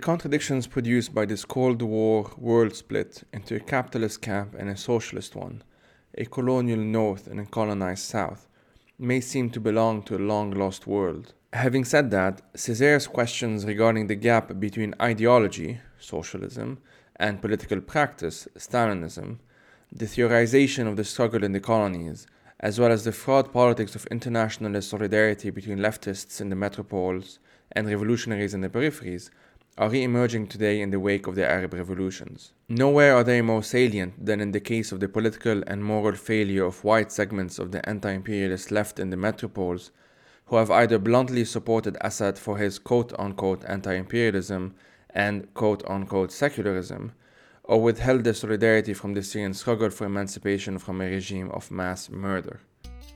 contradictions 0.00 0.66
produced 0.66 1.14
by 1.14 1.26
this 1.26 1.44
Cold 1.44 1.82
War 1.82 2.32
world 2.36 2.74
split 2.74 3.22
into 3.32 3.54
a 3.54 3.60
capitalist 3.60 4.20
camp 4.20 4.56
and 4.58 4.68
a 4.68 4.76
socialist 4.76 5.36
one, 5.36 5.62
a 6.16 6.24
colonial 6.24 6.80
North 6.80 7.26
and 7.26 7.38
a 7.38 7.44
colonized 7.44 8.04
South, 8.04 8.48
may 8.98 9.20
seem 9.20 9.50
to 9.50 9.60
belong 9.60 10.02
to 10.02 10.16
a 10.16 10.26
long 10.32 10.50
lost 10.50 10.86
world. 10.86 11.34
Having 11.52 11.84
said 11.84 12.10
that, 12.10 12.40
Césaire's 12.54 13.06
questions 13.06 13.64
regarding 13.64 14.06
the 14.06 14.14
gap 14.14 14.58
between 14.58 14.94
ideology, 15.00 15.80
socialism, 15.98 16.78
and 17.16 17.42
political 17.42 17.80
practice, 17.80 18.48
Stalinism, 18.56 19.38
the 19.92 20.06
theorization 20.06 20.86
of 20.86 20.96
the 20.96 21.04
struggle 21.04 21.44
in 21.44 21.52
the 21.52 21.60
colonies, 21.60 22.26
as 22.60 22.78
well 22.78 22.92
as 22.92 23.04
the 23.04 23.12
fraught 23.12 23.52
politics 23.52 23.94
of 23.94 24.06
internationalist 24.06 24.90
solidarity 24.90 25.50
between 25.50 25.78
leftists 25.78 26.40
in 26.40 26.48
the 26.50 26.56
metropoles 26.56 27.38
and 27.72 27.86
revolutionaries 27.86 28.54
in 28.54 28.60
the 28.60 28.68
peripheries, 28.68 29.30
are 29.80 29.88
re 29.88 30.02
emerging 30.02 30.46
today 30.46 30.82
in 30.82 30.90
the 30.90 31.00
wake 31.00 31.26
of 31.26 31.34
the 31.34 31.50
Arab 31.50 31.72
revolutions. 31.72 32.52
Nowhere 32.68 33.16
are 33.16 33.24
they 33.24 33.40
more 33.40 33.62
salient 33.62 34.12
than 34.26 34.38
in 34.38 34.52
the 34.52 34.60
case 34.60 34.92
of 34.92 35.00
the 35.00 35.08
political 35.08 35.62
and 35.66 35.82
moral 35.82 36.16
failure 36.16 36.66
of 36.66 36.84
white 36.84 37.10
segments 37.10 37.58
of 37.58 37.72
the 37.72 37.88
anti 37.88 38.12
imperialist 38.12 38.70
left 38.70 38.98
in 38.98 39.08
the 39.08 39.16
metropoles, 39.16 39.90
who 40.44 40.56
have 40.56 40.70
either 40.70 40.98
bluntly 40.98 41.46
supported 41.46 41.96
Assad 42.02 42.38
for 42.38 42.58
his 42.58 42.78
quote 42.78 43.18
unquote 43.18 43.64
anti 43.64 43.94
imperialism 43.94 44.74
and 45.14 45.52
quote 45.54 45.82
unquote 45.88 46.30
secularism, 46.30 47.12
or 47.64 47.80
withheld 47.80 48.24
their 48.24 48.34
solidarity 48.34 48.92
from 48.92 49.14
the 49.14 49.22
Syrian 49.22 49.54
struggle 49.54 49.88
for 49.88 50.04
emancipation 50.04 50.78
from 50.78 51.00
a 51.00 51.08
regime 51.08 51.50
of 51.52 51.70
mass 51.70 52.10
murder. 52.10 52.60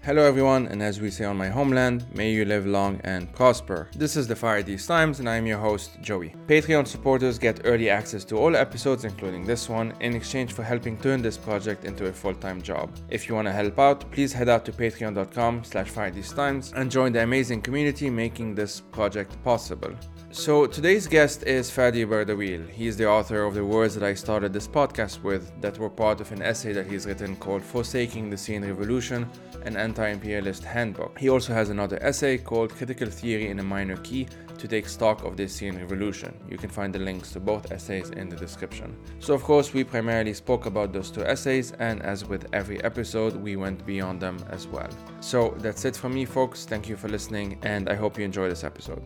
Hello 0.04 0.22
everyone, 0.22 0.66
and 0.66 0.82
as 0.82 1.00
we 1.00 1.10
say 1.10 1.24
on 1.24 1.38
my 1.38 1.48
homeland, 1.48 2.04
may 2.14 2.30
you 2.30 2.44
live 2.44 2.66
long 2.66 3.00
and 3.04 3.32
prosper. 3.32 3.88
This 3.96 4.16
is 4.16 4.28
the 4.28 4.36
Fire 4.36 4.62
These 4.62 4.86
Times, 4.86 5.18
and 5.18 5.26
I 5.26 5.36
am 5.36 5.46
your 5.46 5.56
host, 5.56 5.98
Joey. 6.02 6.34
Patreon 6.46 6.86
supporters 6.86 7.38
get 7.38 7.62
early 7.64 7.88
access 7.88 8.22
to 8.26 8.36
all 8.36 8.54
episodes, 8.54 9.06
including 9.06 9.46
this 9.46 9.66
one, 9.66 9.94
in 10.00 10.14
exchange 10.14 10.52
for 10.52 10.62
helping 10.62 10.98
turn 10.98 11.22
this 11.22 11.38
project 11.38 11.86
into 11.86 12.08
a 12.08 12.12
full-time 12.12 12.60
job. 12.60 12.90
If 13.08 13.26
you 13.26 13.34
want 13.34 13.48
to 13.48 13.52
help 13.52 13.78
out, 13.78 14.10
please 14.12 14.30
head 14.30 14.50
out 14.50 14.66
to 14.66 14.72
patreon.com 14.72 15.64
slash 15.64 15.90
Times 15.92 16.74
and 16.76 16.90
join 16.90 17.14
the 17.14 17.22
amazing 17.22 17.62
community 17.62 18.10
making 18.10 18.54
this 18.54 18.82
project 18.82 19.42
possible. 19.42 19.94
So 20.32 20.66
today's 20.66 21.06
guest 21.06 21.44
is 21.44 21.70
Fadi 21.70 22.04
Bardawil. 22.04 22.68
He 22.68 22.88
is 22.88 22.96
the 22.96 23.08
author 23.08 23.44
of 23.44 23.54
the 23.54 23.64
words 23.64 23.94
that 23.94 24.02
I 24.02 24.14
started 24.14 24.52
this 24.52 24.66
podcast 24.66 25.22
with 25.22 25.48
that 25.60 25.78
were 25.78 25.88
part 25.88 26.20
of 26.20 26.32
an 26.32 26.42
essay 26.42 26.72
that 26.72 26.88
he's 26.88 27.06
written 27.06 27.36
called 27.36 27.62
Forsaking 27.62 28.30
the 28.30 28.36
Syrian 28.36 28.66
Revolution, 28.66 29.30
an 29.64 29.76
anti-imperialist 29.76 30.64
handbook. 30.64 31.18
He 31.18 31.28
also 31.28 31.52
has 31.52 31.70
another 31.70 31.98
essay 32.02 32.38
called 32.38 32.74
Critical 32.74 33.08
Theory 33.08 33.48
in 33.48 33.58
a 33.58 33.62
Minor 33.62 33.96
Key 33.98 34.26
to 34.58 34.68
take 34.68 34.88
stock 34.88 35.24
of 35.24 35.36
the 35.36 35.46
Syrian 35.48 35.78
Revolution. 35.78 36.34
You 36.48 36.56
can 36.56 36.70
find 36.70 36.94
the 36.94 36.98
links 36.98 37.32
to 37.32 37.40
both 37.40 37.72
essays 37.72 38.10
in 38.10 38.28
the 38.28 38.36
description. 38.36 38.96
So 39.18 39.34
of 39.34 39.42
course 39.42 39.74
we 39.74 39.84
primarily 39.84 40.32
spoke 40.34 40.66
about 40.66 40.92
those 40.92 41.10
two 41.10 41.24
essays 41.24 41.72
and 41.72 42.02
as 42.02 42.24
with 42.24 42.46
every 42.52 42.82
episode 42.84 43.36
we 43.36 43.56
went 43.56 43.84
beyond 43.84 44.20
them 44.20 44.38
as 44.50 44.66
well. 44.66 44.90
So 45.20 45.54
that's 45.58 45.84
it 45.84 45.96
from 45.96 46.14
me 46.14 46.24
folks. 46.24 46.64
Thank 46.64 46.88
you 46.88 46.96
for 46.96 47.08
listening 47.08 47.58
and 47.62 47.88
I 47.88 47.94
hope 47.94 48.18
you 48.18 48.24
enjoy 48.24 48.48
this 48.48 48.64
episode. 48.64 49.02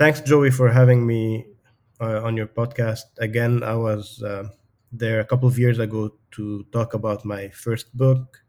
Thanks, 0.00 0.22
Joey, 0.22 0.50
for 0.50 0.70
having 0.70 1.06
me 1.06 1.44
uh, 2.00 2.22
on 2.24 2.34
your 2.34 2.46
podcast. 2.46 3.04
Again, 3.18 3.62
I 3.62 3.74
was 3.76 4.22
uh, 4.22 4.48
there 4.90 5.20
a 5.20 5.26
couple 5.26 5.46
of 5.46 5.58
years 5.58 5.78
ago 5.78 6.14
to 6.36 6.64
talk 6.72 6.94
about 6.94 7.26
my 7.26 7.50
first 7.50 7.94
book. 7.94 8.42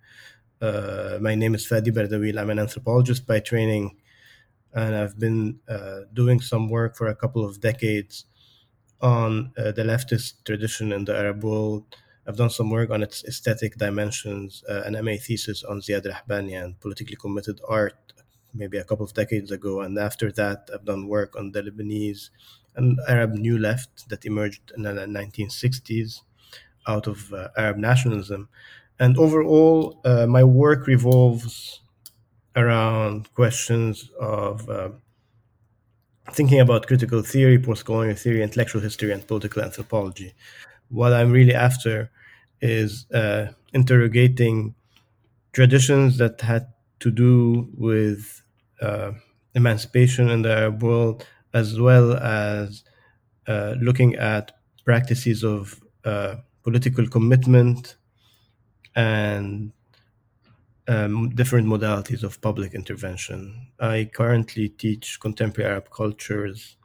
Uh, 0.61 1.17
my 1.19 1.35
name 1.35 1.53
is 1.53 1.67
Fadi 1.67 1.91
Bardawil. 1.91 2.39
I'm 2.39 2.51
an 2.51 2.59
anthropologist 2.59 3.27
by 3.27 3.41
training, 3.41 3.97
and 4.73 4.95
I've 4.95 5.19
been 5.19 5.59
uh, 5.67 6.07
doing 6.13 6.39
some 6.39 6.69
work 6.69 6.95
for 6.95 7.07
a 7.07 7.15
couple 7.15 7.43
of 7.43 7.59
decades 7.59 8.27
on 9.01 9.51
uh, 9.57 9.73
the 9.73 9.83
leftist 9.83 10.45
tradition 10.45 10.93
in 10.93 11.03
the 11.03 11.17
Arab 11.17 11.43
world 11.43 11.83
I've 12.27 12.37
done 12.37 12.49
some 12.49 12.69
work 12.69 12.91
on 12.91 13.01
its 13.01 13.25
aesthetic 13.25 13.77
dimensions, 13.77 14.63
uh, 14.69 14.83
an 14.85 14.93
MA 15.03 15.13
thesis 15.19 15.63
on 15.63 15.81
Ziad 15.81 16.05
Rahbani 16.05 16.63
and 16.63 16.79
politically 16.79 17.15
committed 17.15 17.59
art 17.67 18.10
maybe 18.53 18.77
a 18.77 18.83
couple 18.83 19.05
of 19.05 19.13
decades 19.13 19.51
ago. 19.51 19.81
And 19.81 19.97
after 19.97 20.31
that, 20.33 20.69
I've 20.73 20.85
done 20.85 21.07
work 21.07 21.35
on 21.35 21.51
the 21.51 21.61
Lebanese 21.63 22.29
and 22.75 22.99
Arab 23.07 23.31
New 23.33 23.57
Left 23.57 24.09
that 24.09 24.25
emerged 24.25 24.71
in 24.75 24.83
the 24.83 25.07
1960s 25.07 26.21
out 26.87 27.07
of 27.07 27.31
uh, 27.33 27.49
Arab 27.57 27.77
nationalism. 27.77 28.49
And 28.99 29.17
overall, 29.17 29.99
uh, 30.05 30.27
my 30.27 30.43
work 30.43 30.87
revolves 30.87 31.81
around 32.55 33.33
questions 33.33 34.09
of 34.19 34.69
uh, 34.69 34.89
thinking 36.31 36.59
about 36.59 36.87
critical 36.87 37.21
theory, 37.21 37.59
post 37.59 37.85
colonial 37.85 38.15
theory, 38.15 38.41
intellectual 38.41 38.81
history, 38.81 39.11
and 39.11 39.25
political 39.27 39.61
anthropology 39.61 40.33
what 40.89 41.13
I'm 41.13 41.31
really 41.31 41.55
after 41.55 42.11
is 42.61 43.07
uh, 43.13 43.47
interrogating 43.73 44.75
traditions 45.53 46.17
that 46.19 46.41
had 46.41 46.67
to 47.01 47.11
do 47.11 47.69
with 47.77 48.40
emancipation 49.53 50.29
in 50.29 50.41
the 50.41 50.51
Arab 50.51 50.83
world, 50.83 51.25
as 51.53 51.79
well 51.79 52.13
as 52.17 52.83
uh, 53.47 53.75
looking 53.81 54.15
at 54.15 54.51
practices 54.85 55.43
of 55.43 55.81
uh, 56.05 56.35
political 56.63 57.07
commitment 57.07 57.97
and 58.95 59.71
um, 60.87 61.29
different 61.29 61.67
modalities 61.67 62.23
of 62.23 62.41
public 62.41 62.73
intervention. 62.73 63.71
I 63.79 64.09
currently 64.13 64.69
teach 64.69 65.19
contemporary 65.19 65.71
Arab 65.71 65.89
cultures 65.91 66.77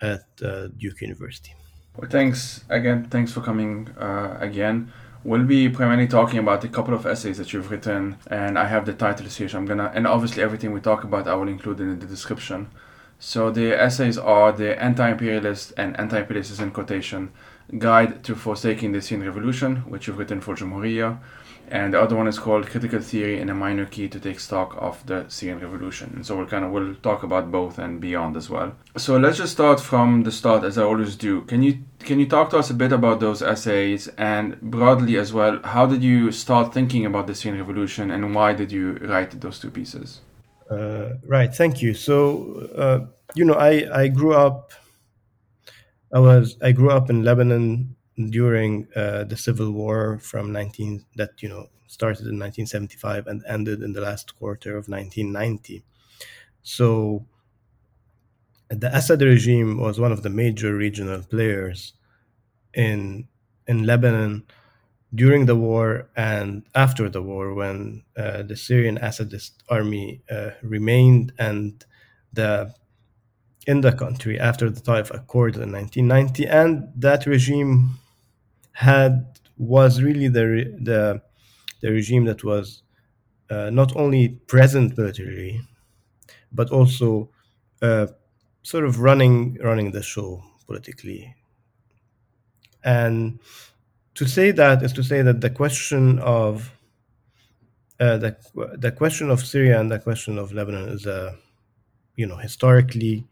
at 0.00 0.24
uh, 0.42 0.68
Duke 0.76 1.00
University. 1.00 1.54
Well, 1.96 2.10
thanks 2.10 2.64
again. 2.68 3.04
Thanks 3.10 3.32
for 3.32 3.40
coming 3.40 3.88
uh, 3.98 4.38
again. 4.40 4.92
We'll 5.24 5.44
be 5.44 5.68
primarily 5.68 6.08
talking 6.08 6.40
about 6.40 6.64
a 6.64 6.68
couple 6.68 6.94
of 6.94 7.06
essays 7.06 7.38
that 7.38 7.52
you've 7.52 7.70
written, 7.70 8.16
and 8.26 8.58
I 8.58 8.66
have 8.66 8.86
the 8.86 8.92
titles 8.92 9.36
here. 9.36 9.48
So 9.48 9.56
I'm 9.56 9.66
gonna, 9.66 9.92
and 9.94 10.04
obviously 10.04 10.42
everything 10.42 10.72
we 10.72 10.80
talk 10.80 11.04
about, 11.04 11.28
I 11.28 11.34
will 11.36 11.46
include 11.46 11.78
in 11.78 11.96
the 12.00 12.06
description. 12.06 12.70
So 13.20 13.52
the 13.52 13.72
essays 13.80 14.18
are 14.18 14.50
the 14.50 14.82
anti-imperialist 14.82 15.74
and 15.76 15.96
anti-imperialist 15.96 16.60
in 16.60 16.72
quotation 16.72 17.30
guide 17.78 18.24
to 18.24 18.34
forsaking 18.34 18.90
the 18.90 19.00
Syrian 19.00 19.24
revolution, 19.24 19.76
which 19.88 20.08
you've 20.08 20.18
written 20.18 20.40
for 20.40 20.56
Jumhuriya 20.56 21.18
and 21.72 21.94
the 21.94 22.00
other 22.00 22.14
one 22.14 22.28
is 22.28 22.38
called 22.38 22.66
Critical 22.66 23.00
Theory 23.00 23.40
in 23.40 23.48
a 23.48 23.54
Minor 23.54 23.86
Key 23.86 24.06
to 24.08 24.20
take 24.20 24.40
stock 24.40 24.76
of 24.78 25.04
the 25.06 25.24
Syrian 25.28 25.58
Revolution. 25.58 26.12
And 26.14 26.26
so 26.26 26.36
we'll 26.36 26.46
kind 26.46 26.66
of 26.66 26.70
we'll 26.70 26.94
talk 26.96 27.22
about 27.22 27.50
both 27.50 27.78
and 27.78 27.98
beyond 27.98 28.36
as 28.36 28.50
well. 28.50 28.76
So 28.98 29.16
let's 29.16 29.38
just 29.38 29.52
start 29.52 29.80
from 29.80 30.22
the 30.24 30.30
start, 30.30 30.64
as 30.64 30.76
I 30.76 30.82
always 30.82 31.16
do. 31.16 31.40
Can 31.42 31.62
you 31.62 31.78
can 32.00 32.20
you 32.20 32.26
talk 32.26 32.50
to 32.50 32.58
us 32.58 32.68
a 32.68 32.74
bit 32.74 32.92
about 32.92 33.20
those 33.20 33.40
essays 33.40 34.08
and 34.18 34.60
broadly 34.60 35.16
as 35.16 35.32
well? 35.32 35.60
How 35.64 35.86
did 35.86 36.02
you 36.02 36.30
start 36.30 36.74
thinking 36.74 37.06
about 37.06 37.26
the 37.26 37.34
Syrian 37.34 37.58
Revolution, 37.58 38.10
and 38.10 38.34
why 38.34 38.52
did 38.52 38.70
you 38.70 38.98
write 39.00 39.40
those 39.40 39.58
two 39.58 39.70
pieces? 39.70 40.20
Uh, 40.70 41.14
right. 41.26 41.54
Thank 41.54 41.80
you. 41.80 41.94
So 41.94 42.68
uh, 42.76 42.98
you 43.34 43.46
know, 43.46 43.54
I 43.54 44.02
I 44.02 44.08
grew 44.08 44.34
up. 44.34 44.72
I 46.12 46.18
was 46.18 46.58
I 46.60 46.72
grew 46.72 46.90
up 46.90 47.08
in 47.08 47.24
Lebanon 47.24 47.91
during 48.30 48.86
uh, 48.94 49.24
the 49.24 49.36
civil 49.36 49.70
war 49.72 50.18
from 50.18 50.52
19 50.52 51.04
that 51.16 51.42
you 51.42 51.48
know 51.48 51.68
started 51.86 52.26
in 52.26 52.38
1975 52.38 53.26
and 53.26 53.42
ended 53.48 53.82
in 53.82 53.92
the 53.92 54.00
last 54.00 54.36
quarter 54.38 54.76
of 54.76 54.88
1990 54.88 55.84
so 56.62 57.26
the 58.70 58.94
Assad 58.96 59.20
regime 59.22 59.78
was 59.78 60.00
one 60.00 60.12
of 60.12 60.22
the 60.22 60.30
major 60.30 60.74
regional 60.74 61.22
players 61.22 61.92
in 62.74 63.28
in 63.68 63.84
Lebanon 63.86 64.44
during 65.14 65.46
the 65.46 65.56
war 65.56 66.08
and 66.16 66.64
after 66.74 67.08
the 67.10 67.22
war 67.22 67.54
when 67.54 68.04
uh, 68.16 68.42
the 68.42 68.56
Syrian 68.56 68.98
Assadist 68.98 69.62
army 69.68 70.22
uh, 70.30 70.50
remained 70.62 71.32
and 71.38 71.84
the 72.32 72.74
in 73.66 73.80
the 73.80 73.92
country 73.92 74.38
after 74.38 74.70
the 74.70 74.80
Taif 74.80 75.10
Accord 75.12 75.56
in 75.56 75.72
1990 75.72 76.46
and 76.46 76.88
that 76.96 77.26
regime 77.26 77.98
had 78.72 79.38
was 79.58 80.02
really 80.02 80.28
the 80.28 80.46
the 80.80 81.22
the 81.82 81.90
regime 81.92 82.24
that 82.26 82.44
was 82.44 82.82
uh, 83.50 83.70
not 83.70 83.96
only 83.96 84.30
present 84.48 84.96
militarily, 84.98 85.60
but 86.52 86.70
also 86.70 87.30
uh, 87.82 88.06
sort 88.62 88.84
of 88.84 89.00
running 89.00 89.58
running 89.62 89.92
the 89.92 90.02
show 90.02 90.42
politically. 90.66 91.34
And 92.84 93.40
to 94.14 94.26
say 94.28 94.50
that 94.52 94.82
is 94.82 94.92
to 94.94 95.02
say 95.04 95.22
that 95.22 95.40
the 95.42 95.50
question 95.50 96.18
of 96.20 96.72
uh, 98.00 98.16
the 98.18 98.36
the 98.78 98.90
question 98.92 99.30
of 99.30 99.44
Syria 99.44 99.80
and 99.80 99.90
the 99.90 99.98
question 99.98 100.38
of 100.38 100.52
Lebanon 100.52 100.88
is 100.88 101.06
a 101.06 101.36
you 102.16 102.26
know 102.26 102.36
historically 102.36 103.26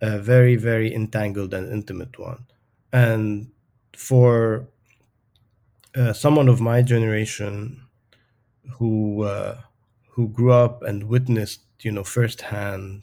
a 0.00 0.18
very 0.18 0.56
very 0.56 0.94
entangled 0.94 1.54
and 1.54 1.72
intimate 1.72 2.18
one, 2.18 2.46
and 2.92 3.50
for 3.96 4.68
uh, 5.94 6.12
someone 6.12 6.48
of 6.48 6.60
my 6.60 6.82
generation 6.82 7.82
who 8.78 9.22
uh, 9.24 9.60
who 10.10 10.28
grew 10.28 10.52
up 10.52 10.82
and 10.82 11.04
witnessed, 11.04 11.62
you 11.82 11.92
know, 11.92 12.04
firsthand 12.04 13.02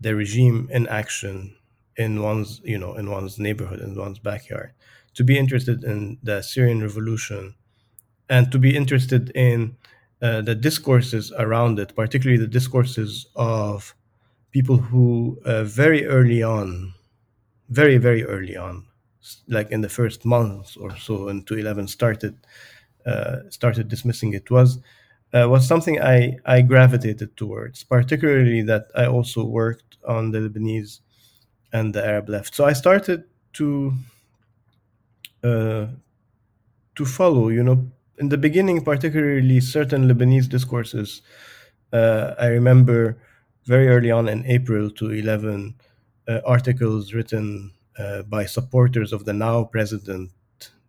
the 0.00 0.14
regime 0.14 0.68
in 0.70 0.86
action 0.88 1.54
in 1.96 2.22
one's, 2.22 2.60
you 2.64 2.78
know, 2.78 2.94
in 2.94 3.10
one's 3.10 3.38
neighborhood, 3.38 3.80
in 3.80 3.94
one's 3.96 4.18
backyard, 4.20 4.72
to 5.14 5.24
be 5.24 5.36
interested 5.36 5.82
in 5.82 6.18
the 6.22 6.42
Syrian 6.42 6.80
revolution, 6.80 7.54
and 8.30 8.52
to 8.52 8.58
be 8.58 8.76
interested 8.76 9.30
in 9.34 9.76
uh, 10.22 10.42
the 10.42 10.54
discourses 10.56 11.32
around 11.38 11.78
it, 11.80 11.94
particularly 11.96 12.40
the 12.40 12.48
discourses 12.48 13.26
of 13.36 13.94
people 14.52 14.78
who 14.78 15.40
uh, 15.46 15.64
very 15.64 16.06
early 16.06 16.42
on, 16.42 16.94
very 17.70 17.98
very 17.98 18.24
early 18.24 18.56
on, 18.56 18.86
like 19.48 19.70
in 19.70 19.80
the 19.80 19.88
first 19.88 20.24
months 20.24 20.76
or 20.76 20.96
so 20.96 21.28
into 21.28 21.54
11 21.54 21.88
started 21.88 22.36
uh, 23.06 23.38
started 23.50 23.88
dismissing 23.88 24.32
it 24.34 24.50
was 24.50 24.78
uh, 25.34 25.46
was 25.48 25.66
something 25.66 26.00
I, 26.00 26.38
I 26.46 26.62
gravitated 26.62 27.36
towards, 27.36 27.84
particularly 27.84 28.62
that 28.62 28.86
I 28.94 29.06
also 29.06 29.44
worked 29.44 29.96
on 30.06 30.30
the 30.30 30.38
Lebanese 30.38 31.00
and 31.72 31.94
the 31.94 32.04
Arab 32.04 32.28
left. 32.28 32.54
So 32.54 32.64
I 32.64 32.72
started 32.72 33.24
to 33.54 33.92
uh, 35.42 35.86
to 36.96 37.04
follow, 37.04 37.48
you 37.48 37.62
know, 37.62 37.86
in 38.18 38.28
the 38.28 38.38
beginning, 38.38 38.82
particularly 38.84 39.60
certain 39.60 40.08
Lebanese 40.08 40.48
discourses. 40.48 41.22
Uh, 41.92 42.34
I 42.38 42.46
remember 42.48 43.18
very 43.64 43.88
early 43.88 44.10
on 44.10 44.28
in 44.28 44.44
April 44.46 44.90
to 44.90 45.10
11 45.10 45.74
uh, 46.26 46.40
articles 46.44 47.14
written 47.14 47.72
uh, 47.98 48.22
by 48.22 48.46
supporters 48.46 49.12
of 49.12 49.24
the 49.24 49.32
now 49.32 49.64
president, 49.64 50.30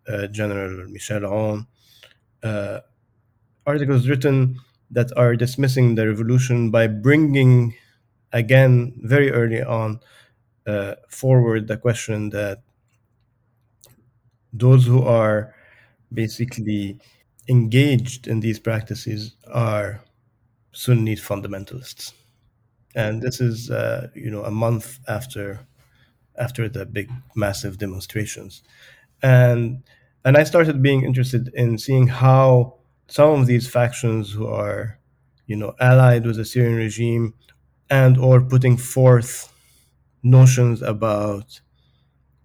uh, 0.08 0.28
General 0.28 0.88
Michel 0.90 1.22
Aoun, 1.22 1.68
uh, 2.44 2.80
articles 3.66 4.08
written 4.08 4.60
that 4.92 5.12
are 5.18 5.36
dismissing 5.36 5.96
the 5.96 6.08
revolution 6.08 6.72
by 6.72 6.88
bringing 6.88 7.76
again 8.34 8.94
very 9.04 9.32
early 9.32 9.62
on 9.62 10.00
uh, 10.68 10.96
forward 11.10 11.68
the 11.68 11.78
question 11.78 12.30
that 12.32 12.62
those 14.54 14.86
who 14.86 15.04
are 15.04 15.54
basically 16.14 17.00
engaged 17.48 18.28
in 18.28 18.40
these 18.40 18.60
practices 18.60 19.36
are 19.52 20.02
Sunni 20.74 21.16
fundamentalists, 21.16 22.14
and 22.96 23.22
this 23.22 23.42
is 23.42 23.72
uh, 23.72 24.10
you 24.16 24.32
know 24.32 24.44
a 24.46 24.52
month 24.52 25.00
after 25.08 25.62
after 26.40 26.70
the 26.70 26.86
big 26.86 27.10
massive 27.36 27.78
demonstrations, 27.78 28.64
and 29.22 29.84
and 30.26 30.38
I 30.38 30.44
started 30.44 30.82
being 30.82 31.04
interested 31.04 31.50
in 31.54 31.78
seeing 31.78 32.08
how 32.08 32.76
some 33.08 33.40
of 33.40 33.48
these 33.48 33.68
factions 33.68 34.32
who 34.32 34.48
are 34.48 35.00
you 35.48 35.56
know 35.56 35.74
allied 35.80 36.26
with 36.26 36.38
the 36.38 36.46
Syrian 36.46 36.76
regime 36.76 37.34
and 37.90 38.18
or 38.18 38.42
putting 38.42 38.78
forth 38.78 39.52
notions 40.24 40.82
about 40.82 41.62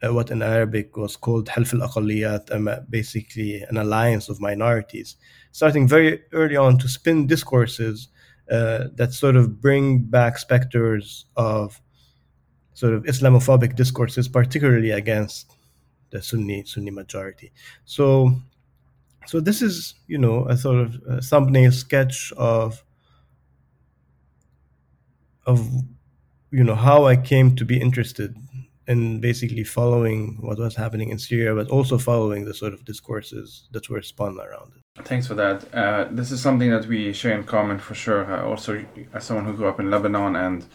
uh, 0.05 0.13
what 0.13 0.31
in 0.31 0.43
Arabic 0.43 0.97
was 0.97 1.17
called 1.17 1.49
Half 1.49 1.75
al-Aqalliyat, 1.75 2.55
um, 2.55 2.69
basically 2.91 3.63
an 3.63 3.77
alliance 3.77 4.29
of 4.29 4.41
minorities, 4.41 5.17
starting 5.53 5.89
very 5.89 6.23
early 6.33 6.57
on 6.57 6.79
to 6.79 6.89
spin 6.89 7.27
discourses 7.27 8.09
uh, 8.51 8.89
that 8.95 9.13
sort 9.13 9.37
of 9.37 9.61
bring 9.61 10.05
back 10.05 10.39
specters 10.39 11.27
of 11.37 11.81
sort 12.75 12.95
of 12.95 13.05
Islamophobic 13.05 13.77
discourses, 13.77 14.29
particularly 14.29 14.91
against 14.91 15.53
the 16.11 16.23
Sunni 16.23 16.65
Sunni 16.65 16.91
majority. 16.91 17.53
So, 17.85 18.37
so 19.27 19.41
this 19.41 19.63
is 19.63 19.95
you 20.07 20.19
know 20.19 20.47
a 20.47 20.57
sort 20.57 20.81
of 20.81 21.01
a 21.09 21.21
thumbnail 21.23 21.73
sketch 21.73 22.33
of 22.37 22.85
of 25.47 25.69
you 26.51 26.65
know 26.65 26.75
how 26.75 27.07
I 27.07 27.17
came 27.17 27.57
to 27.57 27.65
be 27.65 27.81
interested 27.81 28.37
in 28.87 29.21
basically 29.21 29.65
following 29.65 30.37
what 30.41 30.59
was 30.59 30.77
happening 30.77 31.09
in 31.09 31.19
Syria, 31.19 31.55
but 31.55 31.69
also 31.71 31.97
following 31.97 32.45
the 32.45 32.53
sort 32.53 32.75
of 32.75 32.85
discourses 32.85 33.67
that 33.73 33.89
were 33.89 34.03
spun 34.03 34.39
around 34.39 34.73
it. 34.77 35.07
Thanks 35.07 35.27
for 35.27 35.35
that. 35.35 35.75
Uh, 35.75 36.07
this 36.11 36.31
is 36.31 36.41
something 36.41 36.71
that 36.71 36.87
we 36.87 37.13
share 37.13 37.37
in 37.37 37.45
common 37.45 37.79
for 37.79 37.95
sure. 37.95 38.31
Uh, 38.31 38.45
also, 38.45 38.85
as 39.13 39.25
someone 39.25 39.47
who 39.47 39.55
grew 39.55 39.69
up 39.69 39.81
in 39.81 39.91
Lebanon, 39.91 40.37
and 40.37 40.67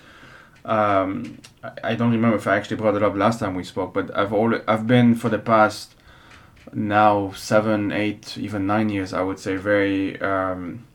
um, 0.66 1.40
I, 1.84 1.96
don't 1.96 2.12
remember 2.12 2.38
if 2.38 2.48
I 2.48 2.58
actually 2.58 2.78
brought 2.78 2.96
it 2.96 3.04
up 3.04 3.16
last 3.16 3.40
time 3.40 3.56
we 3.56 3.64
spoke, 3.64 3.94
but 3.94 4.16
I've 4.16 4.34
always 4.34 4.62
I've 4.68 4.88
been 4.88 5.16
for 5.16 5.30
the 5.30 5.40
past 5.40 5.96
now 6.74 7.32
seven, 7.32 7.92
eight, 7.92 8.38
even 8.38 8.68
nine 8.68 8.90
years, 8.90 9.14
I 9.14 9.22
would 9.22 9.40
say, 9.40 9.56
very 9.56 10.20
um, 10.22 10.86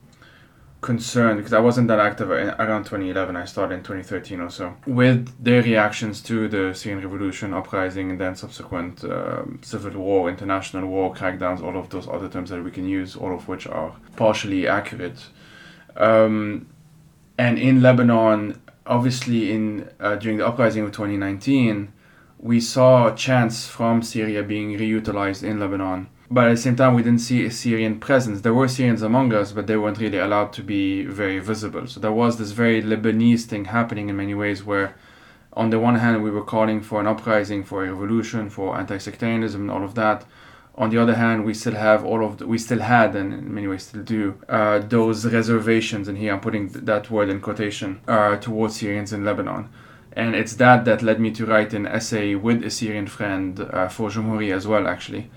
concerned 0.84 1.38
because 1.38 1.54
I 1.54 1.60
wasn't 1.60 1.88
that 1.88 1.98
active 1.98 2.30
around 2.30 2.84
2011. 2.84 3.36
I 3.36 3.46
started 3.46 3.76
in 3.76 3.80
2013 3.80 4.40
or 4.40 4.50
so 4.50 4.76
with 4.86 5.32
their 5.42 5.62
reactions 5.62 6.20
to 6.24 6.46
the 6.46 6.74
Syrian 6.74 7.02
revolution, 7.02 7.54
uprising, 7.54 8.10
and 8.10 8.20
then 8.20 8.36
subsequent 8.36 9.02
um, 9.04 9.60
civil 9.62 9.92
war, 9.92 10.28
international 10.28 10.86
war, 10.88 11.14
crackdowns, 11.14 11.62
all 11.62 11.78
of 11.78 11.88
those 11.88 12.06
other 12.06 12.28
terms 12.28 12.50
that 12.50 12.62
we 12.62 12.70
can 12.70 12.86
use, 12.86 13.16
all 13.16 13.34
of 13.34 13.48
which 13.48 13.66
are 13.66 13.96
partially 14.16 14.68
accurate. 14.68 15.26
Um, 15.96 16.66
and 17.38 17.58
in 17.58 17.80
Lebanon, 17.80 18.60
obviously, 18.86 19.52
in 19.52 19.90
uh, 20.00 20.16
during 20.16 20.38
the 20.38 20.46
uprising 20.46 20.84
of 20.84 20.92
2019, 20.92 21.92
we 22.38 22.60
saw 22.60 23.14
chants 23.14 23.66
from 23.66 24.02
Syria 24.02 24.42
being 24.42 24.78
reutilized 24.78 25.42
in 25.42 25.60
Lebanon 25.60 26.08
but 26.30 26.48
at 26.48 26.50
the 26.50 26.56
same 26.56 26.76
time 26.76 26.94
we 26.94 27.02
didn't 27.02 27.20
see 27.20 27.44
a 27.44 27.50
Syrian 27.50 28.00
presence. 28.00 28.40
There 28.40 28.54
were 28.54 28.68
Syrians 28.68 29.02
among 29.02 29.32
us, 29.34 29.52
but 29.52 29.66
they 29.66 29.76
weren't 29.76 29.98
really 29.98 30.18
allowed 30.18 30.52
to 30.54 30.62
be 30.62 31.04
very 31.04 31.38
visible. 31.38 31.86
So 31.86 32.00
there 32.00 32.12
was 32.12 32.38
this 32.38 32.52
very 32.52 32.82
Lebanese 32.82 33.44
thing 33.44 33.66
happening 33.66 34.08
in 34.08 34.16
many 34.16 34.34
ways 34.34 34.64
where 34.64 34.96
on 35.52 35.70
the 35.70 35.78
one 35.78 35.96
hand 35.96 36.22
we 36.22 36.30
were 36.30 36.42
calling 36.42 36.80
for 36.80 36.98
an 37.00 37.06
uprising, 37.06 37.62
for 37.62 37.84
a 37.84 37.92
revolution, 37.92 38.50
for 38.50 38.76
anti-sectarianism 38.76 39.60
and 39.60 39.70
all 39.70 39.84
of 39.84 39.94
that. 39.94 40.24
On 40.76 40.90
the 40.90 40.98
other 40.98 41.14
hand, 41.14 41.44
we 41.44 41.54
still 41.54 41.74
have 41.74 42.04
all 42.04 42.24
of 42.24 42.38
the, 42.38 42.46
we 42.46 42.58
still 42.58 42.80
had 42.80 43.14
and 43.14 43.32
in 43.32 43.54
many 43.54 43.68
ways 43.68 43.84
still 43.84 44.02
do 44.02 44.34
uh, 44.48 44.80
those 44.80 45.24
reservations, 45.26 46.08
and 46.08 46.18
here 46.18 46.32
I'm 46.32 46.40
putting 46.40 46.68
th- 46.68 46.84
that 46.84 47.10
word 47.10 47.28
in 47.28 47.40
quotation 47.40 48.00
uh, 48.08 48.36
towards 48.36 48.80
Syrians 48.80 49.12
in 49.12 49.24
Lebanon. 49.24 49.68
And 50.16 50.34
it's 50.34 50.54
that 50.56 50.84
that 50.84 51.02
led 51.02 51.20
me 51.20 51.30
to 51.32 51.46
write 51.46 51.74
an 51.74 51.86
essay 51.86 52.34
with 52.34 52.62
a 52.64 52.70
Syrian 52.70 53.06
friend 53.06 53.60
uh, 53.60 53.88
for 53.88 54.10
Jumhuri 54.10 54.52
as 54.52 54.66
well, 54.66 54.86
actually, 54.88 55.30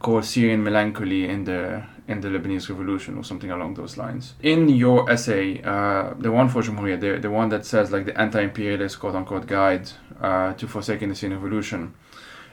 called 0.00 0.24
Syrian 0.24 0.62
melancholy 0.62 1.28
in 1.28 1.44
the 1.44 1.84
in 2.06 2.22
the 2.22 2.28
Lebanese 2.28 2.70
revolution 2.70 3.18
or 3.18 3.24
something 3.24 3.50
along 3.50 3.74
those 3.74 3.98
lines. 3.98 4.32
In 4.42 4.70
your 4.70 5.10
essay, 5.10 5.62
uh, 5.62 6.14
the 6.18 6.32
one 6.32 6.48
for 6.48 6.62
Jumhuriya, 6.62 6.98
the, 6.98 7.18
the 7.20 7.30
one 7.30 7.50
that 7.50 7.66
says 7.66 7.92
like 7.92 8.06
the 8.06 8.18
anti-imperialist 8.18 8.98
quote 8.98 9.14
unquote 9.14 9.46
guide 9.46 9.90
uh, 10.22 10.54
to 10.54 10.66
forsaking 10.66 11.10
the 11.10 11.14
Syrian 11.14 11.38
revolution, 11.38 11.94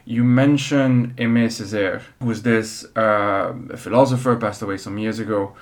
you 0.05 0.23
mention 0.23 1.15
Aimé 1.17 1.47
Césaire, 1.47 2.01
who's 2.21 2.43
this 2.43 2.85
uh, 2.95 3.53
philosopher 3.75 4.35
passed 4.35 4.61
away 4.61 4.77
some 4.77 4.99
years 4.99 5.17
ago. 5.19 5.55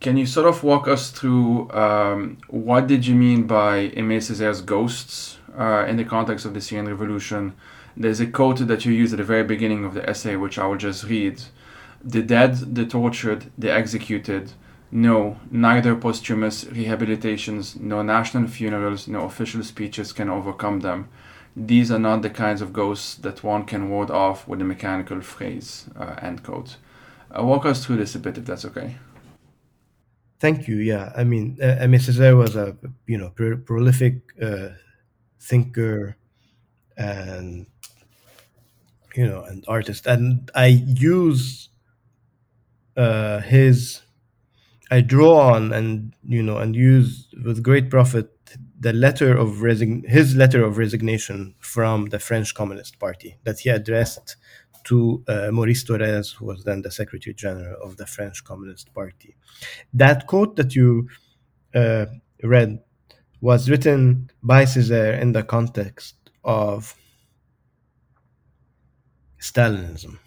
Can 0.00 0.16
you 0.16 0.26
sort 0.26 0.46
of 0.46 0.62
walk 0.62 0.86
us 0.86 1.10
through 1.10 1.68
um, 1.72 2.38
what 2.48 2.86
did 2.86 3.04
you 3.04 3.16
mean 3.16 3.48
by 3.48 3.88
Aimé 3.90 4.18
Césaire's 4.18 4.60
ghosts 4.60 5.38
uh, 5.58 5.84
in 5.88 5.96
the 5.96 6.04
context 6.04 6.44
of 6.46 6.54
the 6.54 6.60
Syrian 6.60 6.86
revolution? 6.88 7.54
There's 7.96 8.20
a 8.20 8.26
quote 8.26 8.64
that 8.68 8.84
you 8.84 8.92
use 8.92 9.12
at 9.12 9.16
the 9.16 9.24
very 9.24 9.42
beginning 9.42 9.84
of 9.84 9.94
the 9.94 10.08
essay, 10.08 10.36
which 10.36 10.56
I 10.56 10.66
will 10.68 10.76
just 10.76 11.02
read. 11.02 11.42
The 12.04 12.22
dead, 12.22 12.76
the 12.76 12.86
tortured, 12.86 13.50
the 13.58 13.72
executed. 13.72 14.52
No, 14.92 15.38
neither 15.50 15.96
posthumous 15.96 16.64
rehabilitations, 16.66 17.78
no 17.80 18.02
national 18.02 18.46
funerals, 18.46 19.08
no 19.08 19.24
official 19.24 19.64
speeches 19.64 20.12
can 20.12 20.30
overcome 20.30 20.80
them. 20.80 21.08
These 21.66 21.90
are 21.90 21.98
not 21.98 22.22
the 22.22 22.30
kinds 22.30 22.62
of 22.62 22.72
ghosts 22.72 23.16
that 23.16 23.42
one 23.42 23.64
can 23.64 23.90
ward 23.90 24.10
off 24.10 24.46
with 24.46 24.60
a 24.60 24.64
mechanical 24.64 25.20
phrase. 25.20 25.86
Uh, 25.98 26.14
end 26.22 26.44
quote. 26.44 26.76
Uh, 27.36 27.44
walk 27.44 27.66
us 27.66 27.84
through 27.84 27.96
this 27.96 28.14
a 28.14 28.18
bit, 28.20 28.38
if 28.38 28.44
that's 28.44 28.64
okay. 28.64 28.96
Thank 30.38 30.68
you. 30.68 30.76
Yeah, 30.76 31.12
I 31.16 31.24
mean, 31.24 31.58
uh. 31.60 31.76
Césaire 31.80 32.36
was 32.36 32.54
a 32.54 32.76
you 33.06 33.18
know 33.18 33.30
pro- 33.30 33.56
prolific 33.56 34.20
uh, 34.40 34.68
thinker 35.40 36.16
and 36.96 37.66
you 39.14 39.26
know 39.26 39.42
an 39.44 39.62
artist 39.68 40.06
and 40.06 40.50
i 40.54 40.66
use 40.66 41.68
uh, 42.96 43.40
his 43.40 44.02
i 44.90 45.00
draw 45.00 45.54
on 45.54 45.72
and 45.72 46.14
you 46.24 46.42
know 46.42 46.58
and 46.58 46.74
use 46.76 47.28
with 47.44 47.62
great 47.62 47.90
profit 47.90 48.37
the 48.80 48.92
letter 48.92 49.36
of 49.36 49.62
resign 49.62 50.04
his 50.06 50.36
letter 50.36 50.64
of 50.64 50.78
resignation 50.78 51.54
from 51.60 52.06
the 52.06 52.18
french 52.18 52.54
communist 52.54 52.98
party 52.98 53.36
that 53.44 53.58
he 53.60 53.68
addressed 53.70 54.36
to 54.84 55.22
uh, 55.28 55.50
maurice 55.52 55.84
Thorez, 55.84 56.34
who 56.36 56.46
was 56.46 56.64
then 56.64 56.82
the 56.82 56.90
secretary 56.90 57.34
general 57.34 57.76
of 57.82 57.96
the 57.96 58.06
french 58.06 58.44
communist 58.44 58.92
party 58.94 59.36
that 59.92 60.26
quote 60.26 60.56
that 60.56 60.74
you 60.74 61.08
uh, 61.74 62.06
read 62.42 62.80
was 63.40 63.70
written 63.70 64.30
by 64.42 64.64
Césaire 64.64 65.20
in 65.20 65.32
the 65.32 65.42
context 65.42 66.16
of 66.44 66.94
Stalinism. 69.40 70.18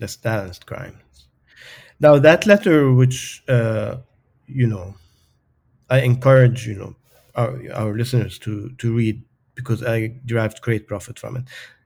the 0.00 0.06
Stalinist 0.06 0.66
crimes. 0.66 1.28
Now 2.00 2.18
that 2.18 2.46
letter, 2.46 2.92
which 2.92 3.42
uh, 3.48 3.96
you 4.46 4.66
know, 4.66 4.94
I 5.90 6.00
encourage 6.00 6.66
you 6.66 6.76
know 6.76 6.96
our, 7.38 7.58
our 7.72 7.96
listeners 7.96 8.38
to 8.40 8.70
to 8.78 8.94
read 8.94 9.22
because 9.54 9.82
I 9.82 10.14
derived 10.26 10.60
great 10.60 10.86
profit 10.86 11.18
from 11.18 11.36
it. 11.36 11.44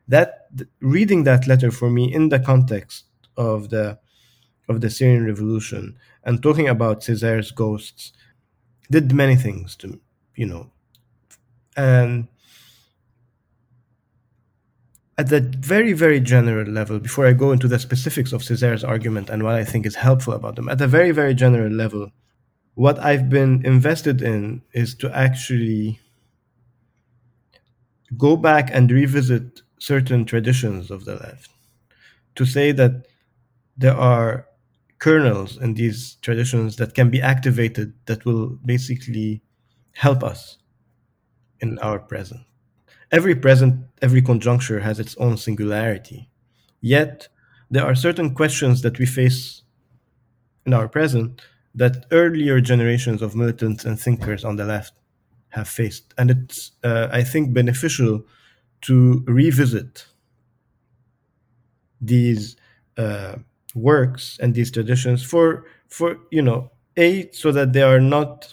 That 0.08 0.48
reading 0.80 1.24
that 1.24 1.46
letter 1.46 1.70
for 1.70 1.90
me 1.90 2.12
in 2.12 2.30
the 2.30 2.40
context 2.40 3.04
of 3.36 3.70
the 3.70 3.98
of 4.68 4.80
the 4.80 4.90
Syrian 4.90 5.26
revolution 5.26 5.96
and 6.24 6.42
talking 6.42 6.68
about 6.68 7.02
Césaire's 7.02 7.50
ghosts 7.50 8.12
did 8.90 9.12
many 9.12 9.36
things 9.36 9.76
to 9.76 10.00
you 10.36 10.46
know 10.46 10.70
and 11.76 12.28
at 15.18 15.28
the 15.28 15.40
very 15.40 15.92
very 15.92 16.20
general 16.20 16.66
level 16.66 16.98
before 16.98 17.26
i 17.26 17.32
go 17.32 17.52
into 17.52 17.68
the 17.68 17.78
specifics 17.78 18.32
of 18.32 18.42
Césaire's 18.42 18.84
argument 18.84 19.30
and 19.30 19.42
what 19.42 19.54
i 19.54 19.64
think 19.64 19.86
is 19.86 19.94
helpful 19.94 20.34
about 20.34 20.56
them 20.56 20.68
at 20.68 20.80
a 20.80 20.86
very 20.86 21.10
very 21.10 21.34
general 21.34 21.72
level 21.72 22.10
what 22.74 22.98
i've 22.98 23.28
been 23.28 23.64
invested 23.64 24.22
in 24.22 24.62
is 24.72 24.94
to 24.94 25.10
actually 25.16 26.00
go 28.16 28.36
back 28.36 28.70
and 28.72 28.90
revisit 28.90 29.62
certain 29.78 30.24
traditions 30.24 30.90
of 30.90 31.04
the 31.04 31.14
left 31.16 31.50
to 32.34 32.44
say 32.44 32.72
that 32.72 33.06
there 33.76 33.96
are 33.96 34.46
kernels 34.98 35.58
in 35.58 35.74
these 35.74 36.16
traditions 36.22 36.76
that 36.76 36.94
can 36.94 37.10
be 37.10 37.20
activated 37.20 37.92
that 38.06 38.24
will 38.24 38.50
basically 38.64 39.42
help 39.94 40.22
us 40.22 40.58
in 41.60 41.78
our 41.80 41.98
present. 41.98 42.40
Every 43.10 43.34
present, 43.34 43.84
every 44.00 44.22
conjuncture 44.22 44.80
has 44.80 45.00
its 45.00 45.16
own 45.16 45.36
singularity. 45.36 46.30
Yet, 46.80 47.28
there 47.70 47.84
are 47.84 47.94
certain 47.94 48.34
questions 48.34 48.82
that 48.82 48.98
we 48.98 49.06
face 49.06 49.62
in 50.66 50.72
our 50.72 50.88
present 50.88 51.42
that 51.74 52.06
earlier 52.10 52.60
generations 52.60 53.22
of 53.22 53.34
militants 53.34 53.84
and 53.84 53.98
thinkers 53.98 54.44
on 54.44 54.56
the 54.56 54.64
left 54.64 54.92
have 55.50 55.68
faced. 55.68 56.14
And 56.18 56.30
it's, 56.30 56.72
uh, 56.84 57.08
I 57.12 57.22
think, 57.22 57.52
beneficial 57.52 58.24
to 58.82 59.24
revisit 59.26 60.06
these 62.00 62.56
uh, 62.98 63.36
works 63.74 64.38
and 64.42 64.54
these 64.54 64.70
traditions 64.70 65.22
for, 65.22 65.64
for, 65.88 66.18
you 66.30 66.42
know, 66.42 66.70
A, 66.96 67.30
so 67.32 67.52
that 67.52 67.72
they 67.72 67.82
are 67.82 68.00
not 68.00 68.52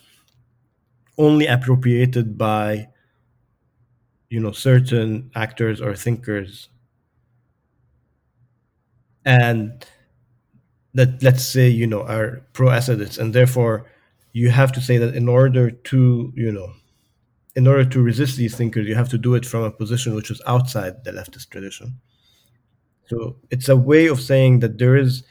only 1.18 1.46
appropriated 1.46 2.38
by 2.38 2.88
you 4.30 4.40
know 4.40 4.52
certain 4.52 5.30
actors 5.36 5.82
or 5.82 5.96
thinkers 5.96 6.70
and 9.26 9.86
that 10.94 11.22
let's 11.22 11.46
say 11.46 11.68
you 11.70 11.88
know 11.88 12.04
are 12.04 12.42
pro 12.54 12.68
Assadists 12.70 13.18
and 13.18 13.34
therefore 13.34 13.86
you 14.34 14.50
have 14.50 14.72
to 14.72 14.82
say 14.82 14.98
that 14.98 15.16
in 15.16 15.28
order 15.28 15.72
to 15.72 16.34
you 16.36 16.52
know 16.52 16.74
in 17.56 17.68
order 17.68 17.86
to 17.86 18.02
resist 18.02 18.38
these 18.38 18.56
thinkers 18.56 18.88
you 18.88 18.96
have 18.96 19.10
to 19.10 19.18
do 19.18 19.36
it 19.36 19.46
from 19.46 19.64
a 19.64 19.72
position 19.72 20.16
which 20.16 20.32
is 20.32 20.42
outside 20.48 21.04
the 21.04 21.12
leftist 21.12 21.50
tradition. 21.50 22.00
So 23.08 23.38
it's 23.50 23.70
a 23.70 23.76
way 23.76 24.08
of 24.08 24.22
saying 24.22 24.60
that 24.60 24.78
there 24.78 24.96
is 24.96 25.24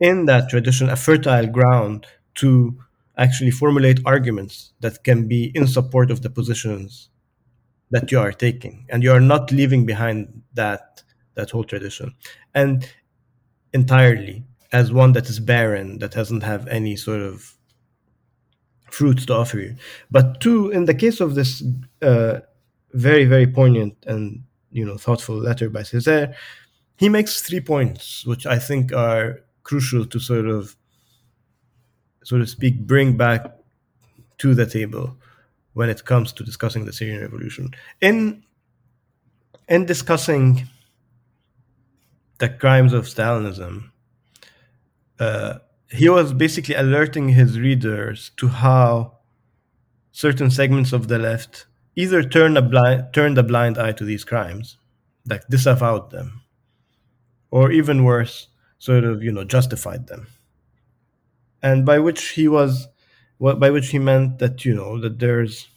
in 0.00 0.26
that 0.26 0.48
tradition 0.48 0.88
a 0.88 0.96
fertile 0.96 1.46
ground 1.46 2.06
to 2.36 2.78
actually 3.16 3.50
formulate 3.50 4.00
arguments 4.06 4.72
that 4.80 5.02
can 5.04 5.26
be 5.26 5.50
in 5.54 5.66
support 5.66 6.10
of 6.10 6.22
the 6.22 6.30
positions 6.30 7.08
that 7.90 8.12
you 8.12 8.20
are 8.20 8.32
taking. 8.32 8.86
And 8.88 9.02
you 9.02 9.10
are 9.12 9.20
not 9.20 9.50
leaving 9.50 9.86
behind 9.86 10.42
that 10.54 11.02
that 11.34 11.50
whole 11.50 11.64
tradition. 11.64 12.14
And 12.54 12.88
entirely 13.72 14.44
as 14.72 14.92
one 14.92 15.12
that 15.12 15.28
is 15.28 15.40
barren 15.40 15.98
that 15.98 16.12
doesn't 16.12 16.42
have 16.42 16.66
any 16.68 16.96
sort 16.96 17.20
of 17.20 17.54
fruits 18.90 19.26
to 19.26 19.34
offer 19.34 19.58
you 19.58 19.76
but 20.10 20.40
two 20.40 20.70
in 20.70 20.86
the 20.86 20.94
case 20.94 21.20
of 21.20 21.34
this 21.34 21.62
uh, 22.02 22.40
very 22.92 23.24
very 23.24 23.46
poignant 23.46 23.94
and 24.06 24.42
you 24.70 24.84
know 24.84 24.96
thoughtful 24.96 25.36
letter 25.36 25.68
by 25.68 25.80
Césaire 25.80 26.34
he 26.96 27.08
makes 27.08 27.42
three 27.42 27.60
points 27.60 28.24
which 28.26 28.46
i 28.46 28.58
think 28.58 28.92
are 28.92 29.40
crucial 29.62 30.06
to 30.06 30.18
sort 30.18 30.46
of 30.46 30.74
so 32.24 32.38
to 32.38 32.46
speak 32.46 32.86
bring 32.86 33.16
back 33.16 33.58
to 34.38 34.54
the 34.54 34.66
table 34.66 35.16
when 35.74 35.88
it 35.88 36.04
comes 36.04 36.32
to 36.32 36.44
discussing 36.44 36.84
the 36.84 36.92
Syrian 36.92 37.20
revolution. 37.20 37.70
In 38.00 38.42
in 39.68 39.84
discussing 39.84 40.68
the 42.38 42.48
crimes 42.48 42.92
of 42.92 43.04
Stalinism, 43.04 43.90
uh, 45.18 45.58
he 45.90 46.08
was 46.08 46.32
basically 46.32 46.74
alerting 46.74 47.30
his 47.30 47.58
readers 47.58 48.30
to 48.36 48.48
how 48.48 49.18
certain 50.12 50.50
segments 50.50 50.92
of 50.92 51.08
the 51.08 51.18
left 51.18 51.66
either 51.96 52.22
turn 52.22 52.56
a 52.56 52.62
blind 52.62 53.12
turned 53.12 53.38
a 53.38 53.42
blind 53.42 53.78
eye 53.78 53.92
to 53.92 54.04
these 54.04 54.24
crimes, 54.24 54.76
like 55.28 55.46
disavowed 55.48 56.10
them, 56.10 56.42
or 57.50 57.72
even 57.72 58.04
worse, 58.04 58.48
sort 58.78 59.04
of 59.04 59.22
you 59.22 59.32
know 59.32 59.44
justified 59.44 60.06
them, 60.06 60.26
and 61.62 61.84
by 61.84 61.98
which 61.98 62.30
he 62.30 62.48
was 62.48 62.88
by 63.38 63.70
which 63.70 63.88
he 63.88 63.98
meant 63.98 64.38
that 64.38 64.64
you 64.64 64.74
know 64.74 65.00
that 65.00 65.18
there's 65.18 65.68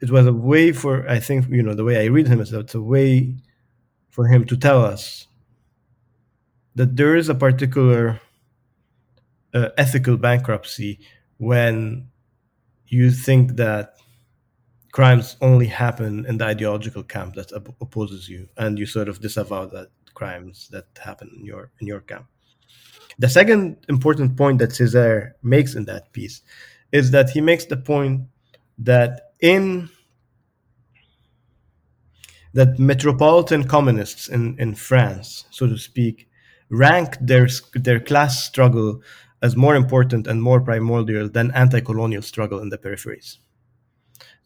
it 0.00 0.10
was 0.10 0.26
a 0.26 0.32
way 0.32 0.72
for 0.72 1.08
I 1.08 1.20
think 1.20 1.48
you 1.48 1.62
know 1.62 1.74
the 1.74 1.84
way 1.84 2.02
I 2.02 2.06
read 2.06 2.28
him 2.28 2.40
is 2.40 2.50
that 2.50 2.60
it's 2.60 2.74
a 2.74 2.82
way 2.82 3.34
for 4.10 4.26
him 4.28 4.44
to 4.46 4.56
tell 4.56 4.84
us 4.84 5.26
that 6.74 6.96
there 6.96 7.16
is 7.16 7.28
a 7.28 7.34
particular 7.34 8.20
uh, 9.54 9.68
ethical 9.76 10.16
bankruptcy 10.16 11.00
when 11.38 12.08
you 12.86 13.10
think 13.10 13.56
that 13.56 13.96
crimes 14.92 15.36
only 15.40 15.66
happen 15.66 16.26
in 16.26 16.38
the 16.38 16.44
ideological 16.44 17.02
camp 17.02 17.34
that 17.34 17.52
op- 17.52 17.74
opposes 17.80 18.28
you 18.28 18.48
and 18.58 18.78
you 18.78 18.86
sort 18.86 19.08
of 19.08 19.20
disavow 19.20 19.66
that 19.66 19.88
crimes 20.14 20.68
that 20.70 20.86
happen 21.02 21.30
in 21.36 21.44
your 21.44 21.70
in 21.80 21.86
your 21.86 22.00
camp. 22.00 22.26
The 23.18 23.28
second 23.28 23.76
important 23.88 24.36
point 24.36 24.58
that 24.58 24.70
Césaire 24.70 25.32
makes 25.42 25.74
in 25.74 25.84
that 25.86 26.12
piece 26.12 26.42
is 26.92 27.10
that 27.10 27.30
he 27.30 27.40
makes 27.40 27.64
the 27.64 27.76
point 27.76 28.22
that 28.78 29.32
in 29.40 29.88
that 32.54 32.78
metropolitan 32.78 33.64
communists 33.64 34.28
in, 34.28 34.56
in 34.58 34.74
France, 34.74 35.46
so 35.50 35.66
to 35.66 35.78
speak, 35.78 36.28
rank 36.72 37.16
their 37.20 37.48
their 37.74 38.00
class 38.00 38.44
struggle 38.44 39.00
as 39.42 39.56
more 39.56 39.76
important 39.76 40.26
and 40.26 40.42
more 40.42 40.60
primordial 40.60 41.28
than 41.28 41.50
anti-colonial 41.52 42.22
struggle 42.22 42.60
in 42.60 42.70
the 42.70 42.78
peripheries. 42.78 43.38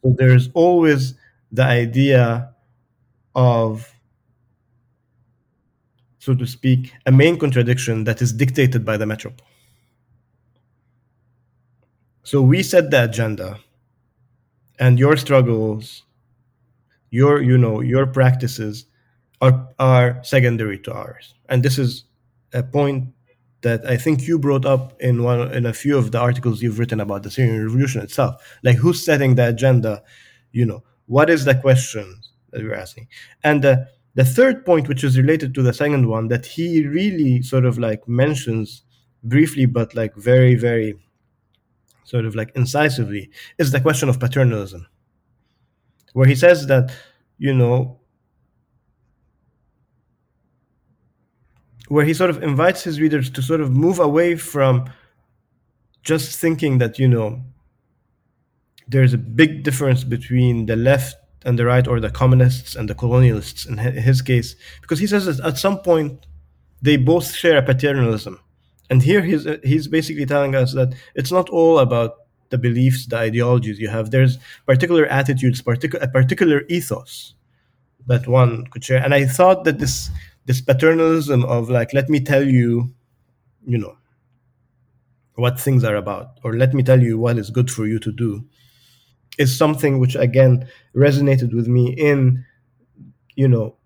So 0.02 0.14
there's 0.18 0.50
always 0.54 1.14
the 1.52 1.64
idea 1.64 2.52
of 3.34 3.92
so 6.18 6.34
to 6.34 6.44
speak, 6.44 6.92
a 7.06 7.12
main 7.12 7.38
contradiction 7.38 8.02
that 8.02 8.20
is 8.20 8.32
dictated 8.32 8.84
by 8.84 8.96
the 8.96 9.06
metropole. 9.06 9.46
So 12.24 12.42
we 12.42 12.64
set 12.64 12.90
the 12.90 13.04
agenda, 13.04 13.60
and 14.80 14.98
your 14.98 15.16
struggles, 15.16 16.02
your 17.10 17.40
you 17.40 17.56
know 17.56 17.80
your 17.80 18.06
practices 18.08 18.86
are 19.40 19.68
are 19.78 20.18
secondary 20.24 20.80
to 20.80 20.92
ours. 20.92 21.34
And 21.48 21.62
this 21.62 21.78
is 21.78 22.05
a 22.56 22.62
point 22.62 23.08
that 23.62 23.84
I 23.86 23.96
think 23.96 24.26
you 24.26 24.38
brought 24.38 24.64
up 24.64 25.00
in 25.00 25.22
one 25.22 25.52
in 25.52 25.66
a 25.66 25.72
few 25.72 25.96
of 25.98 26.12
the 26.12 26.18
articles 26.18 26.62
you've 26.62 26.78
written 26.78 27.00
about 27.00 27.22
the 27.22 27.30
Syrian 27.30 27.62
revolution 27.62 28.02
itself. 28.02 28.34
Like 28.62 28.76
who's 28.76 29.04
setting 29.04 29.34
the 29.34 29.48
agenda? 29.48 30.02
You 30.52 30.66
know, 30.66 30.82
what 31.06 31.30
is 31.30 31.44
the 31.44 31.54
question 31.54 32.20
that 32.50 32.62
we're 32.62 32.74
asking? 32.74 33.08
And 33.44 33.64
uh, 33.64 33.76
the 34.14 34.24
third 34.24 34.64
point, 34.64 34.88
which 34.88 35.04
is 35.04 35.18
related 35.18 35.54
to 35.54 35.62
the 35.62 35.72
second 35.72 36.08
one, 36.08 36.28
that 36.28 36.46
he 36.46 36.86
really 36.86 37.42
sort 37.42 37.64
of 37.64 37.78
like 37.78 38.06
mentions 38.08 38.82
briefly, 39.22 39.66
but 39.66 39.94
like 39.94 40.14
very, 40.14 40.54
very 40.54 40.94
sort 42.04 42.24
of 42.24 42.34
like 42.34 42.52
incisively, 42.54 43.30
is 43.58 43.72
the 43.72 43.80
question 43.80 44.08
of 44.08 44.20
paternalism, 44.20 44.86
where 46.12 46.26
he 46.26 46.34
says 46.34 46.66
that, 46.68 46.94
you 47.38 47.52
know, 47.52 47.98
where 51.88 52.04
he 52.04 52.14
sort 52.14 52.30
of 52.30 52.42
invites 52.42 52.82
his 52.84 53.00
readers 53.00 53.30
to 53.30 53.42
sort 53.42 53.60
of 53.60 53.70
move 53.70 53.98
away 53.98 54.36
from 54.36 54.90
just 56.02 56.38
thinking 56.38 56.78
that, 56.78 56.98
you 56.98 57.08
know, 57.08 57.42
there's 58.88 59.12
a 59.12 59.18
big 59.18 59.62
difference 59.62 60.04
between 60.04 60.66
the 60.66 60.76
left 60.76 61.16
and 61.44 61.58
the 61.58 61.64
right 61.64 61.86
or 61.86 62.00
the 62.00 62.10
communists 62.10 62.74
and 62.74 62.88
the 62.88 62.94
colonialists 62.94 63.68
in 63.68 63.78
his 63.78 64.22
case. 64.22 64.56
Because 64.80 64.98
he 64.98 65.06
says 65.06 65.26
that 65.26 65.44
at 65.44 65.58
some 65.58 65.78
point 65.78 66.26
they 66.82 66.96
both 66.96 67.34
share 67.34 67.58
a 67.58 67.62
paternalism. 67.62 68.40
And 68.90 69.02
here 69.02 69.22
he's 69.22 69.46
he's 69.64 69.88
basically 69.88 70.26
telling 70.26 70.54
us 70.54 70.72
that 70.74 70.94
it's 71.14 71.32
not 71.32 71.48
all 71.48 71.78
about 71.80 72.12
the 72.50 72.58
beliefs 72.58 73.06
the 73.06 73.16
ideologies 73.16 73.80
you 73.80 73.88
have. 73.88 74.10
There's 74.10 74.38
particular 74.66 75.06
attitudes 75.06 75.60
particular 75.60 76.04
a 76.04 76.08
particular 76.08 76.62
ethos 76.68 77.34
that 78.06 78.28
one 78.28 78.66
could 78.68 78.84
share. 78.84 79.02
And 79.02 79.12
i 79.12 79.26
thought 79.26 79.64
that 79.64 79.80
this 79.80 80.10
this 80.46 80.60
paternalism 80.60 81.44
of 81.44 81.68
like, 81.68 81.92
let 81.92 82.08
me 82.08 82.20
tell 82.20 82.42
you, 82.42 82.94
you 83.66 83.78
know, 83.78 83.96
what 85.34 85.60
things 85.60 85.84
are 85.84 85.96
about, 85.96 86.38
or 86.42 86.56
let 86.56 86.72
me 86.72 86.82
tell 86.82 87.02
you 87.02 87.18
what 87.18 87.36
is 87.36 87.50
good 87.50 87.70
for 87.70 87.86
you 87.86 87.98
to 87.98 88.10
do, 88.10 88.44
is 89.38 89.56
something 89.56 89.98
which 89.98 90.16
again 90.16 90.66
resonated 90.94 91.54
with 91.54 91.68
me 91.68 91.92
in, 91.92 92.44
you 93.34 93.46
know, 93.46 93.76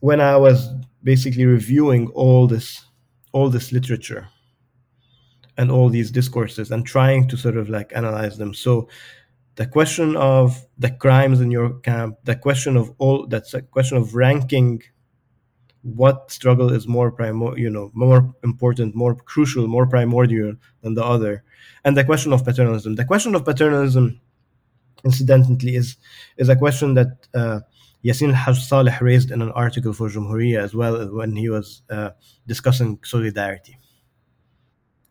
when 0.00 0.20
I 0.20 0.36
was 0.36 0.68
basically 1.04 1.46
reviewing 1.46 2.08
all 2.08 2.48
this 2.48 2.84
all 3.32 3.48
this 3.48 3.72
literature 3.72 4.28
and 5.56 5.70
all 5.70 5.88
these 5.88 6.10
discourses 6.10 6.70
and 6.70 6.86
trying 6.86 7.28
to 7.28 7.36
sort 7.36 7.56
of 7.56 7.68
like 7.68 7.92
analyze 7.94 8.38
them. 8.38 8.54
So 8.54 8.88
the 9.56 9.66
question 9.66 10.16
of 10.16 10.66
the 10.78 10.90
crimes 10.90 11.40
in 11.40 11.50
your 11.50 11.78
camp, 11.80 12.18
the 12.24 12.36
question 12.36 12.76
of 12.76 12.92
all 12.98 13.26
that's 13.26 13.54
a 13.54 13.62
question 13.62 13.98
of 13.98 14.14
ranking 14.14 14.82
what 15.82 16.30
struggle 16.30 16.72
is 16.72 16.86
more 16.86 17.10
primor 17.10 17.58
you 17.58 17.68
know 17.68 17.90
more 17.94 18.32
important 18.44 18.94
more 18.94 19.14
crucial 19.14 19.66
more 19.66 19.86
primordial 19.86 20.54
than 20.82 20.94
the 20.94 21.04
other 21.04 21.42
and 21.84 21.96
the 21.96 22.04
question 22.04 22.32
of 22.32 22.44
paternalism 22.44 22.94
the 22.96 23.04
question 23.04 23.34
of 23.34 23.44
paternalism 23.44 24.20
incidentally 25.04 25.76
is 25.76 25.96
is 26.36 26.48
a 26.48 26.56
question 26.56 26.94
that 26.94 27.26
uh, 27.34 27.60
Yassin 28.04 28.32
Haj 28.34 28.58
Saleh 28.58 29.00
raised 29.00 29.30
in 29.30 29.42
an 29.42 29.50
article 29.52 29.92
for 29.92 30.08
Jumhuriya 30.08 30.58
as 30.58 30.74
well 30.74 31.06
when 31.14 31.36
he 31.36 31.48
was 31.48 31.82
uh, 31.90 32.10
discussing 32.46 32.98
solidarity. 33.04 33.78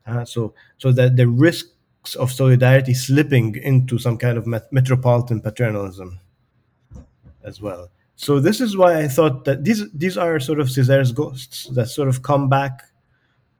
Uh, 0.05 0.25
so 0.25 0.53
so 0.77 0.91
that 0.91 1.15
the 1.15 1.27
risks 1.27 2.15
of 2.15 2.31
solidarity 2.31 2.93
slipping 2.93 3.55
into 3.55 3.99
some 3.99 4.17
kind 4.17 4.37
of 4.37 4.47
met- 4.47 4.71
metropolitan 4.73 5.41
paternalism 5.41 6.19
as 7.43 7.61
well. 7.61 7.89
So 8.21 8.39
this 8.39 8.61
is 8.61 8.77
why 8.77 8.99
I 8.99 9.07
thought 9.07 9.45
that 9.45 9.63
these 9.63 9.81
these 9.93 10.15
are 10.15 10.39
sort 10.39 10.59
of 10.59 10.67
Césaire's 10.67 11.11
ghosts 11.11 11.67
that 11.73 11.87
sort 11.87 12.07
of 12.07 12.21
come 12.21 12.49
back. 12.49 12.83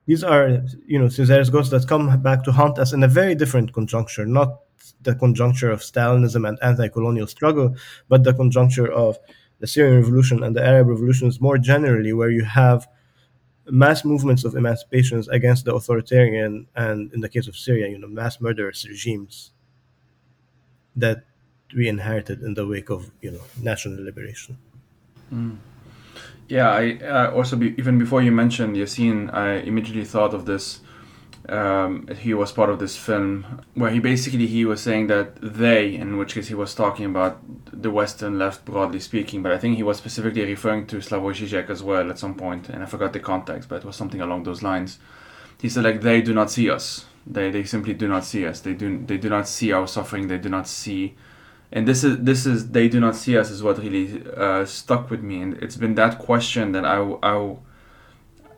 These 0.06 0.24
are 0.24 0.62
you 0.86 1.00
know 1.00 1.10
Césaire's 1.10 1.50
ghosts 1.50 1.72
that 1.72 1.88
come 1.88 2.22
back 2.22 2.44
to 2.44 2.52
haunt 2.52 2.78
us 2.78 2.94
in 2.94 3.02
a 3.02 3.08
very 3.08 3.34
different 3.34 3.74
conjuncture, 3.74 4.24
not 4.24 4.60
the 5.02 5.16
conjuncture 5.16 5.72
of 5.72 5.80
Stalinism 5.82 6.48
and 6.48 6.60
anti-colonial 6.62 7.26
struggle, 7.26 7.76
but 8.08 8.24
the 8.24 8.36
conjuncture 8.36 8.86
of 8.86 9.18
the 9.62 9.66
Syrian 9.66 10.00
Revolution 10.00 10.44
and 10.44 10.56
the 10.56 10.64
Arab 10.64 10.90
revolutions 10.90 11.42
more 11.42 11.58
generally, 11.58 12.14
where 12.14 12.30
you 12.30 12.46
have 12.46 12.88
mass 13.66 14.06
movements 14.06 14.44
of 14.44 14.54
emancipations 14.54 15.28
against 15.30 15.66
the 15.66 15.74
authoritarian 15.74 16.68
and, 16.76 17.12
in 17.14 17.22
the 17.22 17.30
case 17.30 17.48
of 17.48 17.58
Syria, 17.58 17.88
you 17.88 17.98
know, 17.98 18.08
mass 18.08 18.40
murderous 18.40 18.88
regimes 18.88 19.54
that 20.96 21.24
we 21.76 21.88
inherited 21.88 22.42
in 22.42 22.54
the 22.54 22.66
wake 22.68 22.90
of 22.90 23.12
you 23.22 23.32
know 23.32 23.42
national 23.62 24.04
liberation. 24.04 24.58
Mm. 25.34 25.58
Yeah, 26.48 26.70
I 26.70 26.98
uh, 27.02 27.32
also 27.32 27.56
be, 27.56 27.74
even 27.78 27.98
before 27.98 28.22
you 28.22 28.32
mentioned 28.32 28.76
Yassin, 28.76 29.34
I 29.34 29.60
immediately 29.60 30.04
thought 30.04 30.34
of 30.34 30.46
this 30.46 30.82
um, 31.50 32.08
he 32.20 32.34
was 32.34 32.52
part 32.52 32.70
of 32.70 32.80
this 32.80 32.96
film 32.96 33.62
where 33.74 33.90
he 33.90 34.00
basically 34.00 34.48
he 34.48 34.64
was 34.64 34.82
saying 34.82 35.08
that 35.08 35.36
they 35.42 35.96
in 35.96 36.18
which 36.18 36.36
case 36.36 36.48
he 36.48 36.54
was 36.54 36.76
talking 36.76 37.06
about 37.06 37.40
the 37.72 37.90
western 37.90 38.38
left 38.38 38.64
broadly 38.64 39.00
speaking 39.00 39.42
but 39.42 39.52
i 39.52 39.58
think 39.58 39.76
he 39.76 39.84
was 39.84 39.98
specifically 39.98 40.46
referring 40.46 40.86
to 40.86 40.98
slavoj 40.98 41.34
žižek 41.34 41.70
as 41.70 41.82
well 41.82 42.10
at 42.10 42.20
some 42.20 42.36
point 42.36 42.70
and 42.70 42.84
i 42.84 42.86
forgot 42.86 43.14
the 43.14 43.20
context 43.20 43.68
but 43.70 43.78
it 43.78 43.86
was 43.86 43.96
something 43.96 44.22
along 44.22 44.44
those 44.44 44.62
lines 44.62 45.00
he 45.60 45.70
said 45.70 45.84
like 45.84 46.02
they 46.02 46.22
do 46.22 46.34
not 46.34 46.52
see 46.52 46.70
us 46.70 47.06
they, 47.26 47.50
they 47.50 47.64
simply 47.64 47.94
do 47.94 48.08
not 48.08 48.24
see 48.24 48.46
us 48.46 48.62
they 48.62 48.74
do 48.74 49.04
they 49.06 49.18
do 49.18 49.30
not 49.30 49.48
see 49.48 49.72
our 49.72 49.88
suffering 49.88 50.28
they 50.28 50.38
do 50.38 50.50
not 50.50 50.68
see 50.68 51.16
and 51.72 51.88
this 51.88 52.04
is 52.04 52.18
this 52.20 52.46
is 52.46 52.70
they 52.70 52.88
do 52.90 53.00
not 53.00 53.16
see 53.16 53.38
us 53.38 53.50
is 53.50 53.64
what 53.64 53.78
really 53.78 54.24
uh, 54.36 54.66
stuck 54.66 55.10
with 55.10 55.22
me 55.22 55.42
and 55.42 55.54
it's 55.64 55.78
been 55.78 55.96
that 55.96 56.20
question 56.20 56.72
that 56.74 56.86
i, 56.86 56.98
I 57.24 57.56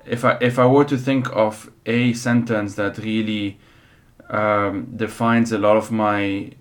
if 0.05 0.25
I 0.25 0.37
if 0.41 0.59
I 0.59 0.65
were 0.65 0.85
to 0.85 0.97
think 0.97 1.33
of 1.35 1.71
a 1.85 2.13
sentence 2.13 2.75
that 2.75 2.97
really 2.97 3.57
um, 4.29 4.93
defines 4.95 5.51
a 5.51 5.57
lot 5.57 5.77
of 5.77 5.91
my 5.91 6.51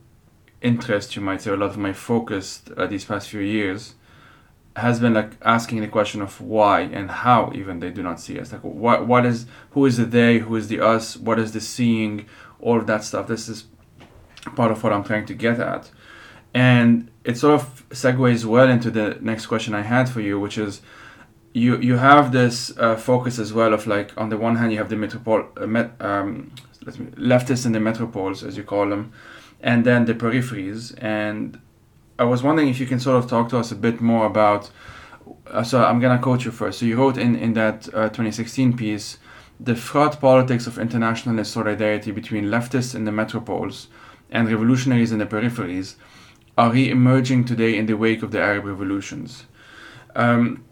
interest, 0.61 1.17
you 1.17 1.23
might 1.23 1.43
say, 1.43 1.51
a 1.51 1.57
lot 1.57 1.71
of 1.71 1.79
my 1.79 1.93
focus 1.93 2.63
uh, 2.77 2.87
these 2.87 3.05
past 3.05 3.29
few 3.29 3.41
years, 3.41 3.95
has 4.77 5.01
been 5.01 5.15
like 5.15 5.33
asking 5.43 5.81
the 5.81 5.89
question 5.89 6.23
of 6.23 6.41
why 6.41 6.81
and 6.81 7.11
how 7.11 7.53
even 7.55 7.81
they 7.81 7.91
do 7.91 8.03
not 8.03 8.21
see 8.21 8.39
us. 8.39 8.53
Like 8.53 8.63
what 8.63 9.07
what 9.07 9.27
is 9.27 9.47
who 9.71 9.87
is 9.87 9.97
the 9.97 10.05
they, 10.05 10.39
who 10.39 10.55
is 10.57 10.69
the 10.69 10.81
us, 10.81 11.17
what 11.17 11.39
is 11.39 11.53
the 11.53 11.61
seeing, 11.61 12.27
all 12.61 12.79
of 12.79 12.87
that 12.87 13.05
stuff. 13.05 13.27
This 13.27 13.49
is 13.49 13.65
part 14.57 14.71
of 14.71 14.83
what 14.83 14.93
I'm 14.93 15.05
trying 15.05 15.27
to 15.27 15.35
get 15.35 15.59
at. 15.61 15.91
And 16.55 17.11
it 17.25 17.39
sort 17.39 17.55
of 17.55 17.89
segues 17.91 18.45
well 18.45 18.69
into 18.69 18.91
the 18.91 19.19
next 19.21 19.47
question 19.47 19.75
I 19.75 19.83
had 19.83 20.09
for 20.09 20.21
you, 20.21 20.39
which 20.39 20.59
is 20.59 20.83
you 21.55 21.79
you 21.79 21.97
have 21.97 22.33
this 22.33 22.77
uh, 22.79 22.97
focus 22.97 23.39
as 23.39 23.53
well 23.53 23.75
of 23.75 23.87
like 23.87 24.17
on 24.17 24.29
the 24.31 24.39
one 24.39 24.57
hand 24.57 24.73
you 24.73 24.79
have 24.79 24.89
the 24.89 24.97
metropole 24.97 25.45
uh, 25.57 25.67
met, 25.67 25.93
um, 26.01 26.53
me, 26.87 27.07
leftists 27.17 27.67
in 27.67 27.73
the 27.73 27.79
metropoles 27.79 28.47
as 28.47 28.57
you 28.57 28.63
call 28.63 28.89
them 28.89 29.13
and 29.61 29.85
then 29.85 30.05
the 30.07 30.15
peripheries. 30.15 30.95
And 31.03 31.61
i 32.19 32.25
was 32.25 32.43
wondering 32.43 32.69
if 32.69 32.79
you 32.79 32.87
can 32.87 33.01
sort 33.01 33.17
of 33.17 33.29
talk 33.29 33.49
to 33.49 33.59
us 33.59 33.73
a 33.73 33.75
bit 33.75 34.01
more 34.01 34.27
about 34.27 34.71
uh, 35.47 35.63
so 35.63 35.83
i'm 35.83 35.99
gonna 36.01 36.19
quote 36.19 36.45
you 36.45 36.51
first. 36.51 36.79
So 36.79 36.87
you 36.87 36.97
wrote 36.97 37.19
in 37.19 37.37
in 37.37 37.53
that 37.55 37.89
uh, 37.89 38.09
2016 38.09 38.77
piece 38.77 39.19
the 39.61 39.77
fraught 39.77 40.21
politics 40.21 40.67
of 40.67 40.79
internationalist 40.79 41.53
solidarity 41.53 42.11
between 42.11 42.47
leftists 42.47 42.95
in 42.95 43.05
the 43.05 43.11
metropoles 43.11 43.87
and 44.31 44.51
revolutionaries 44.51 45.13
in 45.13 45.19
the 45.19 45.27
peripheries 45.27 45.97
are 46.57 46.73
re-emerging 46.73 47.45
today 47.45 47.77
in 47.77 47.87
the 47.87 47.97
wake 47.97 48.23
of 48.23 48.31
the 48.31 48.41
arab 48.41 48.65
revolutions 48.65 49.47
um, 50.15 50.65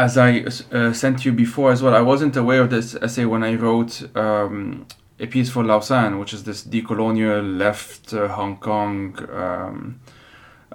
as 0.00 0.16
I 0.16 0.44
uh, 0.72 0.92
sent 0.94 1.26
you 1.26 1.32
before 1.32 1.72
as 1.72 1.82
well, 1.82 1.94
I 1.94 2.00
wasn't 2.00 2.34
aware 2.34 2.62
of 2.62 2.70
this 2.70 2.94
essay 2.94 3.26
when 3.26 3.44
I 3.44 3.54
wrote 3.54 4.16
um, 4.16 4.86
a 5.18 5.26
piece 5.26 5.50
for 5.50 5.62
Lausan, 5.62 6.18
which 6.18 6.32
is 6.32 6.44
this 6.44 6.64
decolonial 6.64 7.58
left 7.58 8.14
uh, 8.14 8.28
Hong 8.28 8.56
Kong 8.56 9.18
um, 9.30 10.00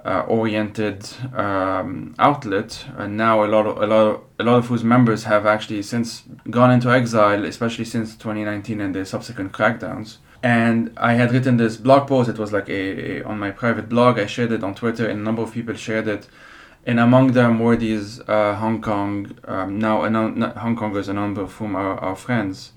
uh, 0.04 0.20
oriented 0.28 1.08
um, 1.34 2.14
outlet, 2.20 2.84
and 2.96 3.16
now 3.16 3.44
a 3.44 3.48
lot 3.48 3.66
of 3.66 3.82
a 3.82 3.86
lot 3.86 4.06
of, 4.06 4.20
a 4.38 4.44
lot 4.44 4.58
of 4.58 4.66
whose 4.68 4.84
members 4.84 5.24
have 5.24 5.44
actually 5.44 5.82
since 5.82 6.22
gone 6.48 6.70
into 6.70 6.88
exile, 6.88 7.44
especially 7.44 7.84
since 7.84 8.14
2019 8.14 8.80
and 8.80 8.94
the 8.94 9.04
subsequent 9.04 9.50
crackdowns. 9.52 10.18
And 10.54 10.78
I 11.10 11.12
had 11.20 11.28
written 11.32 11.54
this 11.56 11.76
blog 11.86 12.02
post. 12.08 12.28
It 12.34 12.38
was 12.38 12.52
like 12.52 12.68
a, 12.68 12.82
a 13.08 13.22
on 13.30 13.36
my 13.44 13.50
private 13.62 13.88
blog. 13.94 14.12
I 14.24 14.26
shared 14.26 14.52
it 14.56 14.62
on 14.62 14.72
Twitter, 14.82 15.06
and 15.10 15.18
a 15.20 15.24
number 15.28 15.42
of 15.42 15.50
people 15.52 15.74
shared 15.74 16.08
it 16.16 16.28
and 16.86 17.00
among 17.00 17.32
them 17.32 17.58
were 17.58 17.76
these 17.76 18.20
uh, 18.28 18.54
Hong 18.54 18.80
Kong 18.80 19.36
um, 19.44 19.78
now 19.78 20.02
Hong 20.02 20.76
Kongers, 20.76 21.08
a 21.08 21.12
number 21.12 21.42
of 21.42 21.52
whom 21.54 21.74
are 21.74 21.98
our 21.98 22.14
friends, 22.14 22.72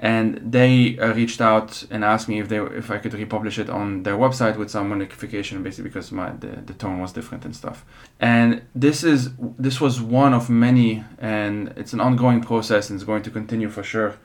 and 0.00 0.40
they 0.52 0.98
uh, 0.98 1.14
reached 1.14 1.40
out 1.40 1.84
and 1.92 2.04
asked 2.04 2.28
me 2.28 2.40
if 2.40 2.48
they 2.48 2.58
if 2.58 2.90
I 2.90 2.98
could 2.98 3.14
republish 3.14 3.58
it 3.58 3.70
on 3.70 4.02
their 4.02 4.16
website 4.16 4.56
with 4.56 4.68
some 4.68 4.88
modification, 4.88 5.62
basically 5.62 5.90
because 5.90 6.10
my 6.10 6.32
the, 6.32 6.48
the 6.66 6.74
tone 6.74 6.98
was 7.00 7.12
different 7.12 7.44
and 7.44 7.54
stuff. 7.54 7.84
And 8.18 8.62
this 8.74 9.04
is 9.04 9.30
this 9.38 9.80
was 9.80 10.02
one 10.02 10.34
of 10.34 10.50
many, 10.50 11.04
and 11.18 11.72
it's 11.76 11.92
an 11.92 12.00
ongoing 12.00 12.40
process 12.40 12.90
and 12.90 12.96
it's 12.96 13.06
going 13.06 13.22
to 13.22 13.30
continue 13.30 13.70
for 13.70 13.84
sure. 13.84 14.16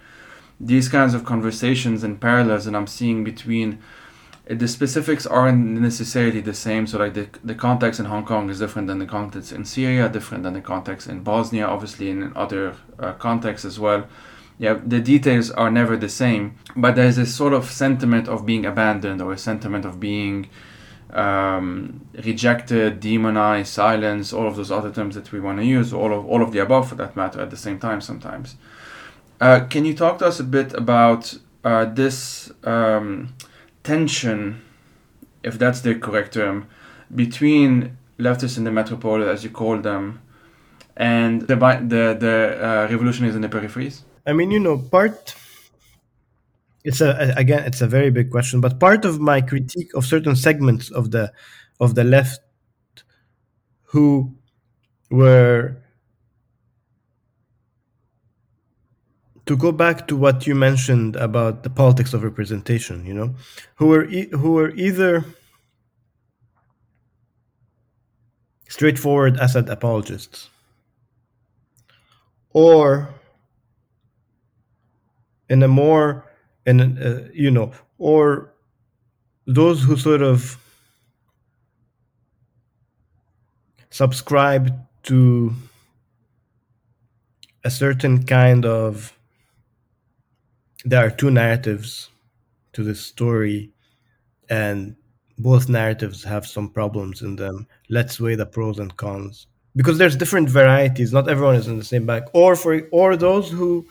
These 0.60 0.90
kinds 0.90 1.14
of 1.14 1.26
conversations 1.26 2.04
and 2.04 2.20
parallels 2.20 2.66
that 2.66 2.76
I'm 2.76 2.88
seeing 2.88 3.24
between 3.24 3.80
the 4.48 4.68
specifics 4.68 5.26
aren't 5.26 5.66
necessarily 5.82 6.40
the 6.40 6.54
same. 6.54 6.86
So 6.88 7.00
like 7.00 7.14
the 7.14 7.28
the 7.44 7.56
context 7.56 8.00
in 8.00 8.06
Hong 8.06 8.26
Kong 8.26 8.50
is 8.50 8.60
different 8.60 8.88
than 8.88 9.00
the 9.00 9.06
context 9.06 9.52
in 9.52 9.66
Syria, 9.66 10.08
different 10.08 10.44
than 10.44 10.54
the 10.54 10.62
context 10.62 11.08
in 11.08 11.24
Bosnia, 11.24 11.66
obviously 11.66 12.10
in 12.10 12.32
other 12.36 12.76
uh, 13.00 13.14
contexts 13.14 13.66
as 13.66 13.80
well. 13.80 14.08
Yeah, 14.58 14.80
the 14.86 15.02
details 15.02 15.52
are 15.52 15.70
never 15.70 15.98
the 15.98 16.08
same, 16.08 16.56
but 16.78 16.96
there's 16.96 17.18
a 17.18 17.26
sort 17.26 17.54
of 17.54 17.70
sentiment 17.70 18.30
of 18.30 18.46
being 18.46 18.66
abandoned 18.66 19.22
or 19.22 19.34
a 19.34 19.38
sentiment 19.38 19.84
of 19.84 20.00
being 20.00 20.48
um, 21.10 22.08
rejected, 22.24 23.02
demonized, 23.02 23.74
silenced, 23.74 24.34
all 24.34 24.48
of 24.48 24.56
those 24.56 24.72
other 24.72 24.92
terms 24.92 25.16
that 25.16 25.32
we 25.34 25.42
want 25.42 25.60
to 25.60 25.66
use, 25.66 25.92
all 25.92 26.14
of 26.14 26.26
all 26.26 26.42
of 26.42 26.52
the 26.54 26.60
above 26.60 26.88
for 26.88 26.96
that 26.96 27.16
matter, 27.16 27.42
at 27.42 27.50
the 27.50 27.58
same 27.58 27.80
time 27.80 28.00
sometimes. 28.00 28.56
Uh, 29.42 29.66
can 29.70 29.86
you 29.86 29.94
talk 29.94 30.20
to 30.20 30.26
us 30.26 30.40
a 30.40 30.44
bit 30.44 30.74
about 30.74 31.38
uh, 31.64 31.86
this? 31.86 32.52
Um, 32.64 33.36
tension, 33.86 34.62
if 35.44 35.58
that's 35.58 35.82
the 35.82 35.96
correct 35.96 36.34
term, 36.34 36.68
between 37.14 37.98
leftists 38.20 38.58
in 38.58 38.64
the 38.66 38.72
metropole, 38.72 39.24
as 39.24 39.44
you 39.44 39.50
call 39.50 39.78
them, 39.78 40.20
and 40.98 41.44
the 41.44 41.56
the 41.56 42.18
the 42.20 42.36
uh, 42.60 42.88
revolutionaries 42.92 43.36
in 43.36 43.42
the 43.42 43.50
peripheries? 43.50 44.02
I 44.26 44.34
mean, 44.34 44.52
you 44.52 44.60
know, 44.60 44.78
part. 44.78 45.36
It's 46.84 47.02
a 47.02 47.34
again, 47.38 47.64
it's 47.64 47.82
a 47.82 47.88
very 47.88 48.12
big 48.12 48.30
question, 48.30 48.62
but 48.62 48.80
part 48.80 49.06
of 49.06 49.20
my 49.20 49.42
critique 49.42 49.92
of 49.96 50.06
certain 50.06 50.36
segments 50.36 50.92
of 50.92 51.12
the 51.12 51.32
of 51.80 51.96
the 51.96 52.04
left 52.04 52.42
who 53.84 54.36
were 55.10 55.78
to 59.46 59.56
go 59.56 59.72
back 59.72 60.08
to 60.08 60.16
what 60.16 60.48
you 60.48 60.56
mentioned 60.56 61.16
about 61.16 61.64
the 61.64 61.70
politics 61.70 62.14
of 62.14 62.24
representation, 62.24 63.06
you 63.06 63.14
know, 63.14 63.36
who 63.76 63.88
were 63.88 64.06
e- 64.06 64.30
who 64.32 64.54
were 64.54 64.72
either 64.72 65.26
straightforward 68.68 69.38
Assad 69.38 69.70
apologists, 69.70 70.50
or 72.52 73.14
in 75.50 75.62
a 75.62 75.68
more 75.68 76.26
in 76.66 76.98
uh, 76.98 77.28
you 77.34 77.52
know 77.52 77.72
or 77.98 78.52
those 79.46 79.84
who 79.84 79.96
sort 79.96 80.22
of 80.22 80.58
subscribe 83.92 84.74
to 85.04 85.54
a 87.64 87.70
certain 87.70 88.24
kind 88.24 88.66
of 88.66 89.16
there 90.86 91.06
are 91.06 91.10
two 91.10 91.32
narratives 91.32 92.10
to 92.74 92.84
this 92.84 93.02
story 93.02 93.72
and 94.50 94.96
both 95.38 95.68
narratives 95.68 96.24
have 96.24 96.46
some 96.46 96.70
problems 96.70 97.22
in 97.22 97.36
them. 97.36 97.68
Let's 97.90 98.20
weigh 98.20 98.36
the 98.36 98.46
pros 98.46 98.80
and 98.80 98.96
cons. 98.96 99.48
Because 99.76 99.98
there's 99.98 100.16
different 100.16 100.48
varieties. 100.48 101.12
Not 101.12 101.28
everyone 101.28 101.56
is 101.56 101.68
in 101.68 101.78
the 101.78 101.84
same 101.84 102.06
bag. 102.06 102.24
Or 102.34 102.56
for 102.56 102.88
or 102.92 103.18
those 103.18 103.50
who 103.50 103.86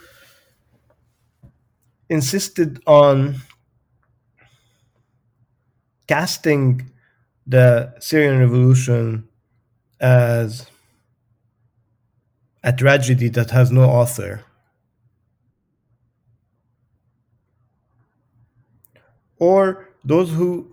insisted 2.08 2.80
on 2.86 3.36
casting 6.06 6.90
the 7.46 7.94
Syrian 7.98 8.38
revolution 8.38 9.28
as 10.00 10.66
a 12.62 12.72
tragedy 12.72 13.28
that 13.30 13.50
has 13.50 13.70
no 13.70 13.82
author. 13.82 14.44
Or 19.38 19.88
those 20.04 20.30
who 20.30 20.70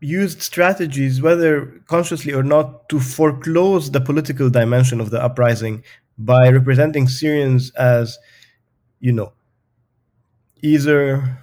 used 0.00 0.42
strategies, 0.42 1.22
whether 1.22 1.66
consciously 1.86 2.32
or 2.32 2.42
not, 2.42 2.88
to 2.90 3.00
foreclose 3.00 3.90
the 3.90 4.00
political 4.00 4.50
dimension 4.50 5.00
of 5.00 5.10
the 5.10 5.22
uprising 5.22 5.82
by 6.18 6.48
representing 6.48 7.08
Syrians 7.08 7.70
as, 7.72 8.18
you 9.00 9.12
know, 9.12 9.32
either 10.62 11.38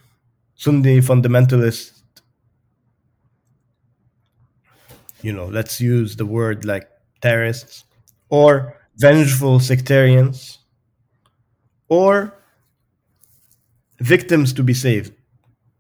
Sunni 0.56 1.00
fundamentalist, 1.00 2.02
you 5.22 5.34
know, 5.34 5.46
let's 5.46 5.82
use 5.82 6.16
the 6.16 6.26
word 6.26 6.66
like 6.66 6.90
terrorists, 7.22 7.84
or 8.30 8.78
vengeful 8.98 9.60
sectarians, 9.60 10.60
or 11.90 12.34
victims 14.00 14.54
to 14.54 14.64
be 14.64 14.74
saved, 14.74 15.14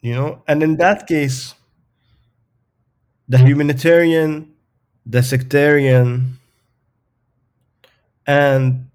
you 0.01 0.13
know, 0.13 0.41
and 0.47 0.63
in 0.63 0.77
that 0.77 1.07
case, 1.07 1.53
the 3.27 3.37
humanitarian, 3.37 4.53
the 5.05 5.23
sectarian, 5.23 6.37
and 8.27 8.89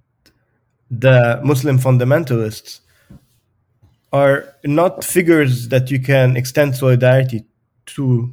the 0.90 1.40
Muslim 1.42 1.79
fundamentalists 1.79 2.81
are 4.12 4.55
not 4.64 5.05
figures 5.05 5.69
that 5.69 5.90
you 5.90 6.01
can 6.01 6.37
extend 6.37 6.77
solidarity 6.77 7.45
to 7.87 8.33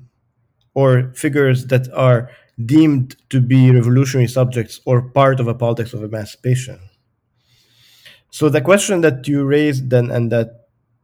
or 0.76 1.12
figures 1.14 1.68
that 1.68 1.92
are 1.94 2.30
deemed 2.66 3.16
to 3.30 3.42
be 3.42 3.72
revolutionary 3.72 4.28
subjects 4.28 4.80
or 4.86 5.02
part 5.02 5.40
of 5.40 5.48
a 5.48 5.54
politics 5.54 5.94
of 5.94 6.04
emancipation. 6.04 6.80
So 8.32 8.50
the 8.50 8.62
question 8.62 9.02
that 9.02 9.28
you 9.28 9.44
raised 9.44 9.90
then 9.90 10.10
and 10.10 10.32
that 10.32 10.62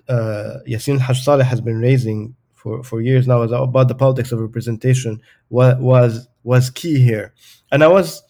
uh, 0.09 0.59
Yassin 0.67 0.99
Haj 0.99 1.23
Saleh 1.23 1.45
has 1.45 1.61
been 1.61 1.79
raising 1.79 2.35
for, 2.53 2.83
for 2.83 3.01
years 3.01 3.27
now 3.27 3.41
about 3.41 3.87
the 3.87 3.95
politics 3.95 4.31
of 4.31 4.39
representation 4.39 5.21
was, 5.49 5.77
was 5.79 6.27
was 6.43 6.69
key 6.69 6.99
here. 6.99 7.33
And 7.71 7.83
I 7.83 7.87
was 7.87 8.23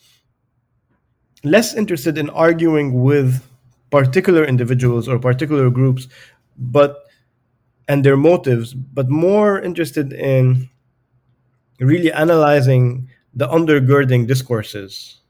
less 1.43 1.73
interested 1.73 2.17
in 2.17 2.29
arguing 2.31 3.01
with 3.01 3.43
particular 3.91 4.43
individuals 4.43 5.07
or 5.07 5.17
particular 5.19 5.69
groups, 5.69 6.07
but 6.57 7.05
and 7.87 8.03
their 8.03 8.17
motives, 8.17 8.73
but 8.73 9.09
more 9.09 9.59
interested 9.59 10.13
in 10.13 10.69
really 11.79 12.11
analyzing 12.11 13.09
the 13.33 13.47
undergirding 13.47 14.27
discourses 14.27 15.21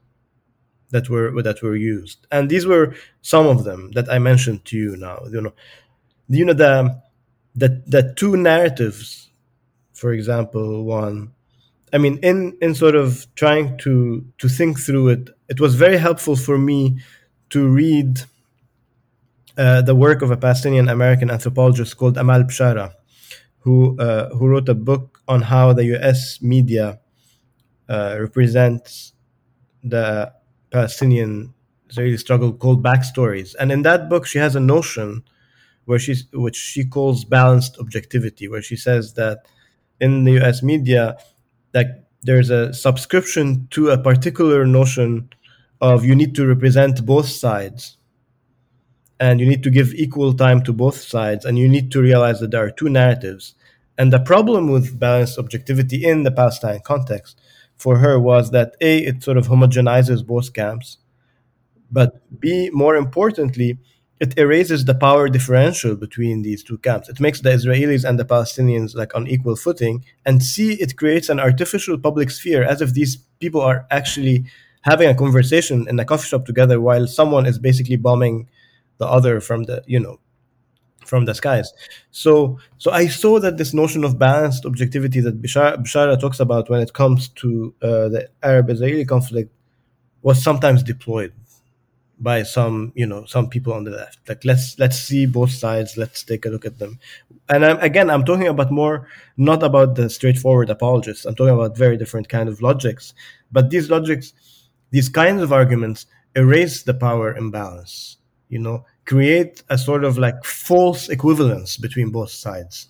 that 0.90 1.08
were 1.08 1.42
that 1.42 1.62
were 1.62 1.76
used. 1.76 2.26
And 2.30 2.50
these 2.50 2.66
were 2.66 2.94
some 3.22 3.46
of 3.46 3.64
them 3.64 3.92
that 3.92 4.10
I 4.10 4.18
mentioned 4.18 4.64
to 4.66 4.76
you 4.76 4.96
now. 4.96 5.22
You 5.30 5.40
know, 5.40 5.52
you 6.38 6.44
know 6.44 6.54
the 6.54 7.02
the 7.54 7.82
the 7.86 8.14
two 8.16 8.36
narratives, 8.36 9.30
for 9.92 10.12
example, 10.12 10.84
one 10.84 11.32
I 11.92 11.98
mean, 11.98 12.18
in 12.22 12.56
in 12.60 12.74
sort 12.74 12.94
of 12.94 13.26
trying 13.34 13.76
to 13.78 14.24
to 14.38 14.48
think 14.48 14.78
through 14.78 15.08
it, 15.08 15.30
it 15.48 15.60
was 15.60 15.74
very 15.74 15.98
helpful 15.98 16.36
for 16.36 16.56
me 16.58 17.00
to 17.50 17.68
read 17.68 18.22
uh, 19.58 19.82
the 19.82 19.94
work 19.94 20.22
of 20.22 20.30
a 20.30 20.36
Palestinian 20.36 20.88
American 20.88 21.30
anthropologist 21.30 21.96
called 21.96 22.16
Amal 22.16 22.44
Bishara, 22.44 22.92
who 23.60 23.98
uh, 23.98 24.28
who 24.30 24.46
wrote 24.48 24.68
a 24.68 24.74
book 24.74 25.20
on 25.26 25.42
how 25.42 25.72
the 25.72 25.84
U.S. 25.96 26.40
media 26.40 27.00
uh, 27.88 28.16
represents 28.20 29.12
the 29.82 30.32
Palestinian 30.70 31.54
Israeli 31.88 32.16
struggle 32.18 32.52
called 32.52 32.84
Backstories, 32.84 33.56
and 33.58 33.72
in 33.72 33.82
that 33.82 34.08
book 34.08 34.26
she 34.26 34.38
has 34.38 34.54
a 34.54 34.60
notion 34.60 35.24
where 35.90 35.98
she's 35.98 36.24
which 36.32 36.56
she 36.56 36.84
calls 36.84 37.24
balanced 37.24 37.76
objectivity, 37.80 38.46
where 38.46 38.62
she 38.62 38.76
says 38.76 39.14
that 39.14 39.38
in 40.00 40.22
the 40.22 40.34
U.S. 40.40 40.62
media 40.62 41.16
that 41.72 42.04
there's 42.22 42.48
a 42.48 42.72
subscription 42.72 43.66
to 43.72 43.90
a 43.90 43.98
particular 43.98 44.64
notion 44.64 45.28
of 45.80 46.04
you 46.04 46.14
need 46.14 46.36
to 46.36 46.46
represent 46.46 47.04
both 47.04 47.26
sides 47.26 47.96
and 49.18 49.40
you 49.40 49.46
need 49.46 49.64
to 49.64 49.70
give 49.70 49.92
equal 49.94 50.32
time 50.32 50.62
to 50.62 50.72
both 50.72 50.96
sides 50.96 51.44
and 51.44 51.58
you 51.58 51.68
need 51.68 51.90
to 51.90 52.00
realize 52.00 52.38
that 52.38 52.52
there 52.52 52.64
are 52.64 52.70
two 52.70 52.88
narratives 52.88 53.54
and 53.98 54.12
the 54.12 54.20
problem 54.20 54.70
with 54.70 54.98
balanced 54.98 55.38
objectivity 55.38 56.04
in 56.04 56.22
the 56.22 56.30
palestine 56.30 56.80
context 56.84 57.40
for 57.76 57.98
her 57.98 58.18
was 58.18 58.50
that 58.50 58.74
a 58.80 58.98
it 58.98 59.22
sort 59.22 59.38
of 59.38 59.48
homogenizes 59.48 60.26
both 60.26 60.52
camps 60.52 60.98
but 61.90 62.10
b 62.40 62.70
more 62.72 62.96
importantly 62.96 63.78
it 64.20 64.38
erases 64.38 64.84
the 64.84 64.94
power 64.94 65.28
differential 65.30 65.96
between 65.96 66.42
these 66.42 66.62
two 66.62 66.76
camps. 66.78 67.08
It 67.08 67.20
makes 67.20 67.40
the 67.40 67.48
Israelis 67.50 68.04
and 68.06 68.18
the 68.18 68.24
Palestinians 68.24 68.94
like 68.94 69.14
on 69.14 69.26
equal 69.26 69.56
footing. 69.56 70.04
And 70.26 70.42
C, 70.42 70.74
it 70.74 70.96
creates 70.98 71.30
an 71.30 71.40
artificial 71.40 71.98
public 71.98 72.30
sphere 72.30 72.62
as 72.62 72.82
if 72.82 72.92
these 72.92 73.16
people 73.40 73.62
are 73.62 73.86
actually 73.90 74.44
having 74.82 75.08
a 75.08 75.14
conversation 75.14 75.88
in 75.88 75.98
a 75.98 76.04
coffee 76.04 76.28
shop 76.28 76.44
together 76.44 76.80
while 76.80 77.06
someone 77.06 77.46
is 77.46 77.58
basically 77.58 77.96
bombing 77.96 78.46
the 78.98 79.06
other 79.06 79.40
from 79.40 79.64
the, 79.64 79.82
you 79.86 79.98
know, 79.98 80.20
from 81.06 81.24
the 81.24 81.34
skies. 81.34 81.72
So 82.10 82.58
so 82.76 82.90
I 82.90 83.06
saw 83.08 83.40
that 83.40 83.56
this 83.56 83.72
notion 83.72 84.04
of 84.04 84.18
balanced 84.18 84.66
objectivity 84.66 85.20
that 85.20 85.40
Bishara, 85.40 85.78
Bishara 85.78 86.20
talks 86.20 86.40
about 86.40 86.68
when 86.68 86.82
it 86.82 86.92
comes 86.92 87.28
to 87.40 87.74
uh, 87.80 88.08
the 88.10 88.28
Arab-Israeli 88.42 89.06
conflict 89.06 89.50
was 90.22 90.42
sometimes 90.42 90.82
deployed 90.82 91.32
by 92.20 92.42
some 92.42 92.92
you 92.94 93.06
know 93.06 93.24
some 93.24 93.48
people 93.48 93.72
on 93.72 93.84
the 93.84 93.90
left. 93.90 94.28
Like 94.28 94.44
let's 94.44 94.78
let's 94.78 94.98
see 94.98 95.26
both 95.26 95.50
sides. 95.50 95.96
Let's 95.96 96.22
take 96.22 96.44
a 96.44 96.50
look 96.50 96.66
at 96.66 96.78
them. 96.78 96.98
And 97.48 97.64
I'm, 97.64 97.78
again 97.78 98.10
i'm 98.10 98.24
talking 98.24 98.46
about 98.46 98.70
more 98.70 99.08
not 99.36 99.62
about 99.62 99.94
the 99.96 100.10
straightforward 100.10 100.70
apologists. 100.70 101.24
I'm 101.24 101.34
talking 101.34 101.54
about 101.54 101.76
very 101.76 101.96
different 101.96 102.28
kind 102.28 102.48
of 102.48 102.60
logics. 102.60 103.14
But 103.50 103.70
these 103.70 103.90
logics 103.90 104.34
these 104.90 105.08
kinds 105.08 105.42
of 105.42 105.52
arguments 105.52 106.06
erase 106.36 106.82
the 106.82 106.94
power 106.94 107.34
imbalance 107.34 108.18
you 108.48 108.58
know 108.58 108.84
create 109.06 109.62
a 109.70 109.78
sort 109.78 110.04
of 110.04 110.18
like 110.18 110.44
false 110.44 111.08
equivalence 111.08 111.76
between 111.76 112.10
both 112.10 112.30
sides. 112.30 112.88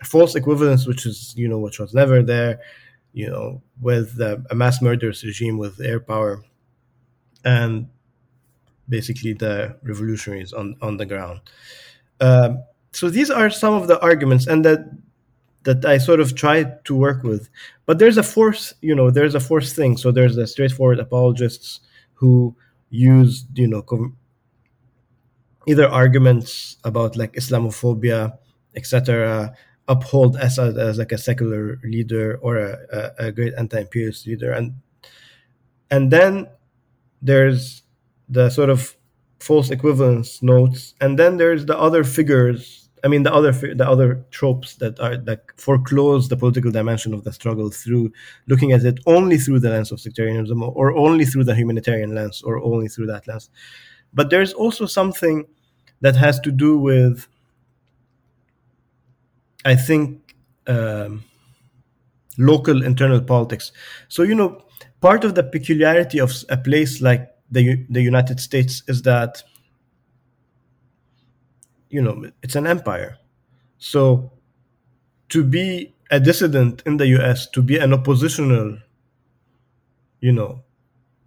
A 0.00 0.04
false 0.04 0.34
equivalence 0.34 0.86
which 0.86 1.06
is 1.06 1.34
you 1.36 1.48
know 1.48 1.58
which 1.58 1.78
was 1.80 1.94
never 1.94 2.22
there 2.22 2.60
you 3.14 3.30
know 3.30 3.62
with 3.80 4.20
uh, 4.20 4.36
a 4.50 4.54
mass 4.54 4.82
murderous 4.82 5.24
regime 5.24 5.56
with 5.56 5.80
air 5.80 6.00
power. 6.00 6.44
And 7.44 7.88
basically 8.92 9.32
the 9.32 9.76
revolutionaries 9.82 10.52
on, 10.52 10.76
on 10.80 10.98
the 10.98 11.06
ground. 11.06 11.40
Um, 12.20 12.62
so 12.92 13.08
these 13.08 13.30
are 13.30 13.50
some 13.50 13.74
of 13.74 13.88
the 13.88 13.98
arguments, 14.00 14.46
and 14.46 14.64
that 14.64 14.80
that 15.64 15.84
I 15.84 15.98
sort 15.98 16.20
of 16.20 16.34
tried 16.34 16.84
to 16.86 16.94
work 16.94 17.22
with. 17.22 17.48
But 17.86 17.98
there's 17.98 18.18
a 18.18 18.22
force, 18.22 18.74
you 18.80 18.94
know, 18.94 19.10
there's 19.10 19.34
a 19.34 19.40
force 19.40 19.72
thing. 19.72 19.96
So 19.96 20.10
there's 20.10 20.36
the 20.36 20.46
straightforward 20.46 20.98
apologists 20.98 21.80
who 22.14 22.56
use, 22.90 23.46
you 23.54 23.68
know, 23.68 23.82
com- 23.82 24.16
either 25.66 25.88
arguments 25.88 26.76
about 26.84 27.16
like 27.16 27.32
Islamophobia, 27.34 28.36
etc., 28.74 29.54
uphold 29.88 30.36
Assad 30.36 30.78
as 30.78 30.98
like 30.98 31.12
a 31.12 31.18
secular 31.18 31.78
leader 31.84 32.38
or 32.42 32.56
a, 32.58 32.78
a, 32.92 33.26
a 33.26 33.32
great 33.32 33.54
anti-imperialist 33.56 34.26
leader, 34.26 34.52
and 34.52 34.74
and 35.90 36.10
then 36.10 36.48
there's 37.22 37.81
the 38.32 38.50
sort 38.50 38.70
of 38.70 38.96
false 39.40 39.70
equivalence 39.70 40.42
notes, 40.42 40.94
and 41.00 41.18
then 41.18 41.36
there's 41.38 41.66
the 41.66 41.78
other 41.78 42.04
figures. 42.04 42.90
I 43.04 43.08
mean, 43.08 43.24
the 43.24 43.34
other 43.34 43.52
the 43.52 43.88
other 43.94 44.24
tropes 44.30 44.76
that 44.76 45.00
are 45.00 45.16
that 45.28 45.40
foreclose 45.56 46.28
the 46.28 46.36
political 46.36 46.70
dimension 46.70 47.14
of 47.14 47.24
the 47.24 47.32
struggle 47.32 47.70
through 47.70 48.12
looking 48.48 48.72
at 48.72 48.84
it 48.84 49.00
only 49.06 49.38
through 49.38 49.60
the 49.60 49.70
lens 49.70 49.92
of 49.92 50.00
sectarianism, 50.00 50.62
or 50.62 50.96
only 50.96 51.24
through 51.24 51.44
the 51.44 51.54
humanitarian 51.54 52.14
lens, 52.14 52.42
or 52.42 52.62
only 52.62 52.88
through 52.88 53.08
that 53.08 53.26
lens. 53.28 53.50
but 54.14 54.30
there's 54.30 54.54
also 54.54 54.86
something 54.86 55.46
that 56.02 56.16
has 56.16 56.40
to 56.40 56.52
do 56.52 56.78
with, 56.78 57.28
I 59.64 59.74
think, 59.76 60.34
um, 60.66 61.24
local 62.38 62.82
internal 62.82 63.20
politics. 63.20 63.72
So 64.08 64.22
you 64.22 64.34
know, 64.34 64.64
part 65.00 65.24
of 65.24 65.34
the 65.34 65.42
peculiarity 65.42 66.18
of 66.18 66.32
a 66.48 66.56
place 66.56 67.00
like 67.00 67.31
the 67.52 67.84
the 67.88 68.02
United 68.02 68.40
States 68.40 68.82
is 68.88 69.02
that 69.02 69.42
you 71.90 72.02
know 72.02 72.30
it's 72.42 72.56
an 72.56 72.66
empire. 72.66 73.18
So 73.78 74.32
to 75.28 75.44
be 75.44 75.94
a 76.10 76.20
dissident 76.20 76.82
in 76.84 76.98
the 76.98 77.06
US, 77.18 77.48
to 77.50 77.62
be 77.62 77.78
an 77.78 77.92
oppositional, 77.92 78.78
you 80.20 80.32
know, 80.32 80.62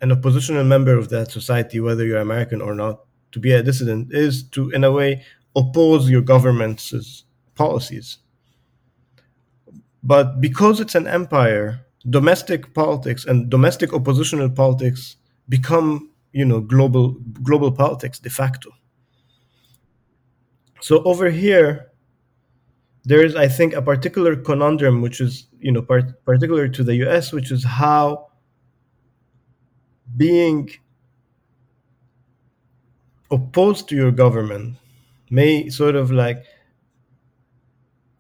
an 0.02 0.12
oppositional 0.12 0.64
member 0.64 0.96
of 0.98 1.10
that 1.10 1.32
society, 1.32 1.80
whether 1.80 2.06
you're 2.06 2.20
American 2.20 2.62
or 2.62 2.76
not, 2.76 3.02
to 3.32 3.40
be 3.40 3.52
a 3.52 3.64
dissident 3.64 4.14
is 4.14 4.44
to, 4.50 4.70
in 4.70 4.84
a 4.84 4.92
way, 4.92 5.24
oppose 5.56 6.10
your 6.10 6.22
government's 6.22 7.24
policies. 7.56 8.20
But 10.04 10.40
because 10.40 10.80
it's 10.80 10.94
an 10.96 11.08
empire, 11.08 11.82
domestic 12.08 12.74
politics 12.74 13.26
and 13.26 13.50
domestic 13.50 13.92
oppositional 13.92 14.50
politics 14.52 15.16
become, 15.50 16.12
you 16.36 16.44
know, 16.44 16.60
global 16.60 17.14
global 17.44 17.72
politics 17.72 18.20
de 18.20 18.30
facto. 18.30 18.70
So 20.82 21.02
over 21.04 21.30
here, 21.30 21.94
there 23.06 23.24
is, 23.24 23.38
I 23.38 23.48
think, 23.48 23.74
a 23.74 23.82
particular 23.82 24.36
conundrum, 24.36 25.02
which 25.02 25.22
is, 25.22 25.48
you 25.60 25.72
know, 25.72 25.82
part, 25.82 26.26
particular 26.26 26.68
to 26.68 26.84
the 26.84 26.96
U.S., 27.06 27.32
which 27.32 27.52
is 27.52 27.64
how 27.64 28.28
being 30.18 30.70
opposed 33.32 33.88
to 33.90 33.96
your 33.96 34.12
government 34.12 34.76
may 35.30 35.70
sort 35.70 35.96
of 35.96 36.12
like 36.12 36.44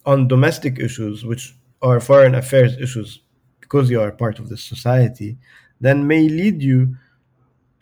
on 0.05 0.29
domestic 0.29 0.79
issues, 0.79 1.25
which 1.25 1.53
are 1.81 1.99
foreign 1.99 2.35
affairs 2.35 2.77
issues, 2.77 3.19
because 3.59 3.89
you 3.89 3.99
are 3.99 4.11
part 4.11 4.39
of 4.39 4.47
the 4.47 4.57
society, 4.57 5.37
then 5.81 6.07
may 6.07 6.29
lead 6.29 6.61
you 6.61 6.95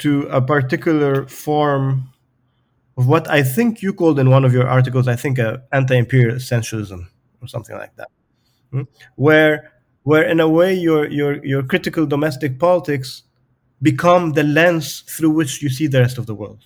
to 0.03 0.23
a 0.23 0.41
particular 0.41 1.25
form 1.27 2.09
of 2.97 3.07
what 3.07 3.29
I 3.29 3.41
think 3.41 3.81
you 3.81 3.93
called 3.93 4.19
in 4.19 4.29
one 4.29 4.43
of 4.43 4.53
your 4.53 4.67
articles, 4.67 5.07
I 5.07 5.15
think, 5.15 5.39
anti-imperial 5.71 6.35
essentialism 6.35 7.07
or 7.41 7.47
something 7.47 7.77
like 7.77 7.95
that, 7.95 8.09
hmm? 8.71 8.81
where 9.15 9.71
where 10.03 10.23
in 10.23 10.41
a 10.41 10.49
way 10.49 10.73
your 10.73 11.09
your 11.09 11.43
your 11.45 11.63
critical 11.63 12.05
domestic 12.05 12.59
politics 12.59 13.23
become 13.81 14.33
the 14.33 14.43
lens 14.43 15.03
through 15.07 15.29
which 15.31 15.61
you 15.61 15.69
see 15.69 15.87
the 15.87 16.01
rest 16.01 16.17
of 16.17 16.25
the 16.25 16.35
world, 16.35 16.65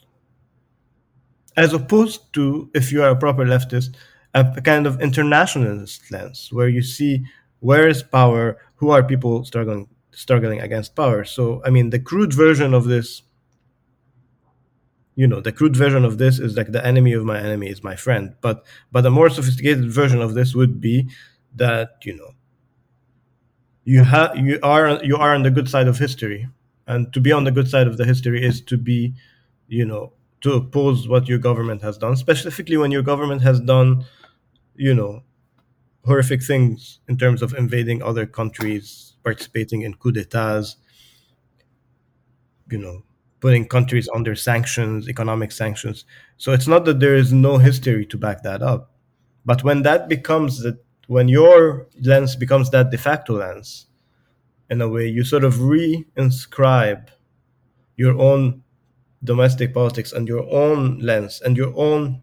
as 1.55 1.73
opposed 1.73 2.33
to 2.33 2.71
if 2.73 2.91
you 2.91 3.03
are 3.03 3.11
a 3.11 3.15
proper 3.15 3.45
leftist, 3.45 3.95
a 4.33 4.61
kind 4.61 4.87
of 4.87 4.99
internationalist 4.99 6.11
lens 6.11 6.49
where 6.51 6.67
you 6.67 6.81
see 6.81 7.23
where 7.59 7.87
is 7.87 8.01
power, 8.01 8.57
who 8.77 8.89
are 8.89 9.03
people 9.03 9.45
struggling 9.45 9.87
struggling 10.11 10.59
against 10.59 10.95
power. 10.95 11.23
So 11.23 11.61
I 11.63 11.69
mean, 11.69 11.91
the 11.91 11.99
crude 11.99 12.33
version 12.33 12.73
of 12.73 12.85
this 12.85 13.21
you 15.17 15.27
know 15.27 15.41
the 15.41 15.51
crude 15.51 15.75
version 15.75 16.05
of 16.05 16.19
this 16.19 16.37
is 16.39 16.55
like 16.55 16.71
the 16.71 16.85
enemy 16.85 17.11
of 17.13 17.25
my 17.25 17.39
enemy 17.39 17.69
is 17.69 17.83
my 17.83 17.95
friend. 17.95 18.35
But 18.39 18.63
but 18.91 19.05
a 19.05 19.09
more 19.09 19.29
sophisticated 19.31 19.91
version 19.91 20.21
of 20.21 20.35
this 20.35 20.53
would 20.53 20.79
be 20.79 21.09
that 21.55 21.97
you 22.05 22.15
know 22.15 22.31
you 23.83 24.03
have 24.03 24.37
you 24.37 24.59
are 24.61 25.03
you 25.03 25.17
are 25.17 25.33
on 25.33 25.41
the 25.41 25.49
good 25.51 25.67
side 25.67 25.87
of 25.87 25.97
history. 25.97 26.47
And 26.85 27.11
to 27.13 27.19
be 27.19 27.33
on 27.33 27.43
the 27.43 27.51
good 27.51 27.67
side 27.67 27.87
of 27.87 27.97
the 27.97 28.05
history 28.05 28.45
is 28.45 28.61
to 28.61 28.77
be 28.77 29.15
you 29.67 29.85
know 29.85 30.13
to 30.41 30.53
oppose 30.53 31.07
what 31.07 31.27
your 31.27 31.39
government 31.39 31.81
has 31.81 31.97
done 31.97 32.15
specifically 32.15 32.77
when 32.77 32.91
your 32.91 33.01
government 33.01 33.41
has 33.41 33.59
done 33.59 34.05
you 34.75 34.93
know 34.93 35.23
horrific 36.05 36.43
things 36.43 36.99
in 37.09 37.17
terms 37.17 37.41
of 37.41 37.53
invading 37.55 38.01
other 38.03 38.25
countries 38.25 39.15
participating 39.23 39.81
in 39.81 39.95
coup 39.95 40.11
d'etats 40.11 40.77
you 42.69 42.77
know 42.77 43.03
putting 43.39 43.67
countries 43.67 44.09
under 44.13 44.35
sanctions, 44.35 45.07
economic 45.07 45.51
sanctions. 45.51 46.05
So 46.37 46.53
it's 46.53 46.67
not 46.67 46.85
that 46.85 46.99
there 46.99 47.15
is 47.15 47.31
no 47.31 47.57
history 47.57 48.05
to 48.07 48.17
back 48.17 48.43
that 48.43 48.61
up. 48.61 48.91
But 49.45 49.63
when 49.63 49.83
that 49.83 50.09
becomes 50.09 50.61
that, 50.63 50.83
when 51.07 51.27
your 51.27 51.87
lens 52.01 52.35
becomes 52.35 52.69
that 52.71 52.91
de 52.91 52.97
facto 52.97 53.37
lens, 53.37 53.85
in 54.69 54.81
a 54.81 54.89
way, 54.89 55.07
you 55.07 55.23
sort 55.23 55.43
of 55.43 55.61
re-inscribe 55.61 57.09
your 57.95 58.19
own 58.19 58.63
domestic 59.23 59.73
politics 59.73 60.11
and 60.11 60.27
your 60.27 60.45
own 60.51 60.99
lens 60.99 61.41
and 61.43 61.57
your 61.57 61.73
own 61.75 62.21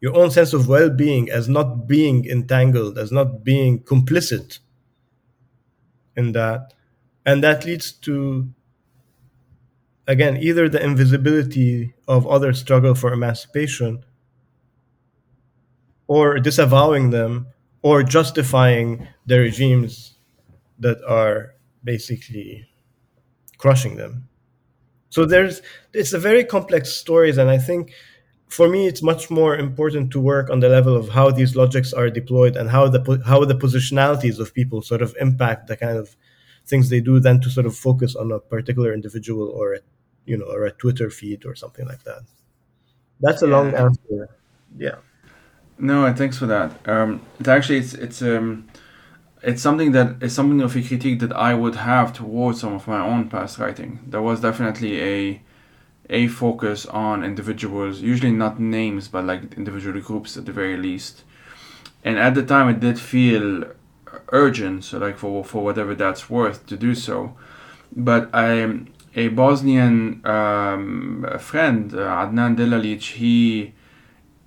your 0.00 0.14
own 0.14 0.30
sense 0.30 0.52
of 0.52 0.68
well-being 0.68 1.30
as 1.30 1.48
not 1.48 1.88
being 1.88 2.26
entangled, 2.26 2.98
as 2.98 3.10
not 3.10 3.42
being 3.42 3.80
complicit 3.80 4.58
in 6.14 6.32
that, 6.32 6.74
and 7.24 7.42
that 7.42 7.64
leads 7.64 7.90
to 7.90 8.52
again 10.06 10.36
either 10.36 10.68
the 10.68 10.82
invisibility 10.82 11.94
of 12.08 12.26
other 12.26 12.52
struggle 12.52 12.94
for 12.94 13.12
emancipation 13.12 14.04
or 16.06 16.38
disavowing 16.38 17.10
them 17.10 17.46
or 17.82 18.02
justifying 18.02 19.08
the 19.26 19.38
regimes 19.38 20.16
that 20.78 20.98
are 21.06 21.54
basically 21.82 22.66
crushing 23.58 23.96
them. 23.96 24.28
So 25.10 25.24
there's 25.24 25.62
it's 25.92 26.12
a 26.12 26.18
very 26.18 26.44
complex 26.44 26.92
stories 26.92 27.38
and 27.38 27.48
i 27.48 27.58
think 27.58 27.92
for 28.48 28.68
me 28.68 28.86
it's 28.88 29.02
much 29.02 29.30
more 29.30 29.56
important 29.56 30.10
to 30.10 30.20
work 30.20 30.50
on 30.50 30.60
the 30.60 30.68
level 30.68 30.96
of 30.96 31.10
how 31.10 31.30
these 31.30 31.54
logics 31.56 31.92
are 31.92 32.10
deployed 32.10 32.56
and 32.56 32.70
how 32.70 32.88
the 32.88 33.22
how 33.24 33.44
the 33.44 33.54
positionalities 33.54 34.38
of 34.40 34.52
people 34.54 34.82
sort 34.82 35.02
of 35.02 35.14
impact 35.20 35.68
the 35.68 35.76
kind 35.76 35.96
of 35.96 36.16
things 36.66 36.88
they 36.88 37.00
do 37.00 37.20
than 37.20 37.40
to 37.40 37.50
sort 37.50 37.66
of 37.66 37.76
focus 37.76 38.16
on 38.16 38.32
a 38.32 38.40
particular 38.40 38.92
individual 38.92 39.48
or 39.48 39.74
a 39.74 39.80
you 40.26 40.36
know 40.36 40.46
or 40.46 40.64
a 40.64 40.72
Twitter 40.72 41.10
feed 41.10 41.44
or 41.44 41.54
something 41.54 41.86
like 41.86 42.04
that. 42.04 42.22
That's 43.20 43.42
a 43.42 43.46
yeah. 43.46 43.56
long 43.56 43.74
answer. 43.74 44.28
Yeah. 44.76 44.96
No, 45.78 46.12
thanks 46.12 46.38
for 46.38 46.46
that. 46.46 46.88
Um, 46.88 47.22
it 47.40 47.48
actually 47.48 47.78
it's 47.78 47.94
it's 47.94 48.22
um, 48.22 48.68
it's 49.42 49.62
something 49.62 49.92
that 49.92 50.22
is 50.22 50.32
something 50.34 50.60
of 50.60 50.76
a 50.76 50.82
critique 50.82 51.20
that 51.20 51.32
I 51.32 51.54
would 51.54 51.76
have 51.76 52.12
towards 52.12 52.60
some 52.60 52.74
of 52.74 52.86
my 52.86 53.00
own 53.00 53.28
past 53.28 53.58
writing. 53.58 54.00
There 54.06 54.22
was 54.22 54.40
definitely 54.40 55.02
a 55.02 55.42
a 56.10 56.28
focus 56.28 56.86
on 56.86 57.24
individuals, 57.24 58.00
usually 58.00 58.32
not 58.32 58.60
names, 58.60 59.08
but 59.08 59.24
like 59.24 59.54
individual 59.54 60.00
groups 60.00 60.36
at 60.36 60.44
the 60.44 60.52
very 60.52 60.76
least. 60.76 61.24
And 62.04 62.18
at 62.18 62.34
the 62.34 62.42
time, 62.42 62.68
it 62.68 62.80
did 62.80 63.00
feel 63.00 63.64
urgent, 64.30 64.84
so 64.84 64.98
like 64.98 65.18
for 65.18 65.44
for 65.44 65.64
whatever 65.64 65.94
that's 65.94 66.30
worth 66.30 66.66
to 66.66 66.76
do 66.76 66.94
so. 66.94 67.36
But 67.96 68.28
I 68.34 68.86
a 69.16 69.28
Bosnian 69.28 70.24
um, 70.26 71.26
friend, 71.38 71.94
uh, 71.94 72.26
Adnan 72.26 72.56
Delalic, 72.56 73.02
he 73.12 73.72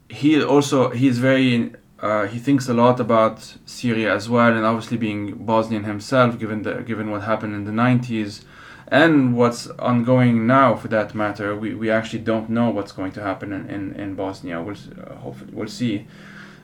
he 0.10 0.42
also 0.44 0.90
he's 0.90 1.20
very 1.20 1.74
uh, 2.00 2.28
he 2.28 2.38
thinks 2.38 2.70
a 2.70 2.74
lot 2.74 3.00
about 3.00 3.58
Syria 3.66 4.14
as 4.14 4.30
well, 4.30 4.56
and 4.56 4.66
obviously 4.66 4.98
being 4.98 5.34
Bosnian 5.46 5.84
himself, 5.86 6.38
given 6.38 6.64
the 6.64 6.76
given 6.82 7.10
what 7.10 7.24
happened 7.24 7.56
in 7.56 7.64
the 7.64 7.72
'90s, 7.72 8.44
and 8.90 9.36
what's 9.36 9.68
ongoing 9.80 10.46
now, 10.46 10.76
for 10.76 10.90
that 10.90 11.16
matter, 11.16 11.56
we, 11.56 11.74
we 11.74 11.90
actually 11.90 12.20
don't 12.20 12.50
know 12.50 12.70
what's 12.70 12.92
going 12.92 13.14
to 13.14 13.22
happen 13.22 13.54
in 13.54 13.70
in, 13.70 13.94
in 13.94 14.16
Bosnia. 14.16 14.62
We'll 14.62 14.76
uh, 14.76 15.16
hopefully 15.16 15.52
we'll 15.54 15.68
see, 15.70 16.08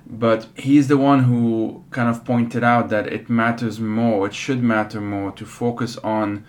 but 0.05 0.47
he's 0.55 0.87
the 0.87 0.97
one 0.97 1.23
who 1.23 1.83
kind 1.91 2.09
of 2.09 2.25
pointed 2.25 2.63
out 2.63 2.89
that 2.89 3.07
it 3.07 3.29
matters 3.29 3.79
more. 3.79 4.27
It 4.27 4.33
should 4.33 4.61
matter 4.61 5.01
more 5.01 5.31
to 5.31 5.45
focus 5.45 5.97
on 5.97 6.45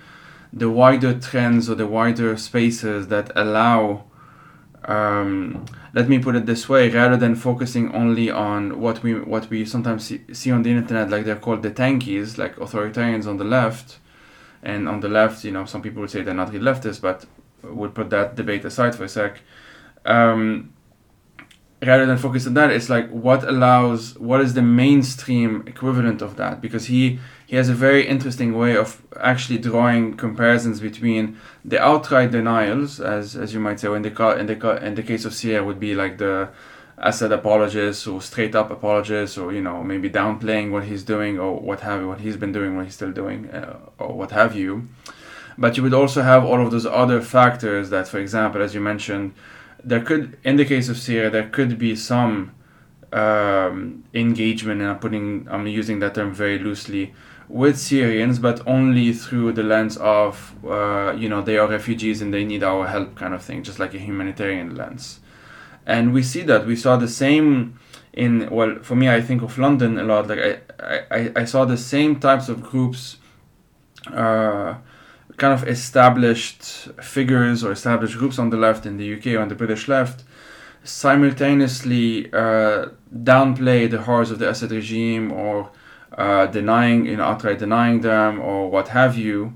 the 0.55 0.71
wider 0.71 1.19
trends 1.19 1.69
or 1.69 1.75
the 1.75 1.87
wider 1.87 2.37
spaces 2.37 3.09
that 3.09 3.31
allow 3.35 4.05
um, 4.85 5.65
let 5.95 6.09
me 6.09 6.19
put 6.19 6.37
it 6.37 6.47
this 6.47 6.69
way 6.69 6.91
rather 6.91 7.17
than 7.17 7.35
focusing 7.35 7.93
only 7.95 8.31
on 8.31 8.81
what 8.81 9.03
we 9.03 9.15
what 9.15 9.49
we 9.49 9.65
sometimes 9.65 10.05
see, 10.05 10.21
see 10.33 10.51
on 10.51 10.63
the 10.63 10.71
internet 10.71 11.11
like 11.11 11.25
they're 11.25 11.37
called 11.37 11.63
the 11.63 11.71
tankies 11.71 12.37
like 12.37 12.57
authoritarians 12.57 13.27
on 13.27 13.39
the 13.39 13.45
left. 13.45 13.99
And 14.63 14.89
on 14.89 15.01
the 15.01 15.09
left 15.09 15.45
you 15.45 15.53
know 15.53 15.65
some 15.65 15.83
people 15.83 16.01
would 16.03 16.11
say 16.11 16.23
they're 16.23 16.35
not 16.35 16.53
really 16.53 16.65
leftists 16.65 17.01
but 17.01 17.27
we'll 17.63 17.91
put 17.91 18.11
that 18.11 18.35
debate 18.35 18.65
aside 18.65 18.95
for 18.95 19.05
a 19.05 19.09
sec. 19.09 19.41
Um, 20.05 20.74
rather 21.87 22.07
than 22.07 22.17
focus 22.17 22.47
on 22.47 22.55
that 22.55 22.71
it's 22.71 22.89
like 22.89 23.09
what 23.11 23.43
allows 23.45 24.19
what 24.19 24.41
is 24.41 24.55
the 24.55 24.63
mainstream 24.63 25.63
equivalent 25.67 26.23
of 26.23 26.37
that 26.37 26.61
because 26.61 26.87
he 26.87 27.19
he 27.47 27.57
has 27.57 27.69
a 27.69 27.75
very 27.75 28.07
interesting 28.07 28.57
way 28.57 28.77
of 28.77 29.03
actually 29.21 29.59
drawing 29.59 30.17
comparisons 30.17 30.81
between 30.81 31.39
the 31.65 31.81
outright 31.81 32.31
denials, 32.31 33.01
as 33.01 33.37
as 33.37 33.53
you 33.53 33.61
might 33.61 33.79
say, 33.81 33.93
in 33.95 34.03
the 34.03 34.39
in 34.39 34.47
the 34.47 34.87
in 34.87 34.95
the 34.95 35.03
case 35.03 35.25
of 35.25 35.35
Syria 35.35 35.63
would 35.63 35.79
be 35.79 35.95
like 35.95 36.19
the 36.19 36.49
Assad 36.97 37.33
apologists 37.33 38.07
or 38.07 38.23
straight 38.23 38.55
up 38.55 38.71
apologists, 38.71 39.37
or 39.37 39.53
you 39.53 39.61
know 39.61 39.83
maybe 39.83 40.09
downplaying 40.09 40.71
what 40.71 40.85
he's 40.85 41.03
doing 41.03 41.39
or 41.39 41.61
what 41.61 41.81
have 41.81 42.05
what 42.07 42.21
he's 42.21 42.37
been 42.37 42.53
doing, 42.53 42.77
what 42.77 42.87
he's 42.87 42.95
still 42.95 43.13
doing, 43.13 43.51
uh, 43.51 43.79
or 43.99 44.15
what 44.15 44.31
have 44.31 44.57
you. 44.57 44.89
but 45.57 45.77
you 45.77 45.83
would 45.85 45.95
also 45.95 46.23
have 46.23 46.45
all 46.45 46.61
of 46.65 46.71
those 46.73 46.87
other 46.87 47.21
factors 47.21 47.91
that, 47.91 48.09
for 48.09 48.19
example, 48.19 48.61
as 48.61 48.75
you 48.75 48.81
mentioned, 48.81 49.33
there 49.85 50.01
could, 50.01 50.39
in 50.45 50.57
the 50.57 50.65
case 50.65 50.89
of 50.89 50.97
Syria, 50.99 51.31
there 51.31 51.49
could 51.49 51.79
be 51.79 51.95
some 51.95 52.53
um, 53.13 54.05
engagement, 54.13 54.81
and 54.81 54.91
I'm 54.91 54.99
putting, 54.99 55.47
I'm 55.51 55.67
using 55.67 55.99
that 56.01 56.15
term 56.15 56.33
very 56.33 56.59
loosely, 56.59 57.15
with 57.49 57.79
Syrians, 57.79 58.39
but 58.39 58.67
only 58.67 59.13
through 59.13 59.53
the 59.53 59.63
lens 59.63 59.97
of, 59.99 60.55
uh, 60.67 61.13
you 61.17 61.29
know, 61.29 61.43
they 61.43 61.59
are 61.59 61.69
refugees 61.69 62.23
and 62.23 62.33
they 62.33 62.45
need 62.45 62.63
our 62.63 62.87
help 62.87 63.17
kind 63.17 63.35
of 63.35 63.43
thing, 63.43 63.63
just 63.63 63.79
like 63.79 63.95
a 63.95 63.99
humanitarian 63.99 64.75
lens. 64.75 65.21
And 65.87 66.15
we 66.15 66.23
see 66.23 66.43
that. 66.43 66.67
We 66.67 66.77
saw 66.77 66.97
the 66.97 67.09
same 67.09 67.79
in, 68.15 68.49
well, 68.51 68.79
for 68.83 68.97
me, 68.97 69.11
I 69.11 69.21
think 69.21 69.43
of 69.43 69.59
London 69.59 69.99
a 69.99 70.05
lot. 70.05 70.29
Like, 70.29 70.73
I, 70.81 71.03
I, 71.11 71.33
I 71.37 71.45
saw 71.45 71.67
the 71.67 71.77
same 71.77 72.19
types 72.19 72.49
of 72.49 72.63
groups, 72.63 73.19
uh, 74.11 74.77
kind 75.37 75.53
of 75.53 75.67
established 75.69 76.63
figures 77.03 77.65
or 77.65 77.73
established 77.73 78.19
groups 78.19 78.39
on 78.39 78.51
the 78.51 78.57
left 78.57 78.87
in 78.87 78.97
the 78.97 79.15
UK 79.15 79.27
or 79.29 79.41
on 79.41 79.49
the 79.49 79.55
British 79.55 79.89
left 79.89 80.25
simultaneously 80.85 82.31
uh, 82.33 82.89
downplay 83.13 83.91
the 83.91 84.03
horrors 84.03 84.31
of 84.31 84.39
the 84.39 84.49
Assad 84.49 84.71
regime 84.71 85.33
or 85.33 85.71
uh, 86.17 86.47
denying, 86.47 87.07
you 87.07 87.17
know, 87.17 87.25
outright 87.25 87.59
denying 87.59 88.03
them 88.03 88.39
or 88.41 88.71
what 88.71 88.89
have 88.89 89.17
you. 89.17 89.55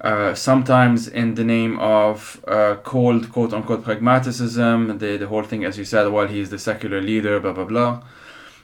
Uh, 0.00 0.34
sometimes 0.34 1.08
in 1.08 1.34
the 1.34 1.44
name 1.44 1.78
of 1.78 2.44
uh, 2.48 2.76
cold 2.82 3.32
quote 3.32 3.52
unquote 3.52 3.82
pragmatism, 3.82 4.98
the, 4.98 5.16
the 5.16 5.26
whole 5.26 5.42
thing, 5.42 5.64
as 5.64 5.78
you 5.78 5.84
said, 5.84 6.06
well, 6.08 6.26
he's 6.26 6.50
the 6.50 6.58
secular 6.58 7.00
leader, 7.00 7.40
blah, 7.40 7.52
blah, 7.52 7.64
blah, 7.64 8.02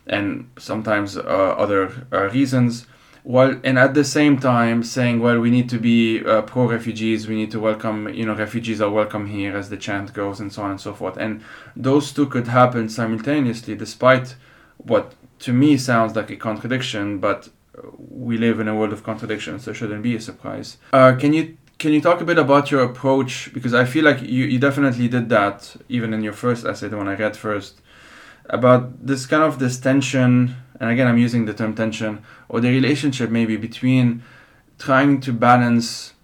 and 0.07 0.51
sometimes 0.59 1.17
uh, 1.17 1.21
other 1.21 2.07
uh, 2.13 2.29
reasons. 2.31 2.87
Well, 3.29 3.61
and 3.63 3.79
at 3.79 3.93
the 3.93 4.05
same 4.05 4.39
time 4.39 4.83
saying, 4.83 5.21
well, 5.21 5.39
we 5.39 5.51
need 5.51 5.69
to 5.69 5.79
be 5.79 6.25
uh, 6.25 6.41
pro 6.41 6.67
refugees, 6.67 7.29
we 7.29 7.35
need 7.35 7.51
to 7.51 7.61
welcome, 7.61 8.09
you 8.09 8.25
know, 8.25 8.35
refugees 8.35 8.81
are 8.81 8.89
welcome 8.89 9.27
here 9.27 9.55
as 9.55 9.69
the 9.69 9.77
chant 9.77 10.15
goes, 10.15 10.41
and 10.41 10.51
so 10.51 10.63
on 10.63 10.71
and 10.71 10.81
so 10.81 10.95
forth. 10.95 11.19
And 11.19 11.43
those 11.77 12.11
two 12.11 12.25
could 12.25 12.47
happen 12.47 12.89
simultaneously, 12.89 13.75
despite 13.75 14.35
what 14.79 15.13
to 15.41 15.53
me 15.53 15.77
sounds 15.77 16.17
like 16.17 16.31
a 16.31 16.37
contradiction, 16.37 17.19
but 17.19 17.51
we 17.99 18.39
live 18.39 18.61
in 18.61 18.67
a 18.67 18.75
world 18.75 18.95
of 18.95 19.03
contradictions, 19.05 19.65
so 19.65 19.75
shouldn't 19.75 20.03
be 20.03 20.17
a 20.17 20.21
surprise. 20.23 20.79
Uh, 20.95 21.15
can 21.15 21.35
you 21.35 21.59
can 21.79 21.93
you 21.93 22.01
talk 22.01 22.23
a 22.23 22.25
bit 22.25 22.39
about 22.39 22.71
your 22.71 22.83
approach? 22.83 23.53
Because 23.53 23.75
I 23.75 23.85
feel 23.85 24.05
like 24.07 24.23
you, 24.23 24.47
you 24.47 24.59
definitely 24.59 25.07
did 25.07 25.29
that 25.29 25.77
even 25.91 26.15
in 26.15 26.23
your 26.23 26.33
first 26.33 26.65
essay, 26.65 26.89
the 26.89 26.97
one 26.97 27.09
I 27.09 27.15
read 27.15 27.37
first, 27.37 27.83
about 28.49 29.07
this 29.07 29.27
kind 29.27 29.43
of 29.43 29.59
this 29.59 29.79
tension, 29.79 30.57
and 30.81 30.91
again 30.91 31.07
I'm 31.07 31.19
using 31.19 31.45
the 31.45 31.55
term 31.55 31.75
tension, 31.75 32.23
or 32.49 32.61
the 32.61 32.71
relationship 32.71 33.31
maybe 33.31 33.57
between 33.57 34.23
trying 34.79 35.21
to 35.21 35.33
balance 35.33 36.15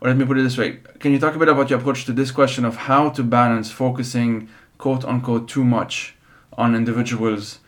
or 0.00 0.08
let 0.08 0.16
me 0.16 0.24
put 0.24 0.36
it 0.36 0.42
this 0.42 0.58
way 0.58 0.80
can 0.98 1.12
you 1.12 1.18
talk 1.20 1.36
a 1.36 1.38
bit 1.38 1.48
about 1.48 1.70
your 1.70 1.78
approach 1.78 2.04
to 2.04 2.12
this 2.12 2.32
question 2.32 2.64
of 2.64 2.74
how 2.74 3.08
to 3.10 3.22
balance 3.22 3.70
focusing 3.70 4.48
quote 4.78 5.04
unquote 5.04 5.48
too 5.48 5.64
much 5.64 6.16
on 6.54 6.74
individuals 6.74 7.60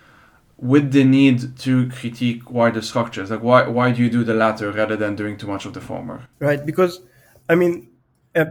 with 0.57 0.93
the 0.93 1.05
need 1.05 1.57
to 1.59 1.89
critique 1.91 2.51
wider 2.51 2.83
structures? 2.83 3.31
Like 3.31 3.43
why 3.43 3.69
why 3.69 3.93
do 3.93 4.03
you 4.03 4.11
do 4.11 4.25
the 4.25 4.35
latter 4.35 4.71
rather 4.73 4.97
than 4.97 5.15
doing 5.15 5.37
too 5.37 5.47
much 5.47 5.65
of 5.67 5.73
the 5.75 5.81
former? 5.81 6.29
Right 6.39 6.65
because 6.65 7.01
i 7.49 7.55
mean 7.55 7.89
uh, 8.35 8.47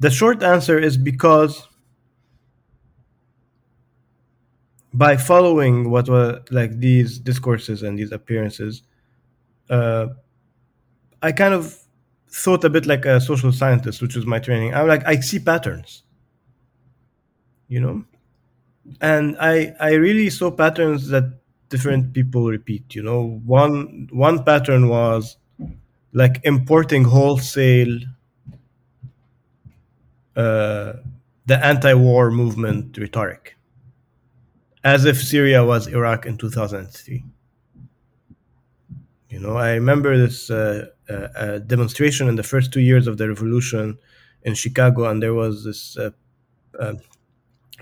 the 0.00 0.10
short 0.10 0.42
answer 0.42 0.78
is 0.78 0.96
because 0.96 1.68
by 4.94 5.16
following 5.16 5.90
what 5.90 6.08
were 6.08 6.42
like 6.50 6.78
these 6.78 7.18
discourses 7.18 7.82
and 7.82 7.98
these 7.98 8.12
appearances 8.12 8.82
uh, 9.70 10.08
i 11.22 11.32
kind 11.32 11.54
of 11.54 11.78
thought 12.30 12.64
a 12.64 12.70
bit 12.70 12.86
like 12.86 13.04
a 13.06 13.20
social 13.20 13.52
scientist 13.52 14.02
which 14.02 14.14
was 14.16 14.26
my 14.26 14.38
training. 14.38 14.74
I'm 14.74 14.88
like 14.88 15.06
i 15.06 15.20
see 15.20 15.38
patterns 15.38 16.02
you 17.68 17.80
know? 17.80 18.04
And 19.00 19.36
I 19.40 19.74
I 19.80 19.94
really 19.94 20.30
saw 20.30 20.50
patterns 20.50 21.08
that 21.08 21.24
different 21.70 22.12
people 22.12 22.46
repeat. 22.48 22.94
You 22.94 23.02
know, 23.02 23.40
one 23.44 24.08
one 24.12 24.44
pattern 24.44 24.88
was 24.88 25.36
like 26.12 26.40
importing 26.44 27.04
wholesale 27.04 27.98
uh, 30.36 30.94
the 31.46 31.64
anti-war 31.64 32.30
movement 32.30 32.96
rhetoric, 32.98 33.55
as 34.86 35.04
if 35.04 35.20
Syria 35.20 35.64
was 35.64 35.88
Iraq 35.88 36.26
in 36.26 36.38
2003. 36.38 37.24
You 39.28 39.40
know, 39.40 39.56
I 39.56 39.72
remember 39.72 40.16
this 40.16 40.48
uh, 40.48 40.86
uh, 41.08 41.58
demonstration 41.58 42.28
in 42.28 42.36
the 42.36 42.44
first 42.44 42.72
two 42.72 42.80
years 42.80 43.08
of 43.08 43.18
the 43.18 43.28
revolution 43.28 43.98
in 44.42 44.54
Chicago, 44.54 45.10
and 45.10 45.20
there 45.20 45.34
was 45.34 45.64
this 45.64 45.98
uh, 45.98 46.10
uh, 46.78 46.94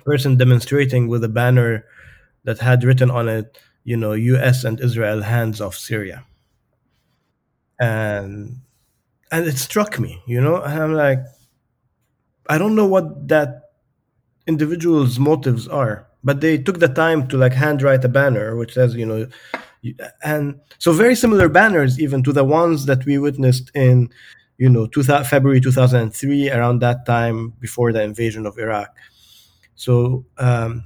person 0.07 0.39
demonstrating 0.39 1.07
with 1.07 1.23
a 1.25 1.29
banner 1.29 1.85
that 2.45 2.59
had 2.61 2.83
written 2.83 3.11
on 3.11 3.29
it, 3.29 3.59
you 3.85 3.99
know, 3.99 4.15
U.S. 4.15 4.65
and 4.65 4.81
Israel 4.81 5.21
hands 5.21 5.61
off 5.61 5.75
Syria, 5.77 6.25
and 7.79 8.61
and 9.31 9.47
it 9.47 9.59
struck 9.59 9.99
me, 9.99 10.23
you 10.27 10.41
know, 10.41 10.57
and 10.63 10.83
I'm 10.83 10.95
like, 10.95 11.21
I 12.49 12.57
don't 12.57 12.75
know 12.75 12.87
what 12.87 13.29
that 13.29 13.73
individual's 14.47 15.19
motives 15.19 15.69
are, 15.69 16.09
but 16.25 16.41
they 16.41 16.59
took 16.59 16.81
the 16.81 16.89
time 16.89 17.29
to 17.29 17.37
like 17.37 17.53
handwrite 17.53 18.05
a 18.05 18.09
banner 18.09 18.57
which 18.57 18.75
says, 18.75 18.95
you 18.95 19.07
know, 19.07 19.29
and 20.25 20.59
so 20.79 20.93
very 20.93 21.15
similar 21.15 21.49
banners 21.49 22.01
even 22.01 22.23
to 22.23 22.33
the 22.33 22.45
ones 22.45 22.87
that 22.87 23.05
we 23.05 23.19
witnessed 23.19 23.71
in, 23.75 24.09
you 24.59 24.69
know, 24.69 24.87
two, 24.87 25.03
February 25.03 25.61
2003, 25.61 26.51
around 26.51 26.81
that 26.81 27.05
time 27.07 27.53
before 27.61 27.93
the 27.93 28.03
invasion 28.03 28.47
of 28.47 28.59
Iraq 28.59 28.89
so 29.75 30.25
um, 30.39 30.85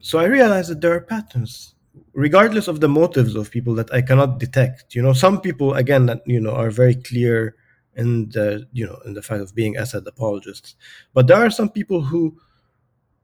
so 0.00 0.18
I 0.18 0.24
realized 0.24 0.70
that 0.70 0.80
there 0.80 0.94
are 0.94 1.00
patterns, 1.00 1.74
regardless 2.12 2.68
of 2.68 2.80
the 2.80 2.88
motives 2.88 3.34
of 3.34 3.50
people 3.50 3.74
that 3.74 3.92
I 3.92 4.00
cannot 4.02 4.38
detect. 4.38 4.94
You 4.94 5.02
know, 5.02 5.12
some 5.12 5.40
people 5.40 5.74
again 5.74 6.06
that 6.06 6.22
you 6.26 6.40
know 6.40 6.52
are 6.52 6.70
very 6.70 6.94
clear 6.94 7.56
in 7.94 8.30
the 8.30 8.66
you 8.72 8.86
know 8.86 8.98
in 9.04 9.14
the 9.14 9.22
fact 9.22 9.42
of 9.42 9.54
being 9.54 9.76
Assad 9.76 10.06
apologists, 10.06 10.76
but 11.12 11.26
there 11.26 11.36
are 11.36 11.50
some 11.50 11.68
people 11.68 12.00
who 12.00 12.38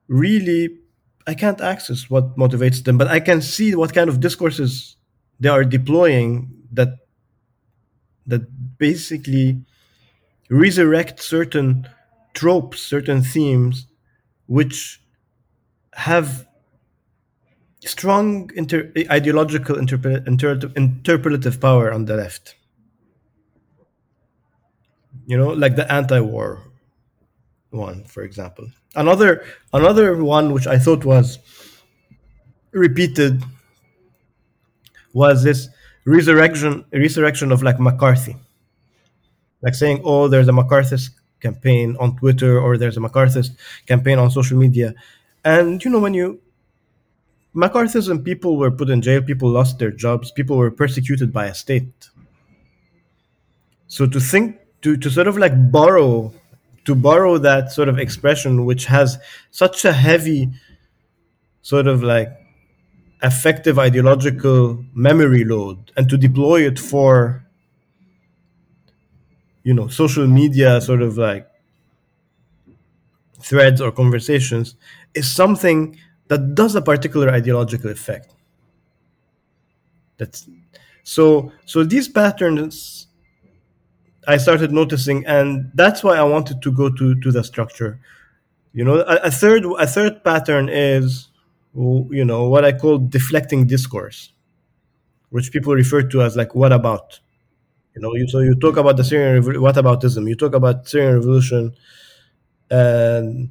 really 0.09 0.79
I 1.27 1.35
can't 1.35 1.61
access 1.61 2.11
what 2.11 2.37
motivates 2.37 2.85
them, 2.85 2.99
but 2.99 3.09
I 3.09 3.21
can 3.21 3.41
see 3.41 3.75
what 3.75 3.95
kind 3.95 4.11
of 4.11 4.21
discourses 4.21 4.97
they 5.41 5.49
are 5.49 5.65
deploying 5.65 6.51
that 6.73 6.99
that 8.27 8.79
basically 8.79 9.61
resurrect 10.51 11.23
certain 11.23 11.89
tropes, 12.35 12.81
certain 12.83 13.23
themes, 13.23 13.87
which 14.47 15.03
have 15.95 16.47
strong 17.85 18.51
inter- 18.57 18.91
ideological 19.11 19.77
interpre- 19.77 20.27
inter- 20.27 20.57
power 21.61 21.93
on 21.93 22.05
the 22.07 22.17
left. 22.17 22.57
You 25.27 25.37
know, 25.37 25.49
like 25.51 25.77
the 25.77 25.91
anti-war 25.93 26.63
one, 27.75 28.05
for 28.05 28.23
example. 28.23 28.67
Another 28.95 29.45
another 29.73 30.23
one 30.23 30.53
which 30.53 30.67
I 30.67 30.79
thought 30.79 31.05
was 31.05 31.39
repeated 32.73 33.43
was 35.13 35.43
this 35.43 35.69
resurrection 36.05 36.85
resurrection 36.93 37.53
of 37.53 37.63
like 37.63 37.81
McCarthy. 37.81 38.37
Like 39.63 39.75
saying, 39.75 40.03
oh, 40.05 40.29
there's 40.29 40.49
a 40.49 40.53
McCarthyist 40.53 41.11
campaign 41.41 41.97
on 41.99 42.17
Twitter 42.17 42.61
or 42.61 42.77
there's 42.77 42.97
a 42.97 43.01
McCarthyist 43.01 43.57
campaign 43.87 44.19
on 44.19 44.31
social 44.31 44.59
media. 44.59 44.95
And 45.45 45.83
you 45.85 45.91
know, 45.91 45.99
when 46.01 46.15
you 46.15 46.41
McCarthyism, 47.55 48.25
people 48.25 48.57
were 48.57 48.71
put 48.71 48.91
in 48.91 49.01
jail, 49.01 49.23
people 49.23 49.49
lost 49.49 49.79
their 49.79 49.91
jobs, 49.93 50.31
people 50.33 50.57
were 50.57 50.71
persecuted 50.71 51.33
by 51.33 51.47
a 51.47 51.55
state. 51.55 52.11
So 53.87 54.07
to 54.07 54.21
think 54.21 54.59
to, 54.83 54.97
to 54.97 55.11
sort 55.11 55.29
of 55.29 55.39
like 55.39 55.55
borrow 55.71 56.33
to 56.85 56.95
borrow 56.95 57.39
that 57.39 57.73
sort 57.73 57.89
of 57.89 57.99
expression 57.99 58.65
which 58.65 58.87
has 58.87 59.19
such 59.51 59.85
a 59.85 59.93
heavy 59.93 60.51
sort 61.63 61.87
of 61.87 62.03
like 62.03 62.29
effective 63.23 63.79
ideological 63.79 64.85
memory 64.95 65.45
load 65.45 65.91
and 65.97 66.09
to 66.11 66.17
deploy 66.17 66.61
it 66.67 66.79
for 66.79 67.45
you 69.63 69.75
know 69.75 69.89
social 69.89 70.27
media 70.27 70.81
sort 70.81 71.03
of 71.03 71.17
like 71.19 71.49
threads 73.41 73.81
or 73.81 73.93
conversations 73.93 74.75
is 75.15 75.31
something 75.31 75.97
that 76.29 76.55
does 76.55 76.75
a 76.75 76.83
particular 76.83 77.31
ideological 77.31 77.91
effect. 77.91 78.33
That's 80.17 80.49
so 81.03 81.53
so 81.67 81.85
these 81.85 82.09
patterns 82.09 83.04
i 84.29 84.37
started 84.37 84.73
noticing 84.73 85.25
and 85.27 85.71
that's 85.75 86.03
why 86.05 86.17
i 86.17 86.23
wanted 86.23 86.63
to 86.63 86.73
go 86.73 86.91
to 86.91 87.15
to 87.21 87.31
the 87.33 87.43
structure 87.45 88.01
you 88.73 88.85
know 88.85 89.01
a, 89.01 89.17
a 89.25 89.31
third 89.31 89.65
a 89.79 89.87
third 89.87 90.25
pattern 90.25 90.69
is 90.71 91.29
you 91.75 92.25
know 92.25 92.49
what 92.49 92.65
i 92.65 92.73
call 92.73 92.99
deflecting 92.99 93.67
discourse 93.67 94.33
which 95.31 95.53
people 95.53 95.75
refer 95.75 96.03
to 96.03 96.23
as 96.23 96.37
like 96.37 96.55
what 96.55 96.73
about 96.73 97.21
You 97.97 98.03
know, 98.03 98.15
you, 98.15 98.29
so 98.29 98.41
you 98.41 98.55
talk 98.55 98.77
about 98.79 98.97
the 99.01 99.05
Syrian 99.05 99.35
Revolution. 99.39 99.63
What 99.63 99.77
aboutism? 99.77 100.29
You 100.31 100.37
talk 100.37 100.55
about 100.55 100.87
Syrian 100.87 101.17
Revolution, 101.19 101.75
and 102.71 103.51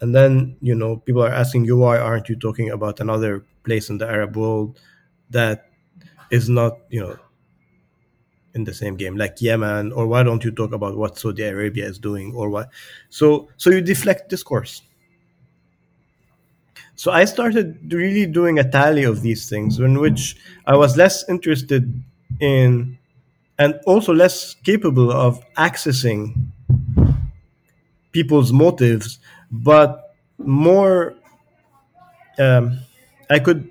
and 0.00 0.10
then 0.14 0.56
you 0.60 0.74
know 0.74 0.98
people 0.98 1.22
are 1.22 1.32
asking 1.32 1.64
you 1.66 1.76
why 1.78 1.98
aren't 1.98 2.28
you 2.28 2.36
talking 2.36 2.70
about 2.70 3.00
another 3.00 3.44
place 3.64 3.90
in 3.90 3.98
the 3.98 4.08
Arab 4.08 4.36
world 4.36 4.80
that 5.30 5.70
is 6.30 6.48
not 6.48 6.78
you 6.90 7.00
know 7.00 7.16
in 8.54 8.64
the 8.64 8.74
same 8.74 8.96
game. 8.96 9.16
Like 9.16 9.40
Yemen 9.40 9.92
or 9.92 10.06
why 10.06 10.22
don't 10.22 10.44
you 10.44 10.50
talk 10.50 10.72
about 10.72 10.96
what 10.96 11.18
Saudi 11.18 11.42
Arabia 11.42 11.86
is 11.86 11.98
doing 11.98 12.32
or 12.34 12.50
what? 12.50 12.70
So 13.10 13.48
so 13.56 13.70
you 13.70 13.80
deflect 13.80 14.28
discourse. 14.28 14.82
So 16.94 17.10
I 17.10 17.24
started 17.24 17.92
really 17.92 18.26
doing 18.26 18.58
a 18.58 18.68
tally 18.70 19.04
of 19.04 19.22
these 19.22 19.48
things 19.48 19.78
in 19.78 19.98
which 19.98 20.36
I 20.66 20.76
was 20.76 20.96
less 20.96 21.28
interested 21.28 22.02
in 22.40 22.98
and 23.58 23.78
also 23.86 24.12
less 24.14 24.54
capable 24.64 25.10
of 25.12 25.44
accessing 25.54 26.48
people's 28.12 28.52
motives, 28.52 29.18
but 29.50 30.14
more 30.38 31.14
um, 32.38 32.78
I 33.30 33.38
could 33.38 33.70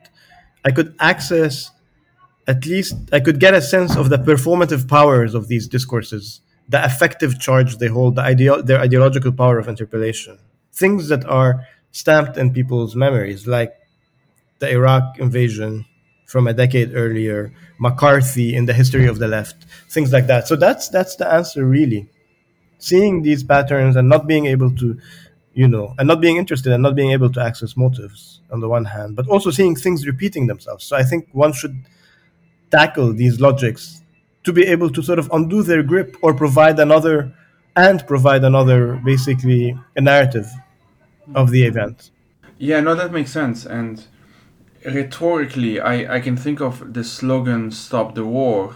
I 0.63 0.71
could 0.71 0.95
access 0.99 1.71
at 2.53 2.65
least 2.65 2.95
I 3.17 3.19
could 3.25 3.39
get 3.45 3.53
a 3.53 3.61
sense 3.61 3.91
of 4.01 4.05
the 4.09 4.17
performative 4.29 4.83
powers 4.97 5.31
of 5.33 5.43
these 5.51 5.65
discourses, 5.75 6.23
the 6.73 6.81
effective 6.89 7.39
charge 7.45 7.71
they 7.77 7.87
hold, 7.97 8.11
the 8.15 8.23
ideo- 8.33 8.65
their 8.69 8.79
ideological 8.87 9.31
power 9.41 9.57
of 9.59 9.67
interpellation, 9.73 10.35
things 10.83 11.01
that 11.11 11.23
are 11.25 11.53
stamped 12.01 12.35
in 12.41 12.53
people's 12.59 12.93
memories, 13.05 13.41
like 13.57 13.71
the 14.59 14.69
Iraq 14.79 15.03
invasion 15.19 15.85
from 16.25 16.47
a 16.47 16.53
decade 16.53 16.91
earlier, 17.03 17.53
McCarthy 17.79 18.55
in 18.55 18.65
the 18.65 18.73
history 18.81 19.07
of 19.07 19.17
the 19.19 19.27
left, 19.27 19.57
things 19.89 20.11
like 20.15 20.27
that. 20.27 20.47
So 20.47 20.55
that's 20.65 20.85
that's 20.89 21.15
the 21.21 21.27
answer 21.39 21.65
really. 21.65 22.09
Seeing 22.79 23.21
these 23.21 23.43
patterns 23.43 23.95
and 23.95 24.09
not 24.09 24.27
being 24.27 24.45
able 24.47 24.71
to, 24.77 24.99
you 25.53 25.67
know, 25.67 25.93
and 25.99 26.07
not 26.07 26.21
being 26.21 26.37
interested 26.37 26.71
and 26.73 26.81
not 26.83 26.95
being 26.95 27.11
able 27.11 27.31
to 27.31 27.41
access 27.41 27.77
motives 27.77 28.41
on 28.51 28.59
the 28.59 28.69
one 28.69 28.85
hand, 28.85 29.15
but 29.15 29.27
also 29.27 29.51
seeing 29.51 29.75
things 29.75 30.07
repeating 30.07 30.47
themselves. 30.47 30.83
So 30.85 30.95
I 30.95 31.03
think 31.03 31.27
one 31.33 31.53
should 31.53 31.75
tackle 32.71 33.13
these 33.13 33.39
logics 33.39 34.01
to 34.43 34.51
be 34.51 34.65
able 34.65 34.89
to 34.89 35.03
sort 35.03 35.19
of 35.19 35.29
undo 35.31 35.61
their 35.61 35.83
grip 35.83 36.15
or 36.21 36.33
provide 36.33 36.79
another 36.79 37.31
and 37.75 38.05
provide 38.07 38.43
another 38.43 38.99
basically 39.05 39.77
a 39.95 40.01
narrative 40.01 40.47
of 41.35 41.51
the 41.51 41.63
event. 41.63 42.11
Yeah, 42.57 42.79
no, 42.79 42.95
that 42.95 43.11
makes 43.11 43.31
sense. 43.31 43.65
And 43.65 44.05
rhetorically, 44.85 45.79
I, 45.79 46.15
I 46.15 46.19
can 46.19 46.35
think 46.37 46.59
of 46.61 46.93
the 46.93 47.03
slogan 47.03 47.71
"Stop 47.71 48.15
the 48.15 48.25
War," 48.25 48.75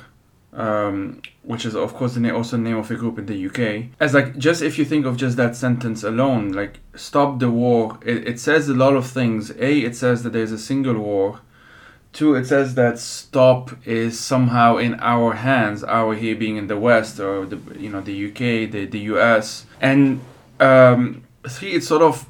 um, 0.53 1.21
which 1.43 1.65
is 1.65 1.75
of 1.75 1.93
course 1.93 2.15
the 2.15 2.33
also 2.33 2.57
the 2.57 2.63
name 2.63 2.77
of 2.77 2.89
a 2.89 2.95
group 2.95 3.19
in 3.19 3.25
the 3.25 3.45
UK. 3.47 3.91
As 3.99 4.13
like 4.13 4.37
just 4.37 4.61
if 4.61 4.77
you 4.77 4.85
think 4.85 5.05
of 5.05 5.17
just 5.17 5.37
that 5.37 5.55
sentence 5.55 6.03
alone, 6.03 6.51
like 6.51 6.79
"Stop 6.95 7.39
the 7.39 7.51
War," 7.51 7.99
it, 8.05 8.27
it 8.27 8.39
says 8.39 8.69
a 8.69 8.73
lot 8.73 8.95
of 8.95 9.07
things. 9.07 9.51
A, 9.51 9.79
it 9.79 9.95
says 9.95 10.23
that 10.23 10.33
there's 10.33 10.51
a 10.51 10.59
single 10.59 10.95
war. 10.95 11.41
Two, 12.15 12.33
it 12.35 12.45
says 12.45 12.75
that 12.75 12.97
stop 12.97 13.71
is 13.85 14.17
somehow 14.17 14.77
in 14.77 14.97
our 15.01 15.33
hands. 15.33 15.83
Our 15.83 16.15
here 16.15 16.33
being 16.33 16.55
in 16.55 16.67
the 16.67 16.77
West 16.77 17.19
or 17.19 17.45
the 17.45 17.59
you 17.77 17.89
know 17.89 17.99
the 17.99 18.15
UK, 18.27 18.71
the 18.71 18.85
the 18.85 18.99
US, 19.11 19.65
and 19.81 20.21
um, 20.61 21.25
three, 21.45 21.71
it's 21.71 21.85
sort 21.85 22.01
of 22.01 22.29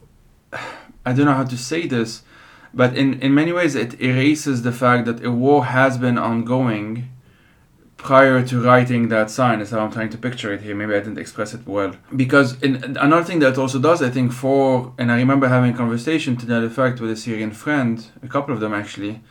I 1.06 1.14
don't 1.14 1.28
know 1.28 1.36
how 1.36 1.44
to 1.44 1.56
say 1.56 1.86
this, 1.86 2.24
but 2.74 2.98
in, 2.98 3.22
in 3.22 3.36
many 3.36 3.52
ways 3.52 3.76
it 3.76 4.02
erases 4.02 4.64
the 4.64 4.72
fact 4.72 5.06
that 5.06 5.24
a 5.24 5.30
war 5.30 5.66
has 5.66 6.00
been 6.00 6.18
ongoing 6.18 7.10
prior 7.98 8.44
to 8.48 8.64
writing 8.64 9.10
that 9.10 9.30
sign 9.30 9.62
is 9.62 9.70
how 9.70 9.82
I'm 9.82 9.92
trying 9.92 10.10
to 10.10 10.18
picture 10.18 10.52
it 10.52 10.62
here. 10.62 10.74
Maybe 10.74 10.96
I 10.96 11.00
didn't 11.00 11.20
express 11.20 11.54
it 11.54 11.68
well. 11.68 11.94
Because 12.16 12.60
in, 12.64 12.98
another 12.98 13.24
thing 13.24 13.38
that 13.40 13.60
also 13.60 13.78
does, 13.78 14.02
I 14.02 14.10
think, 14.10 14.32
for 14.32 14.94
and 14.98 15.12
I 15.12 15.18
remember 15.18 15.48
having 15.48 15.76
a 15.76 15.78
conversation 15.78 16.36
to 16.38 16.48
that 16.48 16.64
effect 16.64 17.00
with 17.00 17.12
a 17.12 17.16
Syrian 17.16 17.52
friend, 17.52 18.04
a 18.24 18.28
couple 18.28 18.52
of 18.52 18.60
them 18.60 18.74
actually. 18.74 19.22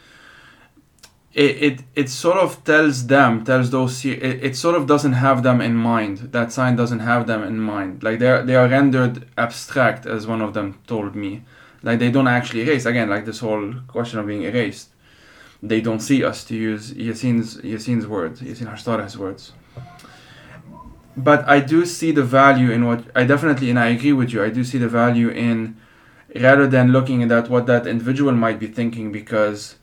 It, 1.35 1.63
it, 1.63 1.81
it 1.97 2.09
sort 2.11 2.37
of 2.37 2.63
tells 2.63 3.09
them, 3.09 3.45
tells 3.45 3.71
those, 3.71 4.05
it, 4.05 4.23
it 4.23 4.57
sort 4.57 4.77
of 4.77 4.87
doesn't 4.87 5.15
have 5.15 5.43
them 5.43 5.61
in 5.61 5.75
mind. 5.75 6.19
That 6.31 6.53
sign 6.53 6.77
doesn't 6.77 7.01
have 7.01 7.27
them 7.27 7.43
in 7.43 7.59
mind. 7.59 8.05
Like 8.05 8.21
they're, 8.21 8.45
they 8.45 8.55
are 8.55 8.69
rendered 8.69 9.27
abstract, 9.37 10.07
as 10.07 10.29
one 10.29 10.41
of 10.41 10.55
them 10.55 10.79
told 10.87 11.17
me 11.17 11.43
like 11.85 11.99
they 11.99 12.11
don't 12.11 12.27
actually 12.27 12.63
erase 12.63 12.87
again 12.87 13.09
like 13.09 13.25
this 13.27 13.41
whole 13.41 13.75
question 13.87 14.19
of 14.19 14.27
being 14.27 14.43
erased 14.43 14.89
they 15.63 15.81
don't 15.81 16.01
see 16.01 16.25
us 16.25 16.43
to 16.45 16.57
use 16.57 16.93
Yassin's 16.93 17.59
Yassin's 17.59 18.07
words 18.07 18.41
Yassin 18.41 18.67
Haj 18.67 18.83
Saleh's 18.83 19.17
words 19.17 19.53
but 21.17 21.47
I 21.49 21.61
do 21.61 21.87
see 21.87 22.11
the 22.11 22.25
value 22.25 22.71
in 22.73 22.87
what 22.87 23.05
I 23.15 23.25
definitely 23.25 23.71
and 23.71 23.79
I 23.79 23.89
agree 23.89 24.13
with 24.13 24.33
you 24.33 24.43
I 24.43 24.51
do 24.51 24.65
see 24.65 24.79
the 24.79 24.89
value 24.89 25.29
in 25.29 25.77
rather 26.35 26.67
than 26.67 26.91
looking 26.91 27.23
at 27.23 27.49
what 27.49 27.67
that 27.67 27.87
individual 27.87 28.33
might 28.33 28.59
be 28.59 28.67
thinking 28.67 29.13
because 29.13 29.77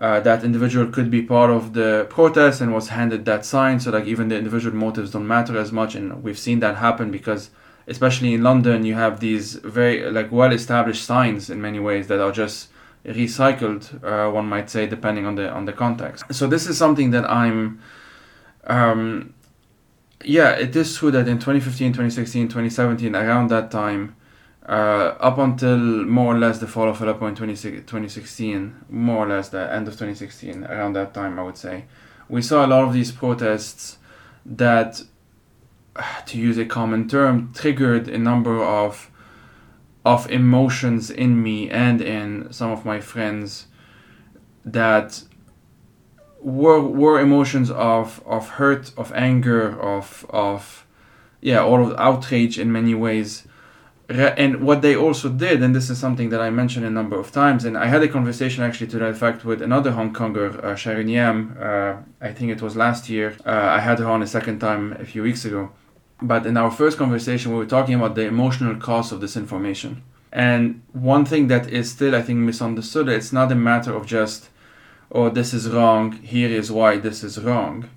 uh, 0.00 0.20
that 0.20 0.44
individual 0.44 0.86
could 0.86 1.10
be 1.10 1.22
part 1.22 1.50
of 1.50 1.72
the 1.72 2.06
protest 2.08 2.60
and 2.60 2.72
was 2.72 2.88
handed 2.88 3.24
that 3.24 3.44
sign 3.44 3.80
so 3.80 3.90
like 3.90 4.04
even 4.04 4.28
the 4.28 4.36
individual 4.36 4.74
motives 4.74 5.10
don't 5.10 5.26
matter 5.26 5.58
as 5.58 5.72
much 5.72 5.94
and 5.94 6.22
we've 6.22 6.38
seen 6.38 6.60
that 6.60 6.76
happen 6.76 7.10
because 7.10 7.50
especially 7.88 8.34
in 8.34 8.42
London, 8.42 8.84
you 8.84 8.94
have 8.94 9.18
these 9.18 9.54
very 9.54 10.08
like 10.10 10.30
well-established 10.30 11.04
signs 11.04 11.50
in 11.50 11.60
many 11.60 11.80
ways 11.80 12.06
that 12.08 12.20
are 12.20 12.30
just 12.30 12.68
recycled. 13.04 13.82
Uh, 14.04 14.30
one 14.30 14.46
might 14.46 14.70
say, 14.70 14.86
depending 14.86 15.26
on 15.26 15.34
the 15.34 15.50
on 15.50 15.64
the 15.64 15.72
context. 15.72 16.24
So 16.32 16.46
this 16.46 16.66
is 16.66 16.78
something 16.78 17.10
that 17.10 17.28
I'm. 17.28 17.80
Um, 18.64 19.34
yeah, 20.24 20.50
it 20.50 20.76
is 20.76 20.96
true 20.96 21.10
that 21.12 21.28
in 21.28 21.38
2015, 21.38 21.92
2016, 21.92 22.48
2017, 22.48 23.14
around 23.14 23.48
that 23.48 23.70
time, 23.70 24.16
uh, 24.68 25.16
up 25.18 25.38
until 25.38 25.78
more 25.78 26.34
or 26.34 26.38
less 26.38 26.58
the 26.58 26.66
fall 26.66 26.88
of 26.90 27.00
Aleppo 27.00 27.26
in 27.26 27.34
2016, 27.34 28.84
more 28.90 29.26
or 29.26 29.28
less 29.28 29.48
the 29.48 29.72
end 29.72 29.88
of 29.88 29.94
2016, 29.94 30.64
around 30.64 30.92
that 30.92 31.14
time, 31.14 31.38
I 31.38 31.42
would 31.42 31.56
say, 31.56 31.86
we 32.28 32.42
saw 32.42 32.66
a 32.66 32.68
lot 32.68 32.84
of 32.84 32.92
these 32.92 33.10
protests 33.10 33.96
that 34.44 35.02
to 36.26 36.38
use 36.38 36.58
a 36.58 36.64
common 36.66 37.08
term, 37.08 37.52
triggered 37.54 38.08
a 38.08 38.18
number 38.18 38.62
of 38.62 39.10
of 40.04 40.30
emotions 40.30 41.10
in 41.10 41.42
me 41.42 41.68
and 41.68 42.00
in 42.00 42.50
some 42.52 42.70
of 42.70 42.84
my 42.84 43.00
friends 43.00 43.66
that 44.64 45.22
were 46.40 46.80
were 46.80 47.18
emotions 47.20 47.70
of 47.70 48.22
of 48.26 48.50
hurt, 48.50 48.92
of 48.96 49.12
anger, 49.14 49.80
of 49.80 50.26
of 50.30 50.86
yeah, 51.40 51.62
all 51.62 51.84
of 51.84 51.98
outrage 51.98 52.58
in 52.58 52.70
many 52.70 52.94
ways. 52.94 53.44
And 54.08 54.62
what 54.62 54.80
they 54.80 54.96
also 54.96 55.28
did, 55.28 55.62
and 55.62 55.74
this 55.74 55.90
is 55.90 55.98
something 55.98 56.30
that 56.30 56.40
I 56.40 56.48
mentioned 56.48 56.86
a 56.86 56.90
number 56.90 57.18
of 57.18 57.30
times, 57.30 57.66
and 57.66 57.76
I 57.76 57.86
had 57.86 58.02
a 58.02 58.08
conversation 58.08 58.64
actually 58.64 58.86
to 58.88 58.98
that 59.00 59.10
effect 59.10 59.44
with 59.44 59.60
another 59.60 59.90
Hong 59.90 60.14
Konger, 60.14 60.64
uh, 60.64 60.76
Sharon 60.76 61.08
Yam. 61.08 61.56
Uh, 61.60 61.96
I 62.20 62.32
think 62.32 62.50
it 62.50 62.62
was 62.62 62.74
last 62.74 63.10
year. 63.10 63.36
Uh, 63.44 63.50
I 63.50 63.80
had 63.80 63.98
her 63.98 64.06
on 64.06 64.22
a 64.22 64.26
second 64.26 64.60
time 64.60 64.96
a 64.98 65.04
few 65.04 65.22
weeks 65.22 65.44
ago 65.44 65.72
but 66.20 66.46
in 66.46 66.56
our 66.56 66.70
first 66.70 66.98
conversation, 66.98 67.52
we 67.52 67.58
were 67.58 67.66
talking 67.66 67.94
about 67.94 68.14
the 68.14 68.26
emotional 68.26 68.74
cost 68.76 69.12
of 69.12 69.20
disinformation. 69.20 70.00
And 70.32 70.82
one 70.92 71.24
thing 71.24 71.46
that 71.48 71.68
is 71.68 71.90
still, 71.90 72.14
I 72.14 72.22
think, 72.22 72.40
misunderstood, 72.40 73.08
it's 73.08 73.32
not 73.32 73.52
a 73.52 73.54
matter 73.54 73.94
of 73.94 74.06
just, 74.06 74.48
oh, 75.12 75.30
this 75.30 75.54
is 75.54 75.70
wrong, 75.70 76.12
here 76.12 76.50
is 76.50 76.72
why 76.72 76.98
this 76.98 77.22
is 77.22 77.40
wrong. 77.40 77.88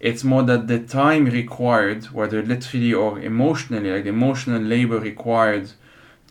It's 0.00 0.22
more 0.22 0.42
that 0.44 0.68
the 0.68 0.78
time 0.78 1.24
required, 1.26 2.04
whether 2.06 2.42
literally 2.42 2.94
or 2.94 3.18
emotionally, 3.18 3.90
like 3.90 4.04
the 4.04 4.10
emotional 4.10 4.62
labor 4.62 4.98
required 5.00 5.72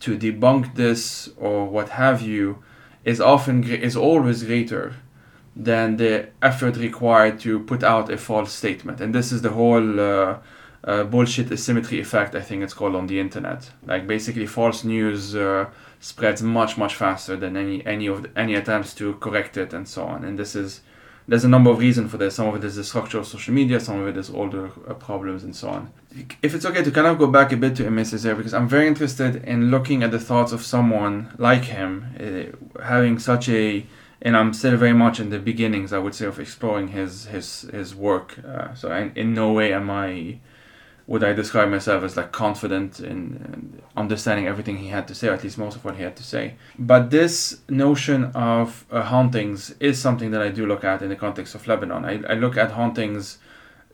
to 0.01 0.17
debunk 0.17 0.75
this 0.75 1.29
or 1.37 1.65
what 1.65 1.89
have 1.89 2.21
you, 2.21 2.63
is 3.03 3.19
often 3.19 3.63
is 3.63 3.95
always 3.95 4.43
greater 4.43 4.93
than 5.55 5.97
the 5.97 6.27
effort 6.41 6.77
required 6.77 7.39
to 7.39 7.59
put 7.59 7.83
out 7.83 8.11
a 8.11 8.17
false 8.17 8.53
statement. 8.53 9.01
And 9.01 9.13
this 9.13 9.31
is 9.31 9.41
the 9.41 9.49
whole 9.49 9.99
uh, 9.99 10.37
uh, 10.83 11.03
bullshit 11.03 11.51
asymmetry 11.51 11.99
effect, 11.99 12.35
I 12.35 12.41
think 12.41 12.63
it's 12.63 12.73
called 12.73 12.95
on 12.95 13.07
the 13.07 13.19
internet. 13.19 13.71
Like 13.85 14.07
basically, 14.07 14.45
false 14.45 14.83
news 14.83 15.35
uh, 15.35 15.65
spreads 15.99 16.41
much 16.41 16.77
much 16.77 16.95
faster 16.95 17.35
than 17.35 17.57
any 17.57 17.85
any 17.85 18.07
of 18.07 18.23
the, 18.23 18.39
any 18.39 18.55
attempts 18.55 18.93
to 18.95 19.15
correct 19.15 19.57
it 19.57 19.73
and 19.73 19.87
so 19.87 20.05
on. 20.05 20.23
And 20.23 20.37
this 20.37 20.55
is 20.55 20.81
there's 21.27 21.43
a 21.43 21.49
number 21.49 21.69
of 21.69 21.79
reasons 21.79 22.09
for 22.09 22.17
this. 22.17 22.35
Some 22.35 22.47
of 22.47 22.55
it 22.55 22.63
is 22.63 22.75
the 22.75 22.83
structure 22.83 23.19
of 23.19 23.27
social 23.27 23.53
media, 23.53 23.79
some 23.79 23.99
of 23.99 24.07
it 24.07 24.17
is 24.17 24.29
older 24.29 24.71
uh, 24.87 24.93
problems 24.93 25.43
and 25.43 25.55
so 25.55 25.69
on. 25.69 25.91
If 26.41 26.55
it's 26.55 26.65
okay 26.65 26.83
to 26.83 26.91
kind 26.91 27.07
of 27.07 27.17
go 27.17 27.27
back 27.27 27.51
a 27.51 27.57
bit 27.57 27.75
to 27.77 27.83
Césaire, 27.83 28.37
because 28.37 28.53
I'm 28.53 28.67
very 28.67 28.87
interested 28.87 29.43
in 29.43 29.69
looking 29.69 30.03
at 30.03 30.11
the 30.11 30.19
thoughts 30.19 30.51
of 30.51 30.63
someone 30.63 31.33
like 31.37 31.65
him, 31.65 31.91
uh, 32.19 32.83
having 32.83 33.19
such 33.19 33.49
a 33.49 33.85
and 34.21 34.35
I'm 34.35 34.51
still 34.53 34.77
very 34.77 34.93
much 34.93 35.19
in 35.19 35.29
the 35.29 35.37
beginnings, 35.37 35.93
I 35.93 35.99
would 35.99 36.15
say, 36.15 36.25
of 36.25 36.39
exploring 36.39 36.89
his 36.89 37.25
his 37.25 37.61
his 37.71 37.93
work. 37.93 38.39
Uh, 38.43 38.73
so 38.73 38.91
in, 38.91 39.11
in 39.15 39.33
no 39.33 39.51
way 39.51 39.73
am 39.73 39.89
I 39.91 40.39
would 41.07 41.23
I 41.23 41.31
describe 41.31 41.69
myself 41.69 42.03
as 42.03 42.17
like 42.17 42.33
confident 42.33 42.99
in, 42.99 43.07
in, 43.07 43.81
understanding 43.95 44.45
everything 44.45 44.77
he 44.77 44.89
had 44.89 45.07
to 45.07 45.15
say, 45.15 45.29
or 45.29 45.33
at 45.33 45.43
least 45.43 45.57
most 45.57 45.77
of 45.77 45.85
what 45.85 45.95
he 45.95 46.03
had 46.03 46.17
to 46.17 46.23
say. 46.23 46.55
But 46.77 47.09
this 47.09 47.61
notion 47.69 48.25
of 48.35 48.85
uh, 48.91 49.03
hauntings 49.03 49.73
is 49.79 49.99
something 49.99 50.31
that 50.31 50.41
I 50.41 50.49
do 50.49 50.65
look 50.65 50.83
at 50.83 51.01
in 51.01 51.09
the 51.09 51.15
context 51.15 51.55
of 51.55 51.65
Lebanon. 51.65 52.03
I, 52.03 52.21
I 52.29 52.33
look 52.35 52.57
at 52.57 52.71
hauntings 52.71 53.37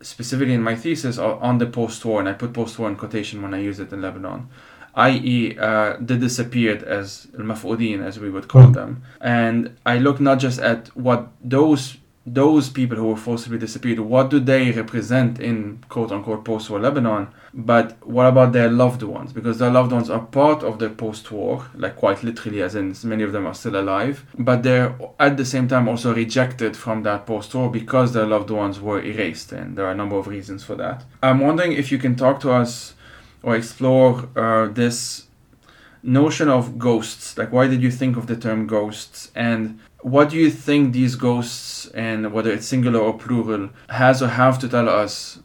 specifically 0.01 0.55
in 0.55 0.63
my 0.63 0.75
thesis 0.75 1.17
on 1.17 1.59
the 1.59 1.67
post-war, 1.67 2.19
and 2.19 2.27
I 2.27 2.33
put 2.33 2.51
post-war 2.51 2.89
in 2.89 2.95
quotation 2.95 3.41
when 3.41 3.53
I 3.53 3.59
use 3.59 3.79
it 3.79 3.93
in 3.93 4.01
Lebanon, 4.01 4.49
i.e., 4.95 5.57
uh, 5.57 5.97
the 5.99 6.17
disappeared 6.17 6.83
as 6.83 7.27
al-maf'udin, 7.37 8.03
as 8.03 8.19
we 8.19 8.29
would 8.29 8.47
call 8.47 8.67
mm. 8.67 8.73
them. 8.73 9.03
And 9.21 9.77
I 9.85 9.99
look 9.99 10.19
not 10.19 10.39
just 10.39 10.59
at 10.59 10.87
what 10.97 11.29
those 11.41 11.97
those 12.25 12.69
people 12.69 12.97
who 12.97 13.07
were 13.07 13.17
forcibly 13.17 13.57
disappeared, 13.57 13.99
what 13.99 14.29
do 14.29 14.39
they 14.39 14.71
represent 14.71 15.39
in 15.39 15.83
quote 15.89 16.11
unquote 16.11 16.45
post 16.45 16.69
war 16.69 16.79
Lebanon? 16.79 17.27
But 17.53 17.97
what 18.07 18.25
about 18.27 18.53
their 18.53 18.69
loved 18.69 19.03
ones? 19.03 19.33
Because 19.33 19.59
their 19.59 19.69
loved 19.69 19.91
ones 19.91 20.09
are 20.09 20.21
part 20.21 20.63
of 20.63 20.79
the 20.79 20.89
post 20.89 21.31
war, 21.31 21.67
like 21.75 21.97
quite 21.97 22.23
literally, 22.23 22.61
as 22.61 22.75
in 22.75 22.95
many 23.03 23.23
of 23.23 23.33
them 23.33 23.45
are 23.45 23.53
still 23.53 23.75
alive, 23.75 24.25
but 24.39 24.63
they're 24.63 24.95
at 25.19 25.37
the 25.37 25.45
same 25.45 25.67
time 25.67 25.87
also 25.87 26.13
rejected 26.13 26.77
from 26.77 27.03
that 27.03 27.25
post 27.25 27.53
war 27.53 27.69
because 27.69 28.13
their 28.13 28.25
loved 28.25 28.49
ones 28.49 28.79
were 28.79 29.01
erased, 29.01 29.51
and 29.51 29.77
there 29.77 29.85
are 29.85 29.91
a 29.91 29.95
number 29.95 30.15
of 30.15 30.27
reasons 30.27 30.63
for 30.63 30.75
that. 30.75 31.03
I'm 31.21 31.39
wondering 31.39 31.73
if 31.73 31.91
you 31.91 31.97
can 31.97 32.15
talk 32.15 32.39
to 32.41 32.51
us 32.51 32.95
or 33.43 33.55
explore 33.55 34.29
uh, 34.35 34.67
this 34.67 35.27
notion 36.01 36.49
of 36.49 36.77
ghosts. 36.79 37.37
Like, 37.37 37.51
why 37.51 37.67
did 37.67 37.81
you 37.81 37.91
think 37.91 38.17
of 38.17 38.27
the 38.27 38.35
term 38.35 38.67
ghosts? 38.67 39.31
And 39.35 39.79
what 40.03 40.29
do 40.29 40.37
you 40.37 40.51
think 40.51 40.93
these 40.93 41.15
ghosts 41.15 41.87
and 41.87 42.33
whether 42.33 42.51
it's 42.51 42.67
singular 42.67 42.99
or 42.99 43.17
plural 43.17 43.69
has 43.89 44.21
or 44.21 44.27
have 44.27 44.59
to 44.59 44.67
tell 44.67 44.89
us 44.89 45.39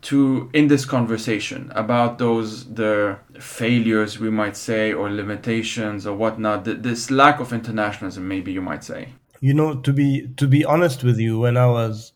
to 0.00 0.48
in 0.52 0.68
this 0.68 0.84
conversation 0.84 1.72
about 1.74 2.18
those 2.18 2.72
the 2.74 3.18
failures 3.40 4.18
we 4.20 4.30
might 4.30 4.56
say 4.56 4.92
or 4.92 5.10
limitations 5.10 6.06
or 6.06 6.16
whatnot 6.16 6.64
this 6.64 7.10
lack 7.10 7.40
of 7.40 7.52
internationalism 7.52 8.28
maybe 8.28 8.52
you 8.52 8.62
might 8.62 8.84
say? 8.84 9.08
You 9.40 9.54
know 9.54 9.80
to 9.80 9.92
be 9.92 10.28
to 10.36 10.46
be 10.46 10.64
honest 10.64 11.02
with 11.02 11.18
you 11.18 11.38
when 11.38 11.56
i 11.56 11.66
was 11.66 12.12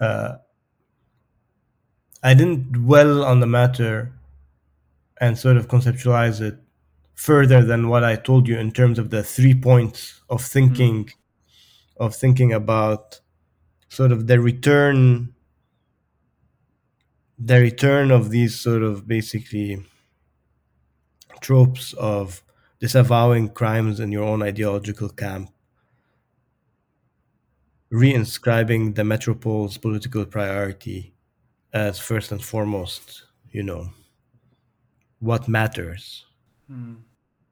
uh, 0.00 0.36
i 2.22 2.32
didn't 2.32 2.72
dwell 2.72 3.24
on 3.24 3.40
the 3.40 3.46
matter 3.46 4.12
and 5.20 5.36
sort 5.36 5.56
of 5.56 5.68
conceptualize 5.68 6.40
it 6.40 6.58
further 7.16 7.64
than 7.64 7.88
what 7.88 8.04
I 8.04 8.14
told 8.14 8.46
you 8.46 8.58
in 8.58 8.70
terms 8.70 8.98
of 8.98 9.10
the 9.10 9.22
three 9.22 9.54
points 9.54 10.20
of 10.30 10.42
thinking 10.42 11.06
mm 11.06 11.12
of 11.98 12.14
thinking 12.14 12.52
about 12.52 13.20
sort 13.88 14.12
of 14.12 14.26
the 14.26 14.38
return 14.38 15.32
the 17.38 17.60
return 17.60 18.10
of 18.10 18.30
these 18.30 18.54
sort 18.58 18.82
of 18.82 19.06
basically 19.06 19.82
tropes 21.40 21.92
of 21.94 22.42
disavowing 22.80 23.48
crimes 23.48 24.00
in 24.00 24.12
your 24.12 24.24
own 24.24 24.42
ideological 24.42 25.08
camp 25.08 25.50
reinscribing 27.90 28.94
the 28.94 29.04
metropole's 29.04 29.78
political 29.78 30.24
priority 30.24 31.14
as 31.72 31.98
first 31.98 32.32
and 32.32 32.44
foremost 32.44 33.24
you 33.52 33.62
know 33.62 33.88
what 35.20 35.48
matters. 35.48 36.26
Mm 36.70 37.05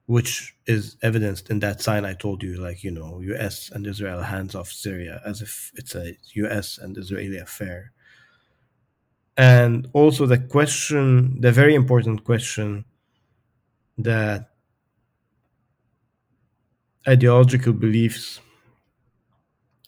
which 0.06 0.54
is 0.66 0.96
evidenced 1.02 1.48
in 1.50 1.60
that 1.60 1.80
sign 1.80 2.04
I 2.04 2.14
told 2.14 2.42
you, 2.42 2.56
like, 2.56 2.84
you 2.84 2.90
know, 2.90 3.20
US 3.20 3.70
and 3.70 3.86
Israel 3.86 4.22
hands 4.22 4.54
off 4.54 4.70
Syria 4.70 5.22
as 5.24 5.40
if 5.40 5.72
it's 5.76 5.94
a 5.94 6.16
US 6.34 6.78
and 6.78 6.96
Israeli 6.98 7.38
affair. 7.38 7.92
And 9.36 9.88
also 9.92 10.26
the 10.26 10.38
question, 10.38 11.40
the 11.40 11.52
very 11.52 11.74
important 11.74 12.24
question 12.24 12.84
that 13.98 14.50
ideological 17.08 17.72
beliefs 17.72 18.40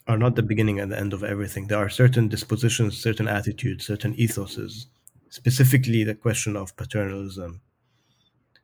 are 0.08 0.18
not 0.18 0.36
the 0.36 0.42
beginning 0.42 0.80
and 0.80 0.90
the 0.90 0.98
end 0.98 1.12
of 1.12 1.24
everything. 1.24 1.66
There 1.66 1.78
are 1.78 1.88
certain 1.88 2.28
dispositions, 2.28 2.96
certain 2.96 3.28
attitudes, 3.28 3.86
certain 3.86 4.14
ethoses, 4.14 4.86
specifically 5.28 6.04
the 6.04 6.14
question 6.14 6.56
of 6.56 6.76
paternalism 6.76 7.60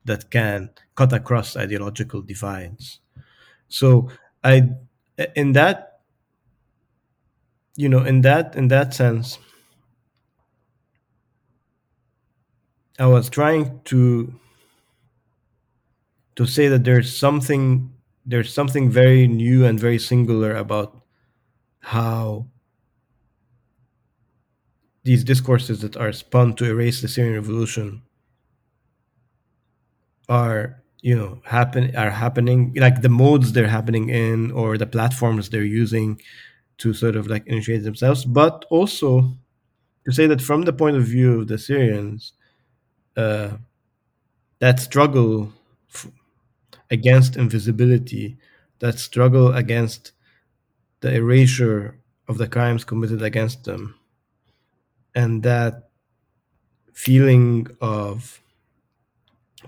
that 0.05 0.31
can 0.31 0.71
cut 0.95 1.13
across 1.13 1.57
ideological 1.57 2.23
divides. 2.23 3.01
So 3.69 4.11
I, 4.45 4.71
in 5.37 5.53
that, 5.53 6.01
you 7.77 7.89
know, 7.89 8.05
in 8.05 8.21
that 8.23 8.55
in 8.57 8.69
that 8.69 8.95
sense, 8.95 9.39
I 12.99 13.07
was 13.07 13.31
trying 13.31 13.81
to 13.85 14.35
to 16.37 16.47
say 16.47 16.69
that 16.69 16.85
there's 16.85 17.17
something 17.17 17.93
there's 18.25 18.53
something 18.53 18.91
very 18.91 19.27
new 19.27 19.65
and 19.65 19.79
very 19.79 19.99
singular 19.99 20.55
about 20.55 21.03
how 21.81 22.47
these 25.05 25.25
discourses 25.25 25.81
that 25.81 25.97
are 25.97 26.13
spun 26.13 26.55
to 26.55 26.65
erase 26.65 27.01
the 27.01 27.09
Syrian 27.09 27.35
revolution 27.35 28.03
are 30.29 30.83
you 31.01 31.17
know 31.17 31.41
happen 31.45 31.95
are 31.97 32.11
happening 32.11 32.73
like 32.77 33.03
the 33.03 33.09
modes 33.09 33.53
they're 33.53 33.69
happening 33.69 34.09
in 34.11 34.51
or 34.53 34.79
the 34.79 34.87
platforms 34.87 35.51
they're 35.51 35.65
using 35.65 36.21
to 36.79 36.95
sort 36.95 37.17
of 37.17 37.27
like 37.29 37.47
initiate 37.47 37.85
themselves. 37.85 38.25
But 38.25 38.67
also 38.71 39.37
to 40.07 40.13
say 40.13 40.27
that 40.29 40.43
from 40.43 40.63
the 40.63 40.73
point 40.75 40.97
of 40.97 41.05
view 41.05 41.41
of 41.43 41.49
the 41.49 41.59
syrians 41.59 42.33
uh, 43.17 43.53
that 44.61 44.81
struggle 44.81 45.53
f- 45.91 46.11
against 46.91 47.37
invisibility 47.37 48.39
that 48.81 48.99
struggle 48.99 49.53
against 49.55 50.13
the 51.01 51.15
erasure 51.15 51.99
of 52.29 52.39
the 52.39 52.49
crimes 52.49 52.85
committed 52.85 53.23
against 53.23 53.65
them 53.65 53.97
and 55.15 55.43
that 55.43 55.89
feeling 56.93 57.67
of 57.81 58.42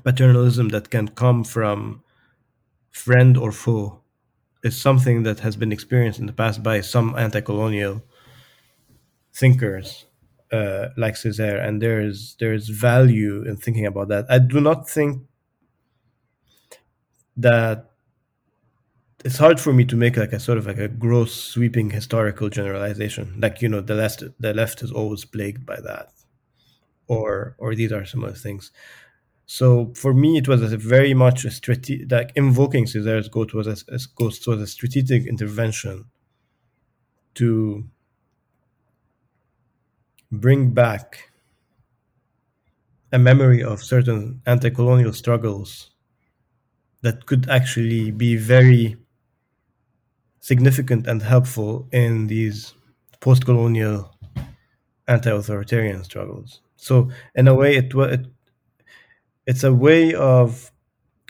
paternalism 0.03 0.69
that 0.71 0.91
can 0.91 1.09
come 1.09 1.45
from 1.45 2.03
friend 2.91 3.37
or 3.37 3.53
foe 3.53 4.01
is 4.63 4.77
something 4.77 5.25
that 5.25 5.41
has 5.41 5.57
been 5.57 5.73
experienced 5.73 6.19
in 6.21 6.27
the 6.27 6.33
past 6.33 6.63
by 6.63 6.81
some 6.81 7.15
anti-colonial 7.17 8.03
thinkers 9.33 10.07
uh, 10.53 10.89
like 10.97 11.15
Césaire, 11.15 11.67
and 11.67 11.83
there 11.83 12.01
is 12.01 12.37
there 12.39 12.53
is 12.53 12.69
value 12.69 13.43
in 13.43 13.57
thinking 13.57 13.87
about 13.87 14.09
that. 14.09 14.27
I 14.31 14.39
do 14.39 14.61
not 14.61 14.89
think 14.89 15.23
that 17.37 17.91
it's 19.25 19.39
hard 19.39 19.59
for 19.59 19.73
me 19.73 19.85
to 19.87 19.97
make 19.97 20.17
like 20.17 20.33
a 20.33 20.41
sort 20.41 20.59
of 20.59 20.67
like 20.67 20.79
a 20.79 20.89
gross 20.89 21.33
sweeping 21.35 21.91
historical 21.91 22.49
generalization. 22.49 23.39
Like 23.41 23.63
you 23.63 23.69
know, 23.69 23.81
the 23.81 23.95
left 23.95 24.23
the 24.39 24.53
left 24.53 24.83
is 24.83 24.93
always 24.93 25.25
plagued 25.25 25.65
by 25.67 25.81
that, 25.81 26.11
or 27.09 27.57
or 27.59 27.75
these 27.75 27.93
are 27.93 28.05
the 28.05 28.35
things. 28.35 28.71
So 29.47 29.93
for 29.95 30.13
me, 30.15 30.37
it 30.39 30.49
was 30.49 30.63
a 30.63 30.77
very 30.77 31.15
much 31.15 31.45
a 31.45 31.51
strategic, 31.51 32.11
like 32.11 32.33
invoking 32.37 32.87
Césaire's 32.87 33.29
ghost 33.29 33.55
was 33.55 33.67
a, 33.67 33.77
a 33.95 33.99
ghost 34.17 34.47
was 34.47 34.61
a 34.61 34.67
strategic 34.67 35.27
intervention 35.27 36.07
to 37.35 37.85
bring 40.31 40.75
back 40.75 41.31
a 43.11 43.19
memory 43.19 43.63
of 43.63 43.83
certain 43.83 44.43
anti-colonial 44.45 45.15
struggles 45.15 45.91
that 47.03 47.27
could 47.27 47.49
actually 47.49 48.11
be 48.11 48.37
very 48.37 48.97
significant 50.41 51.07
and 51.07 51.23
helpful 51.23 51.89
in 51.93 52.27
these 52.27 52.75
post-colonial 53.21 54.15
anti-authoritarian 55.09 56.05
struggles. 56.05 56.61
So 56.77 57.11
in 57.35 57.49
a 57.49 57.55
way, 57.55 57.77
it, 57.77 57.95
it 57.95 58.27
it's 59.47 59.65
a 59.65 59.73
way 59.73 60.15
of 60.15 60.71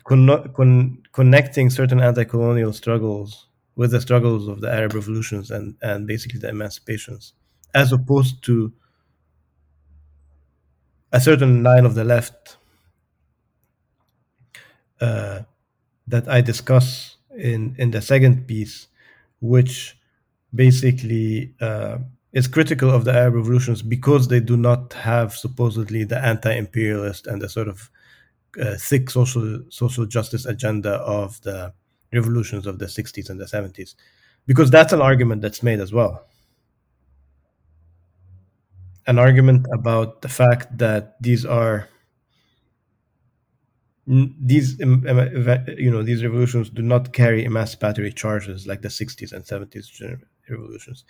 con- 0.05 0.53
con- 0.55 1.03
connecting 1.13 1.71
certain 1.71 2.01
anti-colonial 2.01 2.73
struggles 2.73 3.49
with 3.77 3.91
the 3.91 4.01
struggles 4.01 4.47
of 4.49 4.61
the 4.61 4.73
Arab 4.73 4.95
revolutions 4.95 5.51
and, 5.51 5.77
and 5.83 6.07
basically 6.07 6.39
the 6.39 6.49
emancipations, 6.49 7.33
as 7.75 7.93
opposed 7.93 8.43
to 8.45 8.73
a 11.13 11.21
certain 11.21 11.63
line 11.63 11.85
of 11.85 11.95
the 11.95 12.05
left 12.05 12.57
uh, 15.01 15.41
that 16.07 16.29
I 16.29 16.41
discuss 16.41 17.17
in, 17.37 17.75
in 17.79 17.91
the 17.91 18.03
second 18.03 18.47
piece, 18.47 18.89
which 19.41 19.97
basically 20.55 21.55
uh, 21.61 21.99
is 22.33 22.47
critical 22.47 22.91
of 22.91 23.05
the 23.05 23.13
Arab 23.13 23.35
revolutions 23.35 23.83
because 23.83 24.29
they 24.29 24.41
do 24.41 24.57
not 24.57 24.93
have 24.93 25.35
supposedly 25.35 26.05
the 26.05 26.19
anti-imperialist 26.19 27.27
and 27.27 27.41
the 27.41 27.49
sort 27.49 27.69
of 27.69 27.91
uh, 28.61 28.77
thick 28.79 29.11
social 29.11 29.61
social 29.69 30.07
justice 30.07 30.47
agenda 30.47 30.95
of 31.01 31.41
the 31.43 31.73
revolutions 32.13 32.67
of 32.67 32.79
the 32.79 32.87
60s 32.87 33.29
and 33.29 33.41
the 33.41 33.45
70s 33.45 33.95
because 34.47 34.71
that's 34.71 34.93
an 34.93 35.01
argument 35.01 35.43
that's 35.43 35.63
made 35.63 35.81
as 35.81 35.93
well. 35.93 36.27
An 39.07 39.19
argument 39.19 39.67
about 39.73 40.23
the 40.23 40.29
fact 40.29 40.79
that 40.79 41.17
these 41.21 41.45
are 41.45 41.89
these 44.07 44.79
you 44.79 45.91
know 45.91 46.03
these 46.03 46.23
revolutions 46.23 46.69
do 46.69 46.83
not 46.83 47.13
carry 47.13 47.45
emancipatory 47.45 48.13
charges 48.13 48.67
like 48.67 48.83
the 48.83 48.89
60s 48.89 49.33
and 49.33 49.45
70s 49.45 50.21
revolutions. 50.49 51.05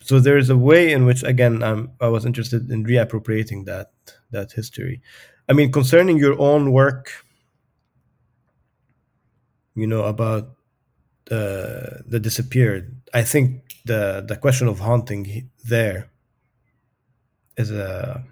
So 0.00 0.20
there 0.20 0.38
is 0.38 0.50
a 0.50 0.56
way 0.56 0.92
in 0.92 1.04
which 1.06 1.22
again 1.22 1.62
um, 1.62 1.92
i 2.00 2.08
was 2.08 2.24
interested 2.26 2.70
in 2.70 2.84
reappropriating 2.84 3.64
that 3.66 3.92
that 4.30 4.52
history 4.52 5.02
i 5.48 5.52
mean 5.52 5.70
concerning 5.70 6.18
your 6.18 6.38
own 6.40 6.72
work 6.72 7.24
you 9.74 9.86
know 9.86 10.04
about 10.04 10.44
uh, 11.30 12.02
the 12.06 12.20
disappeared 12.20 12.96
i 13.12 13.22
think 13.22 13.62
the 13.84 14.24
the 14.26 14.36
question 14.36 14.68
of 14.68 14.78
haunting 14.78 15.50
there 15.64 16.10
is 17.56 17.70
a 17.70 18.24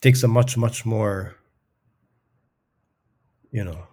takes 0.00 0.22
a 0.22 0.28
much 0.28 0.56
much 0.56 0.84
more 0.84 1.36
you 3.50 3.64
know 3.64 3.86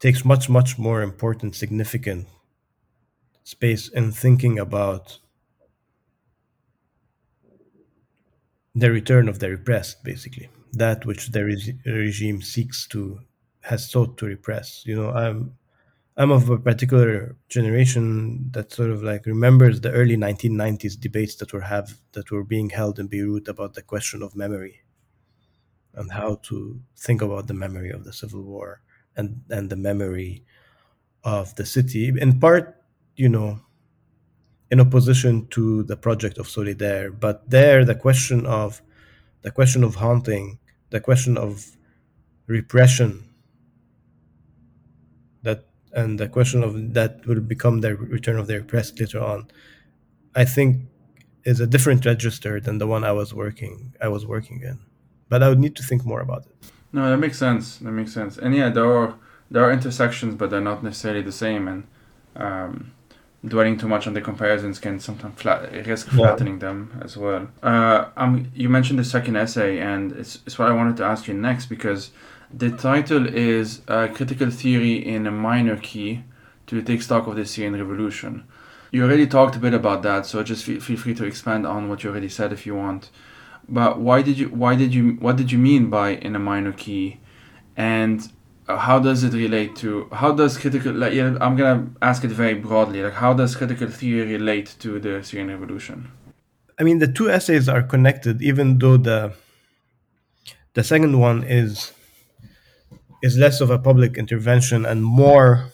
takes 0.00 0.24
much 0.24 0.48
much 0.48 0.78
more 0.78 1.02
important 1.02 1.54
significant 1.54 2.26
space 3.44 3.88
in 3.88 4.12
thinking 4.12 4.58
about 4.58 5.18
the 8.74 8.90
return 8.90 9.28
of 9.28 9.38
the 9.40 9.50
repressed 9.50 10.04
basically 10.04 10.48
that 10.72 11.06
which 11.06 11.28
the 11.28 11.44
re- 11.44 11.78
regime 11.86 12.42
seeks 12.42 12.86
to 12.88 13.20
has 13.62 13.88
sought 13.90 14.16
to 14.18 14.26
repress 14.26 14.82
you 14.86 14.96
know? 14.96 15.10
I'm 15.10 15.56
i'm 16.16 16.30
of 16.30 16.48
a 16.48 16.58
particular 16.58 17.36
generation 17.48 18.50
that 18.52 18.72
sort 18.72 18.90
of 18.90 19.02
like 19.02 19.26
remembers 19.26 19.80
the 19.80 19.92
early 19.92 20.16
1990s 20.16 20.98
debates 20.98 21.36
that 21.36 21.52
were 21.52 21.60
have 21.60 21.98
that 22.12 22.30
were 22.30 22.44
being 22.44 22.70
held 22.70 22.98
in 22.98 23.06
beirut 23.06 23.48
about 23.48 23.74
the 23.74 23.82
question 23.82 24.22
of 24.22 24.36
memory 24.36 24.82
and 25.94 26.12
how 26.12 26.36
to 26.42 26.80
think 26.96 27.22
about 27.22 27.46
the 27.46 27.54
memory 27.54 27.90
of 27.90 28.04
the 28.04 28.12
civil 28.12 28.42
war 28.42 28.82
and 29.16 29.42
and 29.50 29.70
the 29.70 29.76
memory 29.76 30.44
of 31.24 31.54
the 31.56 31.66
city 31.66 32.12
in 32.20 32.38
part 32.38 32.82
you 33.16 33.28
know 33.28 33.60
in 34.70 34.80
opposition 34.80 35.46
to 35.48 35.82
the 35.84 35.96
project 35.96 36.38
of 36.38 36.46
Solidere. 36.46 37.18
But 37.18 37.48
there 37.48 37.84
the 37.84 37.94
question 37.94 38.46
of 38.46 38.82
the 39.42 39.50
question 39.50 39.84
of 39.84 39.96
haunting 39.96 40.58
the 40.90 41.00
question 41.00 41.36
of 41.36 41.76
repression 42.46 43.28
that 45.42 45.64
and 45.92 46.18
the 46.18 46.28
question 46.28 46.62
of 46.62 46.94
that 46.94 47.26
will 47.26 47.40
become 47.40 47.80
the 47.80 47.96
return 47.96 48.38
of 48.38 48.46
the 48.46 48.54
repressed 48.54 48.98
later 49.00 49.20
on 49.20 49.46
i 50.34 50.44
think 50.44 50.82
is 51.44 51.60
a 51.60 51.66
different 51.66 52.04
register 52.04 52.60
than 52.60 52.78
the 52.78 52.86
one 52.86 53.04
i 53.04 53.12
was 53.12 53.32
working 53.34 53.94
i 54.00 54.08
was 54.08 54.26
working 54.26 54.60
in 54.62 54.78
but 55.28 55.42
i 55.42 55.48
would 55.48 55.58
need 55.58 55.76
to 55.76 55.82
think 55.82 56.04
more 56.04 56.20
about 56.20 56.44
it 56.46 56.70
No, 56.92 57.10
that 57.10 57.18
makes 57.18 57.38
sense. 57.38 57.76
That 57.84 57.92
makes 57.92 58.12
sense. 58.14 58.38
And 58.38 58.54
yeah, 58.54 58.70
there 58.72 58.90
are 58.98 59.14
there 59.50 59.62
are 59.62 59.70
intersections, 59.78 60.34
but 60.38 60.48
they're 60.50 60.68
not 60.72 60.82
necessarily 60.82 61.22
the 61.22 61.32
same. 61.44 61.68
And 61.68 61.80
um, 62.34 62.92
dwelling 63.44 63.78
too 63.78 63.88
much 63.88 64.06
on 64.06 64.14
the 64.14 64.20
comparisons 64.20 64.78
can 64.78 64.98
sometimes 64.98 65.40
flat, 65.40 65.72
risk 65.86 66.08
Yeah. 66.08 66.16
flattening 66.16 66.58
them 66.58 66.90
as 67.02 67.16
well. 67.16 67.48
Uh, 67.62 68.06
um, 68.16 68.50
you 68.54 68.68
mentioned 68.68 68.98
the 68.98 69.04
second 69.04 69.36
essay, 69.36 69.78
and 69.78 70.12
it's, 70.12 70.40
it's 70.46 70.58
what 70.58 70.68
I 70.68 70.72
wanted 70.72 70.96
to 70.98 71.04
ask 71.04 71.28
you 71.28 71.34
next 71.34 71.66
because 71.66 72.10
the 72.52 72.70
title 72.70 73.26
is 73.26 73.82
uh, 73.88 74.08
"Critical 74.08 74.50
Theory 74.50 74.94
in 74.94 75.26
a 75.26 75.30
Minor 75.30 75.76
Key 75.76 76.24
to 76.66 76.82
Take 76.82 77.02
Stock 77.02 77.26
of 77.26 77.36
the 77.36 77.44
Syrian 77.46 77.74
Revolution." 77.76 78.44
You 78.90 79.04
already 79.04 79.26
talked 79.26 79.54
a 79.54 79.58
bit 79.58 79.74
about 79.74 80.02
that, 80.02 80.24
so 80.26 80.42
just 80.42 80.64
feel, 80.64 80.80
feel 80.80 80.96
free 80.96 81.14
to 81.14 81.24
expand 81.24 81.66
on 81.66 81.88
what 81.90 82.02
you 82.02 82.10
already 82.10 82.30
said 82.30 82.52
if 82.54 82.64
you 82.66 82.74
want. 82.74 83.10
But 83.68 84.00
why 84.00 84.22
did 84.22 84.38
you 84.38 84.48
why 84.48 84.74
did 84.76 84.94
you 84.94 85.12
what 85.20 85.36
did 85.36 85.52
you 85.52 85.58
mean 85.58 85.90
by 85.90 86.10
in 86.12 86.34
a 86.34 86.38
minor 86.38 86.72
key, 86.72 87.20
and 87.76 88.26
how 88.76 88.98
does 88.98 89.24
it 89.24 89.32
relate 89.32 89.76
to 89.76 90.08
how 90.12 90.32
does 90.32 90.58
critical 90.58 90.92
like 90.92 91.14
yeah, 91.14 91.36
I'm 91.40 91.56
gonna 91.56 91.88
ask 92.02 92.22
it 92.24 92.30
very 92.30 92.54
broadly 92.54 93.02
like 93.02 93.14
how 93.14 93.32
does 93.32 93.56
critical 93.56 93.88
theory 93.88 94.32
relate 94.32 94.76
to 94.80 94.98
the 95.00 95.22
Syrian 95.22 95.48
revolution? 95.48 96.10
I 96.78 96.84
mean, 96.84 96.98
the 96.98 97.08
two 97.08 97.28
essays 97.30 97.68
are 97.68 97.82
connected, 97.82 98.42
even 98.42 98.78
though 98.78 98.96
the 98.98 99.32
the 100.74 100.84
second 100.84 101.18
one 101.18 101.44
is 101.44 101.92
is 103.22 103.36
less 103.36 103.60
of 103.60 103.70
a 103.70 103.78
public 103.78 104.16
intervention 104.16 104.84
and 104.84 105.02
more 105.02 105.72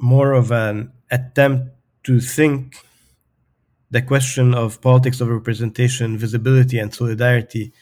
more 0.00 0.32
of 0.32 0.52
an 0.52 0.92
attempt 1.10 1.74
to 2.04 2.20
think 2.20 2.76
the 3.90 4.00
question 4.00 4.54
of 4.54 4.80
politics 4.80 5.20
of 5.20 5.28
representation, 5.28 6.16
visibility, 6.16 6.78
and 6.78 6.94
solidarity 6.94 7.72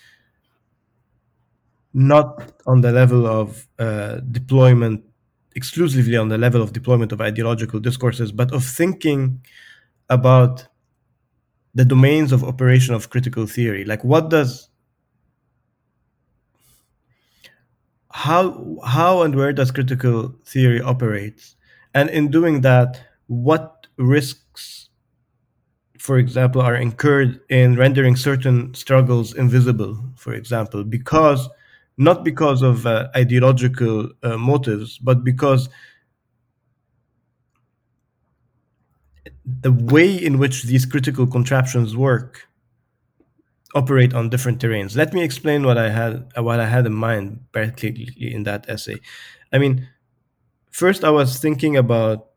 not 1.97 2.53
on 2.67 2.83
the 2.83 2.93
level 2.93 3.27
of 3.27 3.67
uh, 3.79 4.17
deployment 4.31 5.03
exclusively 5.55 6.17
on 6.19 6.29
the 6.29 6.37
level 6.37 6.61
of 6.61 6.75
deployment 6.75 7.13
of 7.13 7.21
ideological 7.23 7.81
discourses, 7.81 8.31
but 8.31 8.53
of 8.53 8.63
thinking 8.63 9.43
about 10.11 10.67
the 11.75 11.85
domains 11.85 12.33
of 12.33 12.45
operation 12.45 12.95
of 12.95 13.09
critical 13.09 13.47
theory. 13.47 13.85
Like, 13.85 14.05
what 14.05 14.29
does 14.31 14.69
how 18.13 18.79
how 18.85 19.23
and 19.23 19.35
where 19.35 19.53
does 19.53 19.71
critical 19.71 20.35
theory 20.45 20.81
operate, 20.81 21.55
and 21.95 22.11
in 22.11 22.31
doing 22.31 22.61
that, 22.63 23.01
what 23.27 23.87
risks, 23.97 24.91
for 25.99 26.19
example, 26.19 26.61
are 26.61 26.77
incurred 26.77 27.41
in 27.49 27.77
rendering 27.77 28.17
certain 28.17 28.75
struggles 28.75 29.35
invisible, 29.35 29.99
for 30.17 30.35
example, 30.35 30.85
because 30.85 31.49
not 31.99 32.25
because 32.25 32.63
of 32.63 32.87
uh, 32.87 33.09
ideological 33.17 34.11
uh, 34.23 34.37
motives, 34.37 34.99
but 34.99 35.25
because 35.25 35.69
the 39.45 39.73
way 39.73 40.13
in 40.15 40.39
which 40.39 40.65
these 40.65 40.85
critical 40.87 41.27
contraptions 41.27 41.97
work 41.97 42.49
operate 43.75 44.15
on 44.15 44.29
different 44.31 44.61
terrains. 44.61 44.97
Let 44.97 45.13
me 45.13 45.23
explain 45.23 45.65
what 45.65 45.77
I 45.79 45.91
had 45.91 46.33
what 46.37 46.61
I 46.61 46.67
had 46.67 46.87
in 46.87 46.95
mind 46.95 47.41
particularly 47.53 48.35
in 48.35 48.45
that 48.45 48.69
essay. 48.69 49.01
I 49.53 49.59
mean, 49.59 49.89
first 50.71 51.05
I 51.05 51.11
was 51.11 51.39
thinking 51.39 51.77
about 51.77 52.29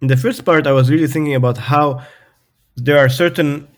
in 0.00 0.08
the 0.08 0.16
first 0.16 0.44
part 0.44 0.66
I 0.66 0.72
was 0.72 0.90
really 0.90 1.06
thinking 1.06 1.34
about 1.34 1.58
how 1.58 2.02
there 2.76 2.98
are 2.98 3.08
certain 3.08 3.68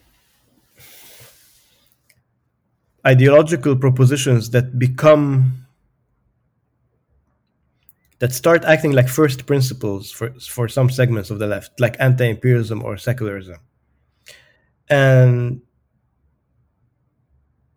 ideological 3.06 3.76
propositions 3.76 4.50
that 4.50 4.78
become 4.78 5.66
that 8.20 8.32
start 8.32 8.64
acting 8.64 8.92
like 8.92 9.08
first 9.08 9.46
principles 9.46 10.12
for 10.12 10.30
for 10.38 10.68
some 10.68 10.88
segments 10.88 11.30
of 11.30 11.40
the 11.40 11.46
left, 11.46 11.80
like 11.80 11.96
anti-imperialism 11.98 12.82
or 12.84 12.96
secularism. 12.96 13.56
And 14.88 15.62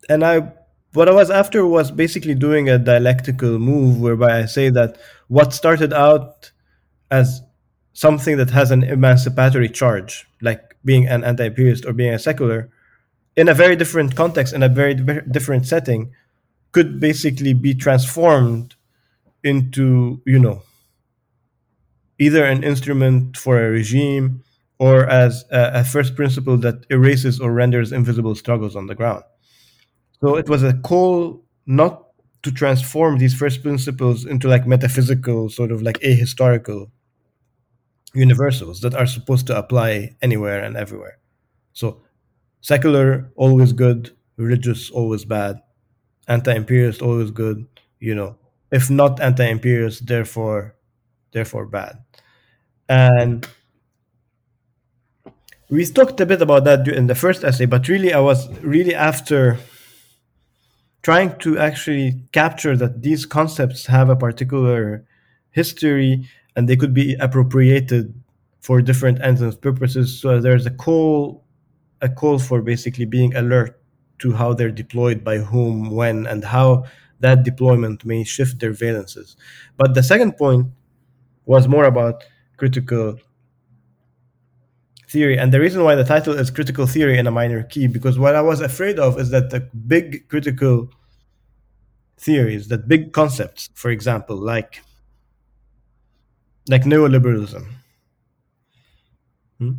and 0.07 0.23
I 0.23 0.51
what 0.93 1.09
I 1.09 1.13
was 1.13 1.31
after 1.31 1.65
was 1.65 1.91
basically 1.91 2.35
doing 2.35 2.69
a 2.69 2.77
dialectical 2.77 3.57
move 3.57 3.99
whereby 3.99 4.39
I 4.39 4.45
say 4.45 4.69
that 4.69 4.97
what 5.27 5.51
started 5.51 5.91
out 5.93 6.51
as 7.09 7.41
something 7.93 8.37
that 8.37 8.51
has 8.51 8.71
an 8.71 8.83
emancipatory 8.83 9.69
charge, 9.69 10.27
like 10.41 10.75
being 10.85 11.07
an 11.07 11.23
anti-imperialist 11.23 11.85
or 11.85 11.93
being 11.93 12.13
a 12.13 12.19
secular, 12.19 12.69
in 13.35 13.49
a 13.49 13.53
very 13.53 13.75
different 13.75 14.15
context, 14.15 14.53
in 14.53 14.63
a 14.63 14.69
very 14.69 14.93
different 14.93 15.65
setting, 15.67 16.11
could 16.71 16.99
basically 16.99 17.53
be 17.53 17.73
transformed 17.73 18.75
into, 19.43 20.21
you 20.25 20.39
know, 20.39 20.61
either 22.19 22.45
an 22.45 22.63
instrument 22.63 23.37
for 23.37 23.63
a 23.63 23.69
regime 23.69 24.43
or 24.79 25.05
as 25.07 25.45
a, 25.51 25.79
a 25.79 25.83
first 25.83 26.15
principle 26.15 26.57
that 26.57 26.85
erases 26.89 27.39
or 27.39 27.51
renders 27.51 27.91
invisible 27.91 28.35
struggles 28.35 28.75
on 28.75 28.87
the 28.87 28.95
ground. 28.95 29.23
So 30.21 30.35
it 30.35 30.49
was 30.49 30.63
a 30.63 30.73
call 30.73 31.43
not 31.65 32.05
to 32.43 32.51
transform 32.51 33.17
these 33.17 33.33
first 33.33 33.63
principles 33.63 34.25
into 34.25 34.47
like 34.47 34.67
metaphysical, 34.67 35.49
sort 35.49 35.71
of 35.71 35.81
like 35.81 35.99
ahistorical 35.99 36.91
universals 38.13 38.81
that 38.81 38.95
are 38.95 39.05
supposed 39.05 39.47
to 39.47 39.57
apply 39.57 40.15
anywhere 40.21 40.63
and 40.63 40.77
everywhere. 40.77 41.17
So 41.73 42.01
secular, 42.65 43.29
always 43.35 43.73
good, 43.73 44.09
religious, 44.37 44.89
always 44.89 45.23
bad, 45.23 45.61
anti 46.27 46.51
imperialist, 46.51 46.99
always 46.99 47.29
good, 47.29 47.67
you 47.99 48.15
know, 48.15 48.35
if 48.71 48.89
not 48.89 49.21
anti 49.21 49.45
imperialist, 49.45 50.07
therefore, 50.07 50.75
therefore 51.31 51.67
bad. 51.67 51.99
And 52.89 53.47
we 55.69 55.85
talked 55.85 56.19
a 56.19 56.25
bit 56.25 56.41
about 56.41 56.63
that 56.63 56.87
in 56.87 57.05
the 57.05 57.13
first 57.13 57.43
essay, 57.43 57.67
but 57.67 57.87
really, 57.87 58.11
I 58.11 58.19
was 58.19 58.49
really 58.61 58.95
after 58.95 59.59
trying 61.03 61.37
to 61.45 61.59
actually 61.59 62.23
capture 62.31 62.75
that 62.77 63.03
these 63.03 63.27
concepts 63.27 63.85
have 63.85 64.09
a 64.09 64.15
particular 64.15 65.05
history 65.51 66.27
and 66.55 66.67
they 66.67 66.75
could 66.75 66.95
be 66.95 67.13
appropriated 67.19 68.11
for 68.59 68.81
different 68.81 69.21
ends 69.21 69.39
and 69.41 69.61
purposes. 69.61 70.19
So 70.19 70.41
there's 70.41 70.65
a 70.65 70.71
call, 70.71 71.44
a 72.01 72.09
call 72.09 72.39
for 72.39 72.61
basically 72.61 73.05
being 73.05 73.35
alert 73.35 73.79
to 74.19 74.33
how 74.33 74.53
they're 74.53 74.71
deployed 74.71 75.23
by 75.23 75.37
whom, 75.39 75.91
when, 75.91 76.25
and 76.25 76.43
how 76.43 76.85
that 77.19 77.43
deployment 77.43 78.05
may 78.05 78.23
shift 78.23 78.59
their 78.59 78.71
valences. 78.71 79.35
But 79.77 79.93
the 79.93 80.03
second 80.03 80.37
point 80.37 80.67
was 81.45 81.67
more 81.67 81.85
about 81.85 82.23
critical 82.57 83.17
theory. 85.09 85.37
And 85.37 85.53
the 85.53 85.59
reason 85.59 85.83
why 85.83 85.95
the 85.95 86.03
title 86.03 86.33
is 86.33 86.49
critical 86.51 86.87
theory 86.87 87.17
in 87.17 87.27
a 87.27 87.31
minor 87.31 87.63
key, 87.63 87.87
because 87.87 88.17
what 88.19 88.35
I 88.35 88.41
was 88.41 88.61
afraid 88.61 88.99
of 88.99 89.19
is 89.19 89.29
that 89.29 89.49
the 89.49 89.61
big 89.87 90.27
critical 90.27 90.89
theories, 92.17 92.67
that 92.69 92.87
big 92.87 93.13
concepts, 93.13 93.69
for 93.73 93.91
example, 93.91 94.35
like 94.35 94.81
like 96.67 96.83
neoliberalism, 96.83 97.63
hmm, 99.59 99.73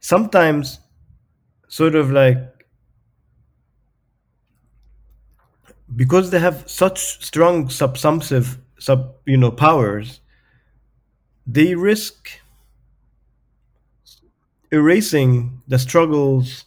sometimes 0.00 0.80
sort 1.68 1.94
of 1.94 2.10
like 2.10 2.38
because 5.94 6.30
they 6.30 6.38
have 6.38 6.68
such 6.68 7.24
strong 7.24 7.68
subsumptive 7.68 8.58
sub 8.78 9.14
you 9.26 9.36
know 9.36 9.50
powers 9.50 10.20
they 11.46 11.74
risk 11.74 12.28
erasing 14.72 15.62
the 15.68 15.78
struggles 15.78 16.64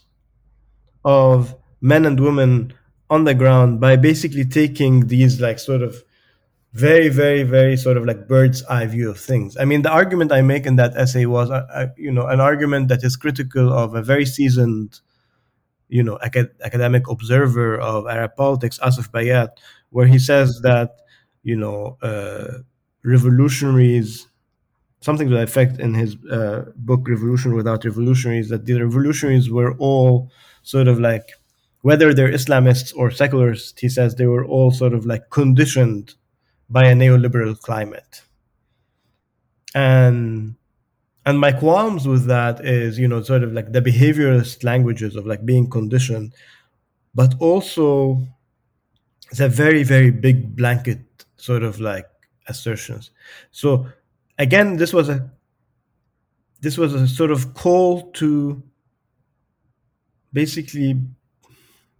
of 1.04 1.56
men 1.82 2.06
and 2.06 2.20
women 2.20 2.74
on 3.10 3.24
the 3.24 3.34
ground 3.34 3.80
by 3.80 3.95
basically 3.95 4.45
taking 4.45 5.08
these 5.08 5.39
like 5.39 5.60
sort 5.60 5.82
of 5.82 6.04
very 6.74 7.09
very 7.09 7.43
very 7.43 7.76
sort 7.78 7.97
of 7.97 8.05
like 8.05 8.28
bird's 8.28 8.63
eye 8.65 8.86
view 8.86 9.09
of 9.09 9.20
things. 9.20 9.57
I 9.57 9.65
mean 9.65 9.82
the 9.82 9.91
argument 9.91 10.32
i 10.32 10.41
make 10.41 10.65
in 10.65 10.76
that 10.76 10.95
essay 10.95 11.26
was 11.26 11.49
uh, 11.49 11.88
you 11.97 12.11
know 12.11 12.28
an 12.28 12.39
argument 12.39 12.89
that 12.89 13.03
is 13.03 13.15
critical 13.15 13.72
of 13.74 13.95
a 13.95 14.01
very 14.01 14.26
seasoned 14.26 14.99
you 15.89 16.03
know 16.03 16.18
acad- 16.18 16.55
academic 16.63 17.07
observer 17.09 17.80
of 17.80 18.07
Arab 18.07 18.36
politics, 18.36 18.80
Asef 18.80 19.09
Bayat, 19.11 19.49
where 19.89 20.07
he 20.07 20.20
says 20.20 20.61
that 20.61 20.97
you 21.43 21.55
know 21.55 21.97
uh, 22.01 22.59
revolutionaries, 23.03 24.28
something 25.01 25.30
to 25.30 25.36
the 25.36 25.43
effect 25.43 25.80
in 25.80 25.93
his 25.93 26.18
uh, 26.32 26.65
book 26.76 27.07
Revolution 27.07 27.55
Without 27.55 27.86
Revolutionaries, 27.86 28.49
that 28.49 28.65
the 28.65 28.82
revolutionaries 28.82 29.49
were 29.49 29.76
all 29.78 30.32
sort 30.63 30.88
of 30.88 30.99
like 30.99 31.32
whether 31.82 32.13
they're 32.13 32.32
Islamists 32.32 32.93
or 32.95 33.11
secularists, 33.11 33.80
he 33.80 33.88
says 33.89 34.15
they 34.15 34.28
were 34.28 34.45
all 34.45 34.72
sort 34.72 34.93
of 34.93 35.05
like 35.05 35.30
conditioned 35.30 36.15
by 36.70 36.86
a 36.86 36.93
neoliberal 36.95 37.59
climate. 37.59 38.22
And 39.76 40.55
and 41.28 41.39
my 41.41 41.51
qualms 41.51 42.07
with 42.07 42.26
that 42.28 42.65
is 42.65 42.97
you 42.97 43.07
know 43.07 43.22
sort 43.22 43.43
of 43.43 43.51
like 43.51 43.74
the 43.74 43.82
behaviorist 43.82 44.63
languages 44.63 45.15
of 45.18 45.28
like 45.28 45.45
being 45.45 45.70
conditioned 45.70 46.34
but 47.13 47.36
also 47.39 48.26
it's 49.30 49.41
a 49.41 49.49
very 49.49 49.84
very 49.84 50.09
big 50.09 50.55
blanket 50.55 51.01
sort 51.36 51.63
of 51.63 51.82
like 51.82 52.07
assertions 52.47 53.11
so 53.51 53.86
again 54.39 54.78
this 54.78 54.93
was 54.93 55.09
a 55.09 55.30
this 56.61 56.78
was 56.78 56.93
a 56.93 57.05
sort 57.05 57.30
of 57.30 57.53
call 57.53 58.09
to 58.11 58.63
basically 60.32 60.97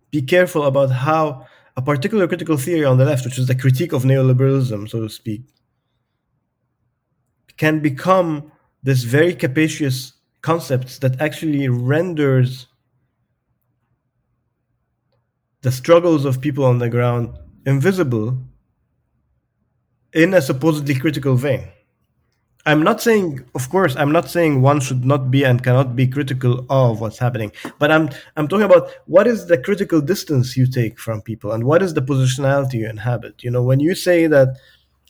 be 0.10 0.22
careful 0.22 0.64
about 0.64 0.90
how 0.90 1.46
a 1.78 1.82
particular 1.82 2.28
critical 2.28 2.58
theory 2.58 2.84
on 2.84 2.98
the 2.98 3.06
left 3.06 3.24
which 3.24 3.40
is 3.40 3.48
the 3.48 3.56
critique 3.56 3.94
of 3.94 4.04
neoliberalism 4.04 4.90
so 4.90 5.00
to 5.00 5.10
speak 5.10 5.44
can 7.56 7.80
become 7.80 8.52
this 8.84 9.04
very 9.04 9.34
capacious 9.34 10.14
concept 10.42 11.02
that 11.02 11.20
actually 11.20 11.68
renders 11.68 12.68
the 15.62 15.72
struggles 15.72 16.24
of 16.24 16.40
people 16.40 16.64
on 16.64 16.78
the 16.78 16.90
ground 16.90 17.38
invisible 17.66 18.38
in 20.14 20.34
a 20.34 20.42
supposedly 20.42 20.96
critical 20.96 21.36
vein. 21.36 21.68
I'm 22.68 22.84
not 22.84 23.02
saying, 23.02 23.46
of 23.56 23.70
course, 23.70 23.96
I'm 23.96 24.12
not 24.12 24.30
saying 24.30 24.62
one 24.62 24.80
should 24.82 25.06
not 25.06 25.32
be 25.32 25.44
and 25.44 25.64
cannot 25.64 25.96
be 25.96 26.06
critical 26.06 26.66
of 26.70 27.02
what's 27.02 27.18
happening, 27.18 27.52
but 27.80 27.92
I'm 27.92 28.10
I'm 28.36 28.48
talking 28.48 28.66
about 28.66 28.92
what 29.06 29.26
is 29.26 29.48
the 29.48 29.58
critical 29.58 30.02
distance 30.02 30.56
you 30.56 30.68
take 30.68 31.00
from 31.00 31.22
people 31.22 31.52
and 31.54 31.64
what 31.64 31.82
is 31.82 31.94
the 31.96 32.02
positionality 32.02 32.74
you 32.74 32.90
inhabit. 32.90 33.44
You 33.44 33.52
know, 33.52 33.64
when 33.64 33.80
you 33.80 33.96
say 33.96 34.28
that 34.28 34.58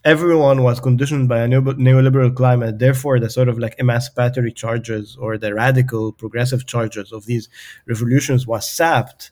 everyone 0.07 0.63
was 0.63 0.79
conditioned 0.79 1.27
by 1.27 1.39
a 1.39 1.47
neoliberal 1.49 2.33
climate. 2.33 2.79
Therefore, 2.79 3.19
the 3.19 3.29
sort 3.29 3.49
of 3.49 3.59
like 3.59 3.75
emancipatory 3.77 4.53
charges 4.53 5.17
or 5.19 5.37
the 5.37 5.53
radical 5.53 6.13
progressive 6.13 6.65
charges 6.65 7.11
of 7.11 7.25
these 7.25 7.49
revolutions 7.85 8.47
was 8.47 8.69
sapped. 8.69 9.31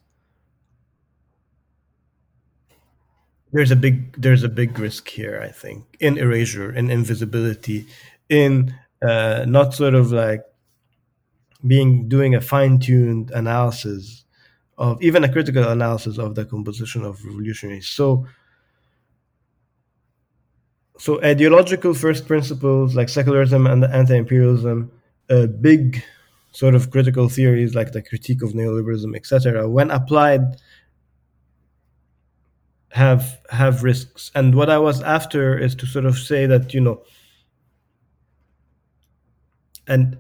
There's 3.54 3.72
a 3.72 3.76
big 3.78 4.22
there's 4.22 4.44
a 4.44 4.50
big 4.50 4.78
risk 4.78 5.08
here, 5.08 5.40
I 5.42 5.48
think, 5.48 5.86
in 6.02 6.18
erasure, 6.18 6.70
in 6.74 6.92
invisibility, 6.92 7.88
in 8.30 8.74
uh, 9.02 9.46
not 9.48 9.74
sort 9.74 9.94
of 9.94 10.12
like 10.12 10.42
being 11.66 12.08
doing 12.08 12.36
a 12.36 12.42
fine-tuned 12.42 13.32
analysis 13.32 14.26
of 14.78 15.02
even 15.02 15.24
a 15.24 15.32
critical 15.32 15.68
analysis 15.70 16.18
of 16.18 16.36
the 16.36 16.46
composition 16.46 17.04
of 17.04 17.24
revolutionaries. 17.24 17.88
So 17.88 18.26
so 20.98 21.22
ideological 21.24 21.94
first 21.94 22.28
principles 22.28 22.96
like 22.96 23.10
secularism 23.10 23.68
and 23.68 23.84
anti-imperialism, 23.84 24.92
uh, 25.30 25.48
big 25.48 26.04
sort 26.52 26.74
of 26.74 26.90
critical 26.90 27.28
theories 27.28 27.76
like 27.76 27.92
the 27.92 28.02
critique 28.02 28.42
of 28.42 28.54
neoliberalism, 28.54 29.16
etc., 29.16 29.68
when 29.68 29.92
applied, 29.92 30.56
have 32.90 33.42
have 33.50 33.84
risks. 33.84 34.32
And 34.36 34.56
what 34.56 34.70
I 34.70 34.78
was 34.78 35.02
after 35.02 35.58
is 35.58 35.76
to 35.76 35.86
sort 35.86 36.06
of 36.06 36.18
say 36.18 36.46
that 36.46 36.74
you 36.74 36.80
know, 36.80 37.04
and 39.88 40.18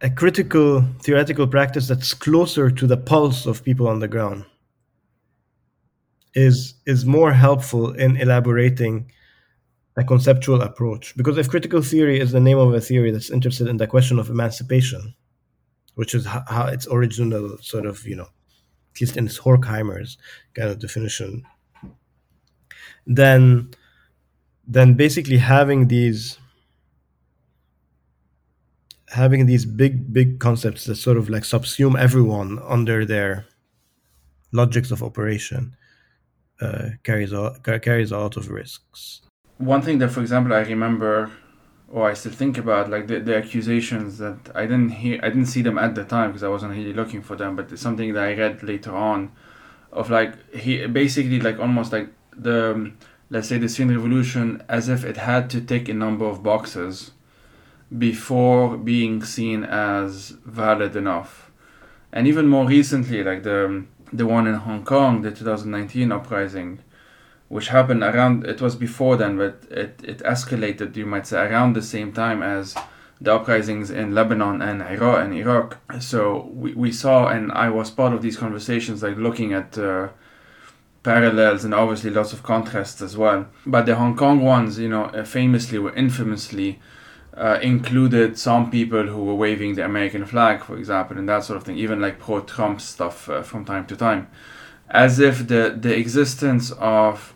a 0.00 0.10
critical 0.10 0.82
theoretical 1.00 1.46
practice 1.46 1.88
that's 1.88 2.12
closer 2.12 2.70
to 2.70 2.86
the 2.86 2.96
pulse 2.96 3.46
of 3.46 3.64
people 3.64 3.88
on 3.88 4.00
the 4.00 4.08
ground 4.08 4.44
is 6.34 6.74
is 6.86 7.04
more 7.06 7.32
helpful 7.32 7.92
in 7.92 8.16
elaborating 8.16 9.10
a 9.96 10.02
conceptual 10.02 10.60
approach. 10.60 11.16
Because 11.16 11.38
if 11.38 11.48
critical 11.48 11.80
theory 11.80 12.18
is 12.18 12.32
the 12.32 12.40
name 12.40 12.58
of 12.58 12.74
a 12.74 12.80
theory 12.80 13.12
that's 13.12 13.30
interested 13.30 13.68
in 13.68 13.76
the 13.76 13.86
question 13.86 14.18
of 14.18 14.28
emancipation 14.28 15.14
which 15.94 16.14
is 16.14 16.26
how, 16.26 16.42
how 16.48 16.66
its 16.66 16.86
original 16.88 17.56
sort 17.58 17.86
of 17.86 18.06
you 18.06 18.16
know 18.16 18.28
at 18.94 19.00
least 19.00 19.16
in 19.16 19.26
horkheimer's 19.26 20.18
kind 20.54 20.68
of 20.68 20.78
definition 20.78 21.44
then 23.06 23.70
then 24.66 24.94
basically 24.94 25.36
having 25.36 25.88
these 25.88 26.38
having 29.14 29.46
these 29.46 29.64
big 29.64 30.12
big 30.12 30.38
concepts 30.40 30.84
that 30.84 30.96
sort 30.96 31.16
of 31.16 31.28
like 31.28 31.44
subsume 31.44 31.98
everyone 31.98 32.58
under 32.76 33.04
their 33.04 33.46
logics 34.52 34.90
of 34.90 35.02
operation 35.02 35.76
uh, 36.60 36.90
carries 37.02 37.32
a, 37.32 37.56
carries 37.82 38.10
a 38.12 38.18
lot 38.18 38.36
of 38.36 38.50
risks. 38.50 39.22
One 39.58 39.82
thing 39.82 39.98
that, 39.98 40.10
for 40.10 40.20
example, 40.20 40.52
I 40.52 40.60
remember, 40.60 41.30
or 41.88 42.10
I 42.10 42.14
still 42.14 42.32
think 42.32 42.58
about, 42.58 42.90
like 42.90 43.06
the, 43.06 43.20
the 43.20 43.36
accusations 43.36 44.18
that 44.18 44.38
I 44.54 44.62
didn't 44.62 44.90
hear, 44.90 45.20
I 45.22 45.28
didn't 45.28 45.46
see 45.46 45.62
them 45.62 45.78
at 45.78 45.94
the 45.94 46.04
time 46.04 46.30
because 46.30 46.42
I 46.42 46.48
wasn't 46.48 46.72
really 46.72 46.92
looking 46.92 47.22
for 47.22 47.36
them, 47.36 47.56
but 47.56 47.70
it's 47.72 47.82
something 47.82 48.12
that 48.14 48.24
I 48.24 48.34
read 48.34 48.62
later 48.62 48.94
on, 48.94 49.32
of 49.92 50.10
like 50.10 50.32
he 50.54 50.86
basically 50.86 51.40
like 51.40 51.58
almost 51.58 51.92
like 51.92 52.08
the 52.36 52.92
let's 53.30 53.48
say 53.48 53.58
the 53.58 53.68
Syrian 53.68 53.96
revolution 53.96 54.62
as 54.68 54.88
if 54.88 55.04
it 55.04 55.16
had 55.16 55.50
to 55.50 55.60
tick 55.60 55.88
a 55.88 55.94
number 55.94 56.24
of 56.24 56.42
boxes 56.42 57.12
before 57.96 58.76
being 58.76 59.22
seen 59.22 59.64
as 59.64 60.30
valid 60.44 60.96
enough, 60.96 61.50
and 62.12 62.26
even 62.26 62.46
more 62.48 62.66
recently, 62.66 63.22
like 63.22 63.42
the 63.42 63.84
the 64.12 64.26
one 64.26 64.46
in 64.46 64.54
Hong 64.54 64.84
Kong, 64.84 65.22
the 65.22 65.30
2019 65.30 66.12
uprising, 66.12 66.78
which 67.48 67.68
happened 67.68 68.02
around, 68.02 68.46
it 68.46 68.60
was 68.60 68.76
before 68.76 69.16
then, 69.16 69.36
but 69.36 69.64
it, 69.70 70.00
it 70.04 70.18
escalated, 70.18 70.94
you 70.96 71.04
might 71.04 71.26
say, 71.26 71.38
around 71.38 71.72
the 71.72 71.82
same 71.82 72.12
time 72.12 72.42
as 72.42 72.76
the 73.20 73.34
uprisings 73.34 73.90
in 73.90 74.14
Lebanon 74.14 74.62
and 74.62 74.82
Iraq 74.82 75.24
and 75.24 75.34
Iraq. 75.34 75.78
So 76.00 76.50
we, 76.52 76.74
we 76.74 76.92
saw, 76.92 77.26
and 77.26 77.50
I 77.52 77.70
was 77.70 77.90
part 77.90 78.12
of 78.12 78.22
these 78.22 78.36
conversations, 78.36 79.02
like 79.02 79.16
looking 79.16 79.52
at 79.52 79.76
uh, 79.76 80.08
parallels 81.02 81.64
and 81.64 81.74
obviously 81.74 82.10
lots 82.10 82.32
of 82.32 82.42
contrasts 82.42 83.02
as 83.02 83.16
well. 83.16 83.46
But 83.66 83.86
the 83.86 83.96
Hong 83.96 84.16
Kong 84.16 84.40
ones, 84.40 84.78
you 84.78 84.88
know, 84.88 85.24
famously 85.24 85.78
were 85.78 85.94
infamously 85.94 86.80
uh, 87.36 87.58
included 87.62 88.38
some 88.38 88.70
people 88.70 89.06
who 89.06 89.24
were 89.24 89.34
waving 89.34 89.74
the 89.74 89.84
American 89.84 90.24
flag, 90.24 90.62
for 90.62 90.76
example, 90.76 91.18
and 91.18 91.28
that 91.28 91.44
sort 91.44 91.56
of 91.56 91.64
thing, 91.64 91.76
even 91.76 92.00
like 92.00 92.18
pro 92.18 92.40
Trump 92.40 92.80
stuff 92.80 93.28
uh, 93.28 93.42
from 93.42 93.64
time 93.64 93.86
to 93.86 93.96
time, 93.96 94.28
as 94.88 95.18
if 95.18 95.48
the, 95.48 95.76
the 95.78 95.96
existence 95.96 96.70
of 96.72 97.34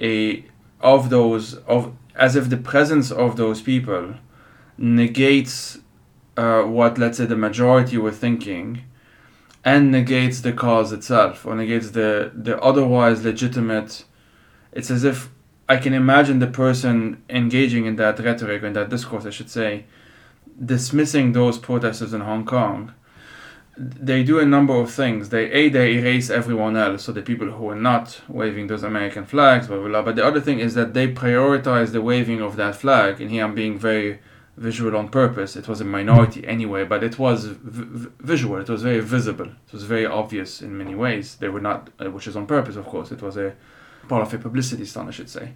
a 0.00 0.44
of 0.80 1.10
those 1.10 1.54
of 1.66 1.94
as 2.14 2.36
if 2.36 2.50
the 2.50 2.56
presence 2.56 3.10
of 3.10 3.36
those 3.36 3.62
people 3.62 4.14
negates 4.76 5.78
uh, 6.36 6.62
what 6.62 6.98
let's 6.98 7.18
say 7.18 7.26
the 7.26 7.36
majority 7.36 7.96
were 7.96 8.10
thinking 8.10 8.82
and 9.64 9.90
negates 9.90 10.40
the 10.42 10.52
cause 10.52 10.92
itself 10.92 11.46
or 11.46 11.54
negates 11.54 11.92
the 11.92 12.30
the 12.34 12.60
otherwise 12.60 13.24
legitimate 13.24 14.04
it's 14.72 14.90
as 14.90 15.04
if 15.04 15.30
I 15.68 15.76
can 15.78 15.94
imagine 15.94 16.40
the 16.40 16.46
person 16.46 17.22
engaging 17.30 17.86
in 17.86 17.96
that 17.96 18.18
rhetoric, 18.18 18.62
in 18.62 18.74
that 18.74 18.90
discourse, 18.90 19.24
I 19.24 19.30
should 19.30 19.50
say, 19.50 19.84
dismissing 20.62 21.32
those 21.32 21.58
protesters 21.58 22.12
in 22.12 22.20
Hong 22.20 22.44
Kong. 22.44 22.92
They 23.76 24.22
do 24.22 24.38
a 24.38 24.46
number 24.46 24.74
of 24.74 24.92
things. 24.92 25.30
They 25.30 25.50
a 25.50 25.68
they 25.68 25.94
erase 25.94 26.30
everyone 26.30 26.76
else, 26.76 27.04
so 27.04 27.12
the 27.12 27.22
people 27.22 27.50
who 27.50 27.68
are 27.70 27.74
not 27.74 28.20
waving 28.28 28.68
those 28.68 28.84
American 28.84 29.24
flags, 29.24 29.66
blah 29.66 29.78
blah 29.78 29.88
blah. 29.88 30.02
But 30.02 30.14
the 30.16 30.24
other 30.24 30.40
thing 30.40 30.60
is 30.60 30.74
that 30.74 30.94
they 30.94 31.12
prioritize 31.12 31.90
the 31.90 32.00
waving 32.02 32.40
of 32.40 32.54
that 32.56 32.76
flag. 32.76 33.20
And 33.20 33.32
here 33.32 33.44
I'm 33.44 33.54
being 33.54 33.76
very 33.76 34.20
visual 34.56 34.96
on 34.96 35.08
purpose. 35.08 35.56
It 35.56 35.66
was 35.66 35.80
a 35.80 35.84
minority 35.84 36.46
anyway, 36.46 36.84
but 36.84 37.02
it 37.02 37.18
was 37.18 37.46
v- 37.46 38.10
visual. 38.20 38.60
It 38.60 38.68
was 38.68 38.84
very 38.84 39.00
visible. 39.00 39.46
It 39.46 39.72
was 39.72 39.82
very 39.82 40.06
obvious 40.06 40.62
in 40.62 40.78
many 40.78 40.94
ways. 40.94 41.36
They 41.36 41.48
were 41.48 41.60
not, 41.60 41.90
uh, 41.98 42.10
which 42.10 42.28
is 42.28 42.36
on 42.36 42.46
purpose, 42.46 42.76
of 42.76 42.86
course. 42.86 43.10
It 43.10 43.22
was 43.22 43.36
a 43.36 43.54
part 44.08 44.22
of 44.22 44.34
a 44.34 44.38
publicity 44.38 44.84
stunt, 44.84 45.08
I 45.08 45.12
should 45.12 45.30
say, 45.30 45.52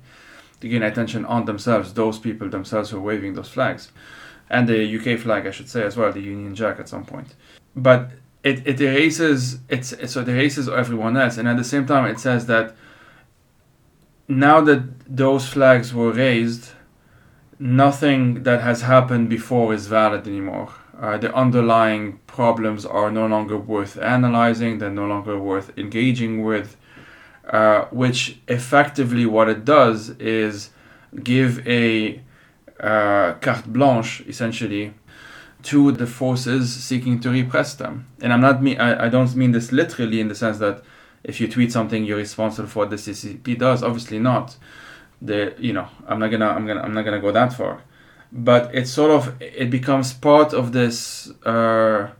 to 0.61 0.69
gain 0.69 0.83
attention 0.83 1.25
on 1.25 1.45
themselves, 1.45 1.95
those 1.95 2.19
people 2.19 2.49
themselves 2.49 2.91
who 2.91 2.99
are 2.99 3.03
waving 3.03 3.35
those 3.35 3.49
flags, 3.49 3.93
and 4.51 4.69
the 4.69 4.99
UK 4.99 5.19
flag, 5.19 5.47
I 5.47 5.51
should 5.51 5.69
say 5.69 5.83
as 5.83 5.97
well, 5.97 6.13
the 6.13 6.21
Union 6.21 6.55
Jack 6.55 6.81
at 6.81 6.89
some 6.89 7.05
point. 7.05 7.35
But 7.77 8.11
it, 8.43 8.67
it 8.67 8.81
erases 8.81 9.59
it's 9.69 9.91
so 10.11 10.21
it 10.21 10.29
erases 10.29 10.69
everyone 10.69 11.17
else, 11.17 11.39
and 11.39 11.49
at 11.49 11.57
the 11.57 11.65
same 11.65 11.87
time, 11.87 12.07
it 12.07 12.19
says 12.19 12.47
that 12.47 12.75
now 14.27 14.61
that 14.61 15.17
those 15.17 15.49
flags 15.49 15.95
were 15.95 16.13
raised 16.13 16.71
nothing 17.59 18.43
that 18.45 18.61
has 18.63 18.83
happened 18.83 19.29
before 19.29 19.75
is 19.75 19.87
valid 19.87 20.27
anymore. 20.27 20.73
Uh, 21.01 21.17
the 21.17 21.33
underlying 21.35 22.19
problems 22.27 22.85
are 22.85 23.11
no 23.11 23.27
longer 23.27 23.57
worth 23.57 23.97
analyzing, 23.99 24.79
they're 24.79 24.91
no 24.91 25.07
longer 25.07 25.39
worth 25.39 25.77
engaging 25.79 26.45
with, 26.45 26.77
uh, 27.49 27.87
which 27.91 28.39
effectively 28.49 29.25
what 29.27 29.49
it 29.49 29.65
does 29.65 30.11
is 30.19 30.71
give 31.23 31.67
a 31.67 32.21
uh, 32.81 33.35
carte 33.41 33.67
blanche, 33.73 34.23
essentially, 34.27 34.93
to 35.63 35.93
the 35.93 36.07
forces 36.07 36.73
seeking 36.73 37.21
to 37.21 37.31
repress 37.31 37.75
them. 37.75 38.07
And 38.21 38.33
I'm 38.33 38.41
not 38.41 38.57
I, 38.79 39.07
I 39.07 39.09
don't 39.09 39.35
mean 39.35 39.53
this 39.53 39.73
literally 39.73 40.21
in 40.21 40.29
the 40.29 40.35
sense 40.35 40.59
that 40.59 40.83
if 41.25 41.41
you 41.41 41.49
tweet 41.49 41.73
something 41.73 42.05
you're 42.05 42.19
responsible 42.19 42.69
for 42.69 42.81
what 42.81 42.91
the 42.91 42.97
CCP 42.97 43.59
does, 43.59 43.83
obviously 43.83 44.19
not. 44.19 44.57
The 45.21 45.55
you 45.59 45.73
know 45.73 45.89
i'm 46.07 46.21
not 46.21 46.29
gonna 46.29 46.47
i'm 46.47 46.65
gonna 46.65 46.81
i'm 46.81 46.95
not 46.95 47.03
gonna 47.03 47.21
go 47.21 47.33
that 47.33 47.53
far. 47.53 47.83
But 48.31 48.73
it's 48.73 48.91
sort 48.91 49.11
of 49.11 49.35
it 49.41 49.69
becomes 49.69 50.13
part 50.13 50.53
of 50.53 50.73
this 50.73 51.31
uh 51.45 52.11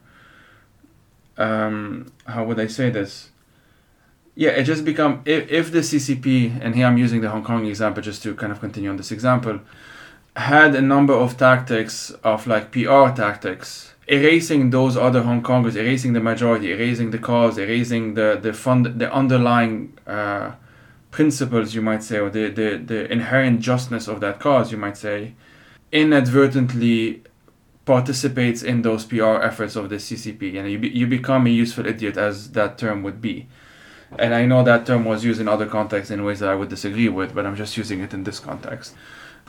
um 1.37 2.11
how 2.25 2.43
would 2.43 2.59
i 2.59 2.67
say 2.67 2.89
this 2.89 3.28
yeah 4.43 4.51
it 4.59 4.63
just 4.63 4.83
become 4.91 5.13
if, 5.25 5.41
if 5.59 5.65
the 5.71 5.83
ccp 5.91 6.27
and 6.63 6.69
here 6.77 6.85
i'm 6.87 6.99
using 7.05 7.19
the 7.21 7.29
hong 7.33 7.43
kong 7.43 7.65
example 7.73 8.01
just 8.09 8.19
to 8.23 8.29
kind 8.41 8.51
of 8.53 8.59
continue 8.59 8.89
on 8.89 8.97
this 9.01 9.11
example 9.11 9.59
had 10.35 10.71
a 10.75 10.81
number 10.81 11.13
of 11.13 11.37
tactics 11.37 12.11
of 12.31 12.47
like 12.53 12.71
pr 12.71 13.01
tactics 13.23 13.69
erasing 14.07 14.61
those 14.77 14.95
other 15.07 15.21
hong 15.23 15.41
kongers 15.49 15.75
erasing 15.75 16.13
the 16.13 16.23
majority 16.31 16.67
erasing 16.71 17.11
the 17.11 17.21
cause 17.29 17.57
erasing 17.57 18.13
the 18.13 18.39
the 18.41 18.53
fund 18.53 18.81
the 19.01 19.09
underlying 19.21 19.75
uh 20.07 20.51
principles, 21.11 21.73
you 21.73 21.81
might 21.81 22.03
say, 22.03 22.19
or 22.19 22.29
the, 22.29 22.49
the, 22.49 22.77
the 22.77 23.11
inherent 23.11 23.61
justness 23.61 24.07
of 24.07 24.21
that 24.21 24.39
cause, 24.39 24.71
you 24.71 24.77
might 24.77 24.97
say, 24.97 25.33
inadvertently 25.91 27.23
participates 27.85 28.61
in 28.61 28.83
those 28.83 29.05
PR 29.05 29.41
efforts 29.41 29.75
of 29.75 29.89
the 29.89 29.95
CCP. 29.95 30.59
And 30.59 30.71
you, 30.71 30.77
be, 30.77 30.89
you 30.89 31.07
become 31.07 31.47
a 31.47 31.49
useful 31.49 31.87
idiot, 31.87 32.17
as 32.17 32.51
that 32.51 32.77
term 32.77 33.01
would 33.03 33.21
be. 33.21 33.47
And 34.17 34.33
I 34.33 34.45
know 34.45 34.63
that 34.63 34.85
term 34.85 35.05
was 35.05 35.23
used 35.23 35.39
in 35.39 35.47
other 35.47 35.67
contexts 35.67 36.11
in 36.11 36.23
ways 36.23 36.39
that 36.39 36.49
I 36.49 36.55
would 36.55 36.69
disagree 36.69 37.09
with, 37.09 37.35
but 37.35 37.45
I'm 37.45 37.55
just 37.55 37.77
using 37.77 38.01
it 38.01 38.13
in 38.13 38.23
this 38.23 38.39
context. 38.39 38.95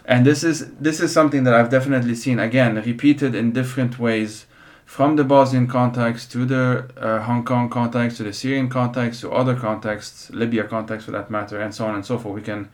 And 0.05 0.27
this 0.27 0.45
is 0.45 0.71
this 0.75 1.01
is 1.01 1.13
something 1.13 1.45
that 1.45 1.55
I've 1.55 1.71
definitely 1.71 2.15
seen 2.15 2.39
again 2.39 2.75
repeated 2.77 3.35
in 3.35 3.53
different 3.53 3.99
ways 3.99 4.47
from 4.85 5.15
the 5.17 5.23
Bosnian 5.23 5.69
context 5.69 6.33
to 6.33 6.45
the 6.45 6.91
uh, 6.97 7.23
Hong 7.23 7.45
Kong 7.45 7.71
context 7.71 8.17
to 8.17 8.25
the 8.25 8.33
Syrian 8.33 8.69
context 8.69 9.21
to 9.21 9.31
other 9.31 9.55
contexts, 9.55 10.31
Libya 10.31 10.65
context 10.65 11.07
for 11.07 11.13
that 11.13 11.31
matter, 11.31 11.61
and 11.61 11.73
so 11.73 11.87
on 11.87 11.95
and 11.95 12.05
so 12.05 12.19
forth. 12.19 12.35
We 12.35 12.43
can, 12.43 12.69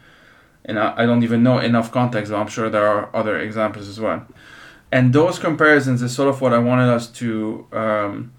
and 0.64 0.78
I 0.78 1.04
don't 1.04 1.22
even 1.22 1.42
know 1.42 1.58
enough 1.58 1.92
context, 1.92 2.32
but 2.32 2.38
I'm 2.38 2.48
sure 2.48 2.70
there 2.70 2.86
are 2.86 3.14
other 3.14 3.38
examples 3.38 3.86
as 3.86 4.00
well. 4.00 4.26
And 4.90 5.12
those 5.12 5.38
comparisons 5.38 6.00
is 6.00 6.14
sort 6.14 6.28
of 6.28 6.40
what 6.40 6.54
I 6.54 6.58
wanted 6.58 6.88
us 6.88 7.08
to 7.08 7.66
um, 7.72 8.32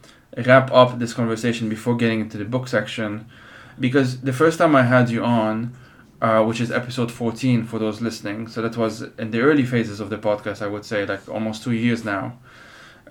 wrap 0.45 0.71
up 0.71 0.99
this 0.99 1.13
conversation 1.13 1.69
before 1.69 1.95
getting 1.95 2.21
into 2.21 2.37
the 2.37 2.45
book 2.45 2.67
section, 2.67 3.27
because 3.79 4.21
the 4.21 4.33
first 4.33 4.57
time 4.57 4.75
I 4.75 4.83
had 4.83 5.09
you 5.09 5.23
on, 5.23 5.75
uh, 6.21 6.43
which 6.43 6.61
is 6.61 6.71
episode 6.71 7.11
14 7.11 7.63
for 7.65 7.79
those 7.79 8.01
listening, 8.01 8.47
so 8.47 8.61
that 8.61 8.77
was 8.77 9.03
in 9.17 9.31
the 9.31 9.41
early 9.41 9.65
phases 9.65 9.99
of 9.99 10.09
the 10.09 10.17
podcast, 10.17 10.61
I 10.61 10.67
would 10.67 10.85
say, 10.85 11.05
like 11.05 11.27
almost 11.29 11.63
two 11.63 11.73
years 11.73 12.03
now 12.03 12.37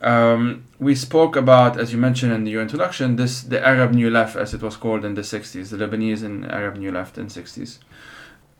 um, 0.01 0.65
we 0.79 0.95
spoke 0.95 1.37
about, 1.37 1.79
as 1.79 1.93
you 1.93 1.99
mentioned 1.99 2.33
in 2.33 2.47
your 2.47 2.63
introduction, 2.63 3.17
this 3.17 3.43
the 3.43 3.65
Arab 3.67 3.93
New 3.93 4.11
Left, 4.11 4.37
as 4.37 4.55
it 4.55 4.63
was 4.63 4.77
called 4.77 5.05
in 5.05 5.15
the 5.15 5.23
60s, 5.23 5.71
the 5.71 5.77
Lebanese 5.77 6.23
and 6.23 6.45
Arab 6.51 6.77
New 6.77 6.93
Left 6.93 7.19
in 7.19 7.27
60s. 7.27 7.79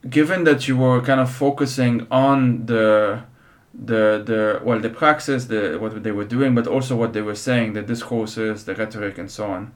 Given 0.09 0.45
that 0.45 0.69
you 0.69 0.77
were 0.77 1.01
kind 1.01 1.21
of 1.21 1.31
focusing 1.31 2.07
on 2.11 2.67
the 2.67 3.23
the 3.79 4.23
the 4.25 4.61
well 4.65 4.81
the 4.81 4.89
praxis, 4.89 5.47
the 5.47 5.79
what 5.79 6.03
they 6.03 6.13
were 6.13 6.25
doing, 6.25 6.55
but 6.55 6.67
also 6.67 6.97
what 6.97 7.13
they 7.13 7.23
were 7.23 7.35
saying, 7.35 7.75
the 7.75 7.83
discourses, 7.83 8.65
the 8.65 8.75
rhetoric, 8.75 9.19
and 9.19 9.31
so 9.31 9.47
on. 9.47 9.73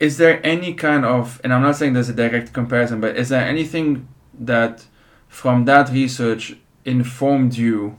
Is 0.00 0.18
there 0.18 0.44
any 0.44 0.74
kind 0.74 1.04
of, 1.04 1.40
and 1.44 1.54
I'm 1.54 1.62
not 1.62 1.76
saying 1.76 1.92
there's 1.92 2.08
a 2.08 2.14
direct 2.14 2.52
comparison, 2.52 3.00
but 3.00 3.16
is 3.16 3.28
there 3.28 3.44
anything 3.44 4.08
that 4.38 4.84
from 5.28 5.64
that 5.66 5.90
research 5.90 6.56
informed 6.84 7.56
you 7.56 7.98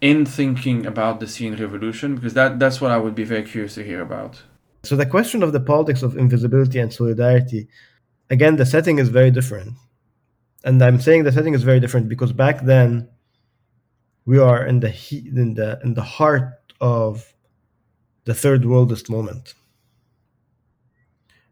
in 0.00 0.26
thinking 0.26 0.84
about 0.84 1.20
the 1.20 1.28
Syrian 1.28 1.56
revolution? 1.56 2.16
Because 2.16 2.34
that, 2.34 2.58
that's 2.58 2.80
what 2.80 2.90
I 2.90 2.98
would 2.98 3.14
be 3.14 3.24
very 3.24 3.44
curious 3.44 3.74
to 3.76 3.84
hear 3.84 4.02
about. 4.02 4.42
So, 4.82 4.96
the 4.96 5.06
question 5.06 5.42
of 5.42 5.52
the 5.52 5.60
politics 5.60 6.02
of 6.02 6.18
invisibility 6.18 6.78
and 6.80 6.92
solidarity, 6.92 7.68
again, 8.28 8.56
the 8.56 8.66
setting 8.66 8.98
is 8.98 9.08
very 9.08 9.30
different. 9.30 9.72
And 10.64 10.82
I'm 10.82 11.00
saying 11.00 11.24
the 11.24 11.32
setting 11.32 11.54
is 11.54 11.62
very 11.62 11.78
different 11.78 12.08
because 12.08 12.32
back 12.32 12.62
then 12.62 13.08
we 14.26 14.38
are 14.38 14.66
in 14.66 14.80
the 14.80 14.90
heat, 14.90 15.26
in 15.26 15.54
the 15.54 15.80
in 15.84 15.94
the 15.94 16.02
heart 16.02 16.72
of 16.80 17.34
the 18.24 18.34
third 18.34 18.62
worldist 18.62 19.08
moment. 19.08 19.54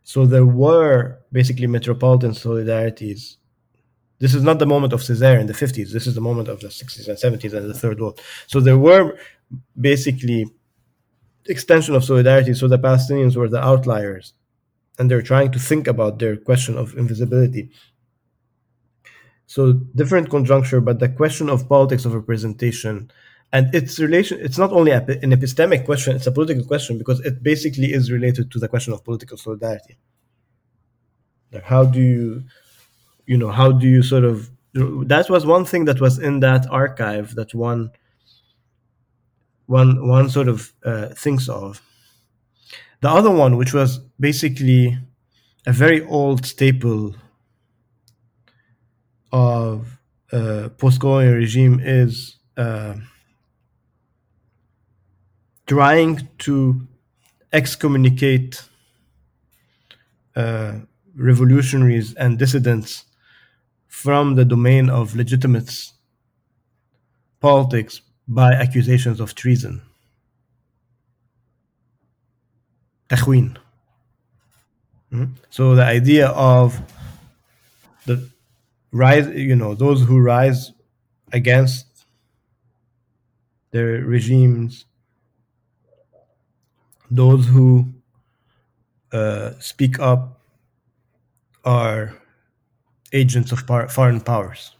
So 0.04 0.26
there 0.26 0.46
were 0.46 1.18
basically 1.30 1.66
metropolitan 1.66 2.32
solidarities 2.32 3.36
this 4.22 4.34
is 4.34 4.44
not 4.44 4.60
the 4.60 4.66
moment 4.66 4.92
of 4.92 5.00
Césaire 5.00 5.40
in 5.40 5.48
the 5.48 5.52
50s. 5.52 5.90
This 5.90 6.06
is 6.06 6.14
the 6.14 6.20
moment 6.20 6.46
of 6.46 6.60
the 6.60 6.68
60s 6.68 7.08
and 7.08 7.18
70s 7.18 7.54
and 7.54 7.68
the 7.68 7.74
Third 7.74 7.98
World. 7.98 8.20
So 8.46 8.60
there 8.60 8.78
were 8.78 9.18
basically 9.80 10.46
extension 11.46 11.96
of 11.96 12.04
solidarity. 12.04 12.54
So 12.54 12.68
the 12.68 12.78
Palestinians 12.78 13.34
were 13.34 13.48
the 13.48 13.60
outliers, 13.60 14.32
and 14.96 15.10
they're 15.10 15.22
trying 15.22 15.50
to 15.50 15.58
think 15.58 15.88
about 15.88 16.20
their 16.20 16.36
question 16.36 16.78
of 16.78 16.96
invisibility. 16.96 17.70
So 19.46 19.72
different 19.72 20.30
conjuncture, 20.30 20.80
but 20.80 20.98
the 20.98 21.08
question 21.08 21.50
of 21.50 21.68
politics 21.68 22.04
of 22.04 22.14
representation 22.14 23.10
and 23.52 23.74
its 23.74 23.98
relation 23.98 24.38
it's 24.40 24.56
not 24.56 24.72
only 24.72 24.92
an 24.92 25.04
epistemic 25.06 25.84
question 25.84 26.16
it's 26.16 26.26
a 26.26 26.32
political 26.32 26.64
question 26.64 26.96
because 26.96 27.20
it 27.20 27.42
basically 27.42 27.92
is 27.92 28.10
related 28.10 28.50
to 28.50 28.58
the 28.58 28.68
question 28.68 28.92
of 28.92 29.04
political 29.04 29.36
solidarity. 29.36 29.98
Like 31.52 31.64
how 31.64 31.84
do 31.84 32.00
you 32.00 32.44
you 33.26 33.36
know 33.36 33.50
how 33.50 33.72
do 33.72 33.86
you 33.86 34.02
sort 34.02 34.24
of 34.24 34.50
that 34.74 35.26
was 35.28 35.44
one 35.44 35.66
thing 35.66 35.84
that 35.84 36.00
was 36.00 36.18
in 36.18 36.40
that 36.40 36.66
archive 36.70 37.34
that 37.34 37.54
one 37.54 37.90
one 39.66 40.08
one 40.08 40.28
sort 40.30 40.48
of 40.48 40.72
uh, 40.84 41.08
thinks 41.08 41.48
of. 41.48 41.82
The 43.00 43.10
other 43.10 43.30
one 43.30 43.56
which 43.56 43.74
was 43.74 43.98
basically 44.18 44.98
a 45.66 45.72
very 45.72 46.02
old 46.06 46.46
staple 46.46 47.14
of 49.32 49.98
uh, 50.32 50.68
post-colonial 50.78 51.34
regime 51.34 51.80
is 51.82 52.36
uh, 52.56 52.94
trying 55.66 56.28
to 56.38 56.86
excommunicate 57.52 58.62
uh, 60.36 60.74
revolutionaries 61.14 62.14
and 62.14 62.38
dissidents 62.38 63.04
from 63.88 64.34
the 64.34 64.44
domain 64.44 64.88
of 64.88 65.14
legitimate 65.14 65.92
politics 67.40 68.00
by 68.26 68.52
accusations 68.52 69.20
of 69.20 69.34
treason. 69.34 69.82
Mm-hmm. 75.12 75.34
So 75.50 75.74
the 75.74 75.84
idea 75.84 76.28
of 76.28 76.80
the 78.06 78.26
rise, 78.92 79.26
you 79.28 79.56
know, 79.56 79.74
those 79.74 80.02
who 80.02 80.20
rise 80.20 80.72
against 81.32 81.86
their 83.70 84.04
regimes, 84.04 84.84
those 87.10 87.46
who 87.46 87.86
uh, 89.12 89.52
speak 89.58 89.98
up 89.98 90.40
are 91.64 92.14
agents 93.12 93.52
of 93.52 93.66
par- 93.66 93.88
foreign 93.88 94.20
powers. 94.20 94.76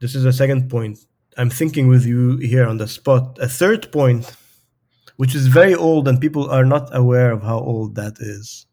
This 0.00 0.14
is 0.14 0.24
a 0.24 0.32
second 0.32 0.70
point. 0.70 0.98
I'm 1.36 1.50
thinking 1.50 1.88
with 1.88 2.04
you 2.04 2.36
here 2.38 2.66
on 2.66 2.78
the 2.78 2.88
spot. 2.88 3.38
A 3.40 3.48
third 3.48 3.90
point, 3.92 4.34
which 5.16 5.34
is 5.34 5.46
very 5.46 5.74
old 5.74 6.08
and 6.08 6.20
people 6.20 6.50
are 6.50 6.64
not 6.64 6.94
aware 6.94 7.32
of 7.32 7.42
how 7.42 7.58
old 7.58 7.94
that 7.94 8.16
is, 8.20 8.66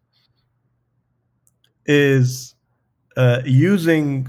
is 1.86 2.55
uh, 3.16 3.41
using 3.45 4.28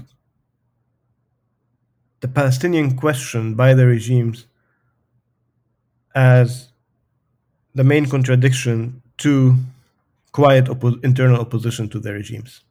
the 2.21 2.27
Palestinian 2.27 2.95
question 2.95 3.53
by 3.53 3.73
the 3.73 3.85
regimes 3.85 4.47
as 6.15 6.69
the 7.75 7.83
main 7.83 8.07
contradiction 8.07 9.01
to 9.17 9.55
quiet 10.31 10.65
oppo- 10.65 11.03
internal 11.03 11.39
opposition 11.39 11.89
to 11.89 11.99
the 11.99 12.11
regimes. 12.13 12.61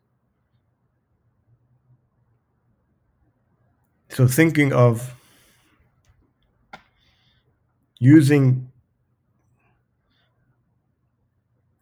So, 4.08 4.26
thinking 4.26 4.72
of 4.72 5.14
using, 7.98 8.70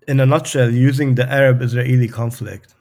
in 0.08 0.20
a 0.20 0.26
nutshell, 0.26 0.70
using 0.70 1.14
the 1.14 1.30
Arab 1.30 1.62
Israeli 1.62 2.08
conflict 2.08 2.73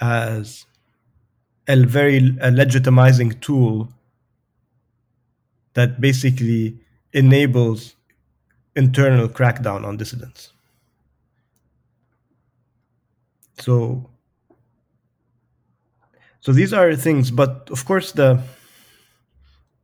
as 0.00 0.66
a 1.68 1.84
very 1.84 2.18
a 2.18 2.50
legitimizing 2.50 3.40
tool 3.40 3.88
that 5.74 6.00
basically 6.00 6.78
enables 7.12 7.96
internal 8.74 9.28
crackdown 9.28 9.84
on 9.84 9.96
dissidents. 9.96 10.52
So, 13.58 14.10
so 16.40 16.52
these 16.52 16.72
are 16.72 16.94
things, 16.94 17.30
but 17.30 17.68
of 17.70 17.84
course 17.84 18.12
the 18.12 18.42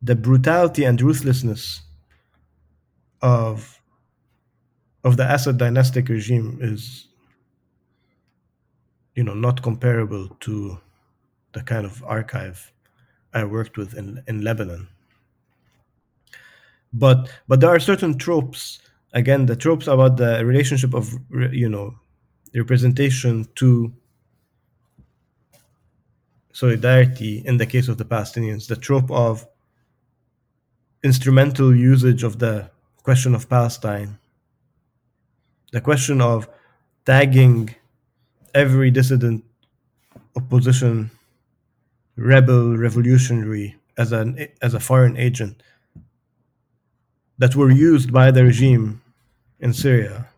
the 0.02 0.14
brutality 0.14 0.84
and 0.84 1.00
ruthlessness 1.00 1.80
of 3.20 3.80
of 5.04 5.16
the 5.16 5.32
Assad 5.32 5.58
dynastic 5.58 6.08
regime 6.08 6.58
is 6.60 7.08
you 9.14 9.24
know 9.24 9.34
not 9.34 9.62
comparable 9.62 10.28
to 10.40 10.78
the 11.52 11.62
kind 11.62 11.84
of 11.84 12.02
archive 12.04 12.72
I 13.34 13.44
worked 13.44 13.76
with 13.76 13.94
in, 13.94 14.22
in 14.26 14.42
Lebanon. 14.42 14.88
But 16.92 17.30
but 17.48 17.60
there 17.60 17.70
are 17.70 17.80
certain 17.80 18.18
tropes. 18.18 18.80
Again, 19.14 19.46
the 19.46 19.56
tropes 19.56 19.86
about 19.86 20.16
the 20.16 20.44
relationship 20.44 20.94
of 20.94 21.14
you 21.30 21.68
know 21.68 21.94
representation 22.54 23.46
to 23.56 23.92
solidarity 26.52 27.42
in 27.46 27.56
the 27.56 27.66
case 27.66 27.88
of 27.88 27.96
the 27.96 28.04
Palestinians, 28.04 28.68
the 28.68 28.76
trope 28.76 29.10
of 29.10 29.46
instrumental 31.02 31.74
usage 31.74 32.22
of 32.22 32.38
the 32.38 32.70
question 33.02 33.34
of 33.34 33.48
Palestine, 33.48 34.18
the 35.72 35.80
question 35.80 36.20
of 36.20 36.48
tagging 37.06 37.74
every 38.54 38.90
dissident 38.90 39.44
opposition 40.36 41.10
rebel 42.16 42.76
revolutionary 42.76 43.76
as 43.98 44.12
an 44.12 44.48
as 44.62 44.74
a 44.74 44.80
foreign 44.80 45.16
agent 45.16 45.62
that 47.38 47.54
were 47.56 47.70
used 47.70 48.10
by 48.12 48.30
the 48.30 48.42
regime 48.44 49.02
in 49.60 49.72
Syria 49.74 50.28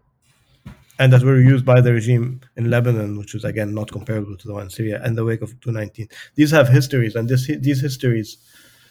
and 0.98 1.12
that 1.12 1.22
were 1.22 1.40
used 1.40 1.64
by 1.64 1.80
the 1.80 1.92
regime 1.92 2.40
in 2.56 2.70
Lebanon, 2.70 3.18
which 3.18 3.34
is 3.34 3.44
again 3.44 3.74
not 3.74 3.90
comparable 3.90 4.36
to 4.36 4.46
the 4.46 4.54
one 4.54 4.64
in 4.64 4.70
Syria, 4.70 5.00
and 5.02 5.16
the 5.18 5.24
wake 5.24 5.42
of 5.42 5.58
219. 5.60 6.08
These 6.36 6.50
have 6.52 6.68
histories, 6.68 7.16
and 7.16 7.28
this, 7.28 7.46
these 7.46 7.80
histories, 7.80 8.36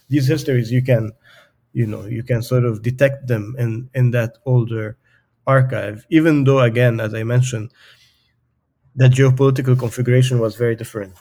these 0.09 0.28
histories, 0.28 0.71
you 0.71 0.82
can, 0.84 1.11
you 1.74 1.88
know, 1.88 2.05
you 2.05 2.24
can 2.24 2.41
sort 2.41 2.65
of 2.65 2.82
detect 2.82 3.28
them 3.28 3.55
in 3.57 3.89
in 3.93 4.11
that 4.11 4.38
older 4.45 4.97
archive. 5.47 6.05
Even 6.09 6.43
though, 6.43 6.59
again, 6.61 6.99
as 6.99 7.13
I 7.13 7.24
mentioned, 7.24 7.71
the 8.96 9.06
geopolitical 9.06 9.78
configuration 9.78 10.39
was 10.39 10.56
very 10.56 10.76
different. 10.76 11.14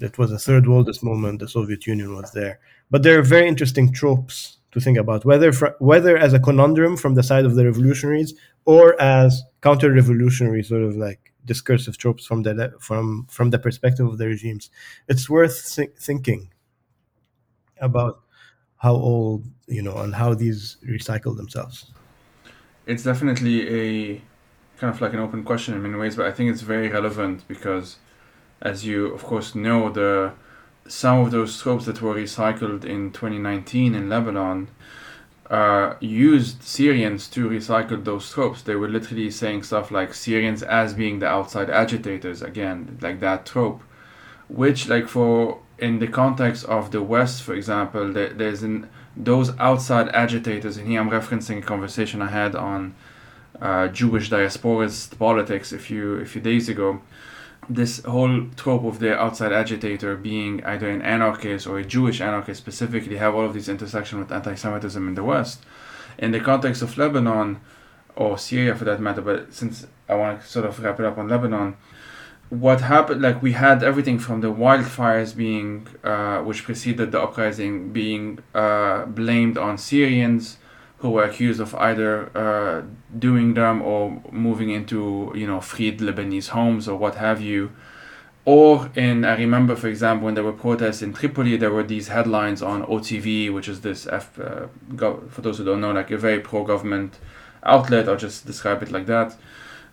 It 0.00 0.16
was 0.18 0.30
a 0.30 0.38
third 0.38 0.64
worldist 0.64 1.02
moment. 1.02 1.40
The 1.40 1.48
Soviet 1.48 1.86
Union 1.86 2.14
was 2.14 2.32
there, 2.32 2.60
but 2.90 3.02
there 3.02 3.18
are 3.18 3.22
very 3.22 3.48
interesting 3.48 3.92
tropes 3.92 4.58
to 4.72 4.80
think 4.80 4.98
about, 4.98 5.24
whether 5.24 5.52
fr- 5.52 5.78
whether 5.80 6.16
as 6.16 6.32
a 6.32 6.38
conundrum 6.38 6.96
from 6.96 7.14
the 7.14 7.22
side 7.22 7.44
of 7.44 7.54
the 7.56 7.64
revolutionaries 7.64 8.34
or 8.64 9.00
as 9.00 9.42
counter-revolutionary 9.62 10.62
sort 10.62 10.82
of 10.82 10.96
like 10.96 11.32
discursive 11.44 11.96
tropes 11.96 12.24
from 12.26 12.42
the 12.42 12.72
from 12.78 13.26
from 13.30 13.50
the 13.50 13.58
perspective 13.58 14.06
of 14.06 14.18
the 14.18 14.26
regimes. 14.26 14.70
It's 15.08 15.28
worth 15.28 15.74
th- 15.74 15.90
thinking 15.98 16.52
about 17.80 18.20
how 18.76 18.94
old 18.94 19.44
you 19.66 19.82
know 19.82 19.96
and 19.96 20.14
how 20.14 20.34
these 20.34 20.76
recycle 20.86 21.36
themselves. 21.36 21.90
It's 22.86 23.02
definitely 23.02 23.56
a 23.68 24.22
kind 24.78 24.94
of 24.94 25.00
like 25.00 25.12
an 25.12 25.20
open 25.20 25.44
question 25.44 25.74
in 25.74 25.82
many 25.82 25.96
ways, 25.96 26.16
but 26.16 26.26
I 26.26 26.32
think 26.32 26.50
it's 26.50 26.62
very 26.62 26.88
relevant 26.88 27.46
because, 27.48 27.96
as 28.62 28.84
you 28.86 29.06
of 29.06 29.24
course 29.24 29.54
know, 29.54 29.90
the 29.90 30.32
some 30.86 31.18
of 31.20 31.30
those 31.30 31.60
tropes 31.60 31.84
that 31.84 32.00
were 32.00 32.14
recycled 32.14 32.84
in 32.84 33.12
2019 33.12 33.94
in 33.94 34.08
Lebanon 34.08 34.68
uh, 35.50 35.94
used 36.00 36.62
Syrians 36.62 37.28
to 37.28 37.48
recycle 37.48 38.02
those 38.02 38.30
tropes. 38.30 38.62
They 38.62 38.74
were 38.74 38.88
literally 38.88 39.30
saying 39.30 39.64
stuff 39.64 39.90
like 39.90 40.14
Syrians 40.14 40.62
as 40.62 40.94
being 40.94 41.18
the 41.18 41.26
outside 41.26 41.70
agitators, 41.70 42.42
again, 42.42 42.98
like 43.00 43.20
that 43.20 43.46
trope, 43.46 43.82
which, 44.48 44.88
like, 44.88 45.08
for 45.08 45.60
in 45.78 46.00
the 46.00 46.08
context 46.08 46.64
of 46.64 46.90
the 46.90 47.02
West, 47.02 47.42
for 47.42 47.54
example, 47.54 48.12
there, 48.12 48.30
there's 48.30 48.62
in 48.62 48.88
those 49.16 49.56
outside 49.58 50.08
agitators, 50.10 50.76
and 50.76 50.88
here 50.88 51.00
I'm 51.00 51.10
referencing 51.10 51.58
a 51.58 51.62
conversation 51.62 52.22
I 52.22 52.28
had 52.28 52.54
on 52.54 52.94
uh, 53.60 53.88
Jewish 53.88 54.30
diasporist 54.30 55.18
politics 55.18 55.72
a 55.72 55.78
few 55.78 56.16
a 56.16 56.26
few 56.26 56.40
days 56.40 56.68
ago 56.68 57.00
this 57.68 58.02
whole 58.04 58.46
trope 58.56 58.84
of 58.84 58.98
the 58.98 59.18
outside 59.18 59.52
agitator 59.52 60.16
being 60.16 60.64
either 60.64 60.88
an 60.88 61.02
anarchist 61.02 61.66
or 61.66 61.78
a 61.78 61.84
Jewish 61.84 62.20
anarchist 62.20 62.60
specifically 62.60 63.16
have 63.16 63.34
all 63.34 63.44
of 63.44 63.52
these 63.52 63.68
intersections 63.68 64.20
with 64.20 64.32
anti-Semitism 64.32 65.06
in 65.06 65.14
the 65.14 65.22
West. 65.22 65.62
In 66.18 66.30
the 66.30 66.40
context 66.40 66.82
of 66.82 66.96
Lebanon, 66.96 67.60
or 68.16 68.36
Syria 68.36 68.74
for 68.74 68.84
that 68.84 69.00
matter, 69.00 69.20
but 69.20 69.52
since 69.52 69.86
I 70.08 70.14
want 70.14 70.40
to 70.40 70.46
sort 70.46 70.64
of 70.64 70.82
wrap 70.82 70.98
it 70.98 71.06
up 71.06 71.18
on 71.18 71.28
Lebanon, 71.28 71.76
what 72.48 72.80
happened, 72.80 73.20
like 73.22 73.42
we 73.42 73.52
had 73.52 73.84
everything 73.84 74.18
from 74.18 74.40
the 74.40 74.48
wildfires 74.48 75.36
being, 75.36 75.86
uh, 76.02 76.40
which 76.40 76.64
preceded 76.64 77.12
the 77.12 77.20
uprising, 77.20 77.92
being 77.92 78.38
uh, 78.54 79.04
blamed 79.04 79.58
on 79.58 79.76
Syrians, 79.76 80.56
who 80.98 81.10
were 81.10 81.24
accused 81.24 81.60
of 81.60 81.74
either 81.76 82.36
uh, 82.36 82.82
doing 83.18 83.54
them 83.54 83.82
or 83.82 84.20
moving 84.30 84.70
into 84.70 85.32
you 85.34 85.46
know 85.46 85.60
freed 85.60 86.00
Lebanese 86.00 86.48
homes 86.48 86.88
or 86.88 86.96
what 86.96 87.14
have 87.16 87.40
you. 87.40 87.70
Or 88.44 88.90
in 88.96 89.24
I 89.24 89.36
remember, 89.36 89.76
for 89.76 89.88
example, 89.88 90.24
when 90.24 90.34
there 90.34 90.44
were 90.44 90.54
protests 90.54 91.02
in 91.02 91.12
Tripoli, 91.12 91.56
there 91.56 91.70
were 91.70 91.82
these 91.82 92.08
headlines 92.08 92.62
on 92.62 92.82
OTV, 92.86 93.52
which 93.52 93.68
is 93.68 93.82
this 93.82 94.06
F, 94.06 94.38
uh, 94.40 94.68
gov- 94.92 95.30
for 95.30 95.42
those 95.42 95.58
who 95.58 95.64
don't 95.64 95.82
know, 95.82 95.92
like 95.92 96.10
a 96.10 96.16
very 96.16 96.40
pro-government 96.40 97.18
outlet. 97.62 98.08
I'll 98.08 98.16
just 98.16 98.46
describe 98.46 98.82
it 98.82 98.90
like 98.90 99.06
that. 99.06 99.36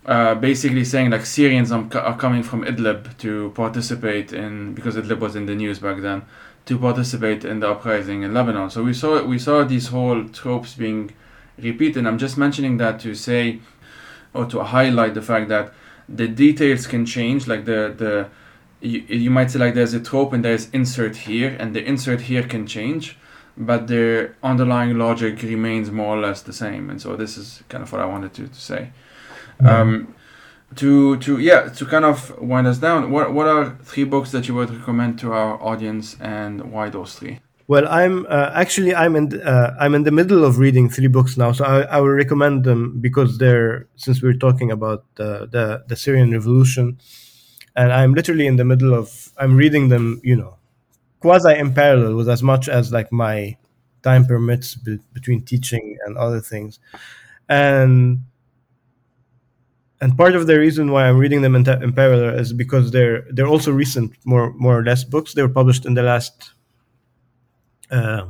Uh, 0.05 0.35
basically 0.35 0.85
saying 0.85 1.09
like 1.09 1.25
Syrians 1.25 1.71
are, 1.71 1.85
are 1.97 2.15
coming 2.17 2.43
from 2.43 2.63
Idlib 2.63 3.17
to 3.17 3.51
participate 3.55 4.31
in 4.31 4.73
because 4.73 4.95
Idlib 4.95 5.19
was 5.19 5.35
in 5.35 5.47
the 5.47 5.55
news 5.55 5.79
back 5.79 5.99
then 6.01 6.21
to 6.65 6.79
participate 6.79 7.45
in 7.45 7.59
the 7.59 7.69
uprising 7.69 8.23
in 8.23 8.33
Lebanon. 8.33 8.69
So 8.69 8.83
we 8.83 8.93
saw 8.93 9.23
we 9.23 9.39
saw 9.39 9.63
these 9.63 9.87
whole 9.87 10.27
tropes 10.29 10.73
being 10.73 11.11
repeated. 11.57 12.05
I'm 12.05 12.17
just 12.17 12.37
mentioning 12.37 12.77
that 12.77 12.99
to 13.01 13.15
say 13.15 13.59
or 14.33 14.45
to 14.45 14.63
highlight 14.63 15.13
the 15.13 15.21
fact 15.21 15.49
that 15.49 15.73
the 16.09 16.27
details 16.27 16.87
can 16.87 17.05
change. 17.05 17.47
Like 17.47 17.65
the 17.65 17.93
the 17.95 18.29
you, 18.81 18.99
you 19.07 19.29
might 19.29 19.51
say 19.51 19.59
like 19.59 19.73
there's 19.73 19.93
a 19.93 19.99
trope 19.99 20.33
and 20.33 20.43
there's 20.43 20.69
insert 20.71 21.15
here, 21.17 21.55
and 21.59 21.75
the 21.75 21.83
insert 21.83 22.21
here 22.21 22.43
can 22.43 22.67
change, 22.67 23.17
but 23.57 23.87
the 23.87 24.31
underlying 24.43 24.97
logic 24.97 25.41
remains 25.41 25.89
more 25.91 26.17
or 26.17 26.19
less 26.19 26.41
the 26.41 26.53
same. 26.53 26.89
And 26.89 27.01
so 27.01 27.15
this 27.15 27.37
is 27.37 27.63
kind 27.69 27.83
of 27.83 27.91
what 27.91 28.01
I 28.01 28.05
wanted 28.05 28.33
to, 28.33 28.47
to 28.47 28.61
say. 28.61 28.89
Um, 29.59 30.13
to 30.75 31.17
to 31.17 31.39
yeah 31.39 31.69
to 31.69 31.85
kind 31.85 32.05
of 32.05 32.37
wind 32.39 32.67
us 32.67 32.77
down 32.77 33.11
what 33.11 33.33
what 33.33 33.47
are 33.47 33.77
three 33.83 34.03
books 34.03 34.31
that 34.31 34.47
you 34.47 34.55
would 34.55 34.69
recommend 34.69 35.19
to 35.19 35.31
our 35.31 35.61
audience 35.61 36.17
and 36.19 36.71
why 36.71 36.89
those 36.89 37.15
three? 37.15 37.39
Well 37.67 37.87
i'm 37.87 38.25
uh, 38.27 38.51
actually 38.53 38.93
i'm 38.93 39.15
in 39.15 39.41
uh, 39.41 39.75
i'm 39.79 39.95
in 39.95 40.03
the 40.03 40.11
middle 40.11 40.43
of 40.43 40.59
reading 40.59 40.89
three 40.89 41.07
books 41.07 41.37
now 41.37 41.51
so 41.51 41.65
I, 41.65 41.81
I 41.81 41.97
will 41.99 42.09
recommend 42.09 42.63
them 42.63 42.99
because 42.99 43.37
they're 43.37 43.87
since 43.95 44.21
we're 44.21 44.33
talking 44.33 44.71
about 44.71 45.03
the, 45.15 45.47
the 45.51 45.83
the 45.87 45.95
syrian 45.95 46.31
revolution 46.31 46.99
and 47.75 47.91
i'm 47.91 48.13
literally 48.13 48.45
in 48.45 48.57
the 48.57 48.65
middle 48.65 48.93
of 48.93 49.31
i'm 49.37 49.55
reading 49.55 49.89
them 49.89 50.21
you 50.23 50.35
know 50.35 50.57
quasi 51.19 51.57
in 51.57 51.73
parallel 51.73 52.15
with 52.15 52.29
as 52.29 52.43
much 52.43 52.69
as 52.69 52.91
like 52.91 53.11
my 53.11 53.57
time 54.05 54.25
permits 54.25 54.75
be- 54.75 55.01
between 55.11 55.41
teaching 55.41 55.97
and 56.05 56.15
other 56.17 56.39
things. 56.39 56.79
And 57.49 58.23
and 60.01 60.17
part 60.17 60.35
of 60.35 60.47
the 60.47 60.59
reason 60.59 60.91
why 60.91 61.07
I'm 61.07 61.17
reading 61.17 61.41
them 61.41 61.55
in, 61.55 61.67
in, 61.81 61.93
parallel 61.93 62.37
is 62.37 62.53
because 62.53 62.91
they're 62.91 63.25
they're 63.31 63.47
also 63.47 63.71
recent, 63.71 64.13
more 64.25 64.53
more 64.53 64.79
or 64.79 64.83
less 64.83 65.03
books. 65.03 65.33
They 65.33 65.41
were 65.41 65.49
published 65.49 65.85
in 65.85 65.93
the 65.93 66.03
last 66.03 66.51
uh, 67.89 68.25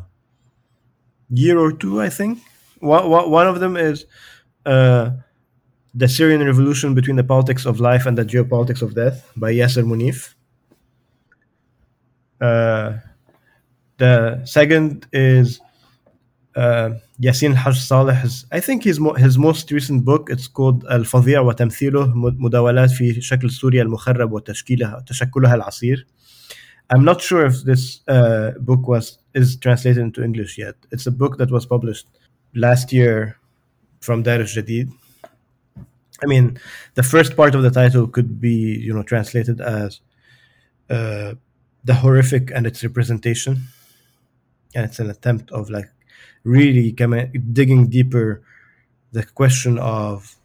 year 1.29 1.57
or 1.59 1.71
two, 1.71 2.01
I 2.01 2.09
think. 2.09 2.39
One, 2.79 3.09
one 3.09 3.47
of 3.47 3.59
them 3.59 3.77
is 3.77 4.05
uh, 4.65 5.11
the 5.93 6.07
Syrian 6.07 6.45
Revolution 6.45 6.93
between 6.93 7.15
the 7.15 7.23
politics 7.23 7.65
of 7.65 7.79
life 7.79 8.05
and 8.05 8.17
the 8.17 8.25
geopolitics 8.25 8.81
of 8.81 8.93
death 8.93 9.31
by 9.35 9.51
Yasser 9.53 9.83
Munif. 9.83 10.33
Uh, 12.39 12.99
the 13.97 14.45
second 14.45 15.07
is 15.13 15.61
uh, 16.56 16.90
Yassin 17.22 17.54
Haj 17.54 17.78
Saleh's 17.78 18.46
I 18.52 18.60
think 18.60 18.84
his 18.84 18.98
his 19.16 19.38
most 19.38 19.70
recent 19.70 20.04
book 20.04 20.28
it's 20.30 20.48
called 20.48 20.84
الفظيع 20.84 21.40
وتمثيله 21.40 22.12
مداولات 22.14 22.90
في 22.90 23.20
شكل 23.20 23.50
سوريا 23.50 23.82
المخرب 23.82 24.32
وتشكيلها 24.32 25.04
تشكلها 25.06 25.54
العصير 25.54 26.06
I'm 26.92 27.04
not 27.04 27.20
sure 27.20 27.46
if 27.46 27.62
this 27.62 28.00
uh, 28.08 28.50
book 28.58 28.88
was 28.88 29.18
is 29.32 29.56
translated 29.56 30.02
into 30.02 30.24
English 30.24 30.58
yet. 30.58 30.74
It's 30.90 31.06
a 31.06 31.12
book 31.12 31.38
that 31.38 31.50
was 31.50 31.64
published 31.64 32.06
last 32.54 32.92
year 32.92 33.36
from 34.00 34.24
Dar 34.24 34.40
al-Jadid. 34.40 34.88
I 36.22 36.26
mean, 36.26 36.58
the 36.94 37.04
first 37.04 37.36
part 37.36 37.54
of 37.54 37.62
the 37.62 37.70
title 37.70 38.08
could 38.08 38.40
be, 38.40 38.56
you 38.86 38.92
know, 38.92 39.04
translated 39.04 39.60
as 39.60 40.00
uh, 40.90 41.34
the 41.84 41.94
horrific 41.94 42.50
and 42.50 42.66
its 42.66 42.82
representation, 42.82 43.68
and 44.74 44.84
it's 44.84 44.98
an 44.98 45.08
attempt 45.10 45.52
of 45.52 45.70
like 45.70 45.88
really 46.45 46.93
coming 46.93 47.29
digging 47.51 47.89
deeper 47.89 48.41
the 49.11 49.23
question 49.23 49.77
of 49.79 50.37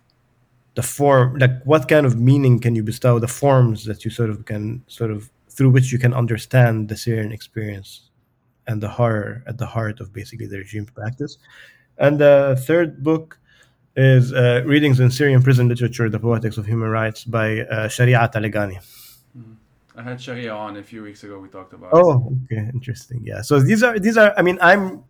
the 0.75 0.83
form 0.83 1.37
like 1.37 1.63
what 1.65 1.89
kind 1.89 2.07
of 2.07 2.19
meaning 2.19 2.59
can 2.59 2.75
you 2.75 2.83
bestow 2.83 3.19
the 3.19 3.29
forms 3.29 3.85
that 3.85 4.05
you 4.05 4.11
sort 4.11 4.31
of 4.31 4.45
can 4.47 4.83
sort 4.89 5.11
of 5.11 5.31
through 5.51 5.71
which 5.71 5.93
you 5.93 5.99
can 5.99 6.15
understand 6.15 6.89
the 6.89 6.97
syrian 6.97 7.33
experience 7.33 8.09
and 8.67 8.83
the 8.83 8.89
horror 8.89 9.43
at 9.47 9.59
the 9.59 9.67
heart 9.67 10.01
of 10.01 10.13
basically 10.13 10.47
the 10.47 10.57
regime's 10.57 10.91
practice 10.91 11.39
and 11.99 12.19
the 12.19 12.61
third 12.67 13.05
book 13.05 13.39
is 13.95 14.33
uh, 14.33 14.63
readings 14.65 15.01
in 15.01 15.11
syrian 15.11 15.43
prison 15.43 15.69
literature 15.69 16.09
the 16.09 16.19
poetics 16.19 16.57
of 16.57 16.65
human 16.65 16.89
rights 16.89 17.25
by 17.25 17.61
uh, 17.61 17.89
Shareah 17.89 18.33
Taleghani 18.33 18.79
mm-hmm. 19.37 19.53
I 19.97 20.03
had 20.03 20.19
Shareah 20.19 20.57
on 20.57 20.79
a 20.79 20.83
few 20.83 21.03
weeks 21.03 21.25
ago. 21.25 21.39
We 21.39 21.49
talked 21.49 21.75
about. 21.75 21.91
Oh, 21.93 22.33
okay, 22.45 22.71
interesting. 22.73 23.21
Yeah. 23.23 23.43
So 23.43 23.61
these 23.61 23.83
are 23.83 23.99
these 23.99 24.17
are. 24.17 24.33
I 24.39 24.41
mean, 24.41 24.59
I'm 24.63 25.05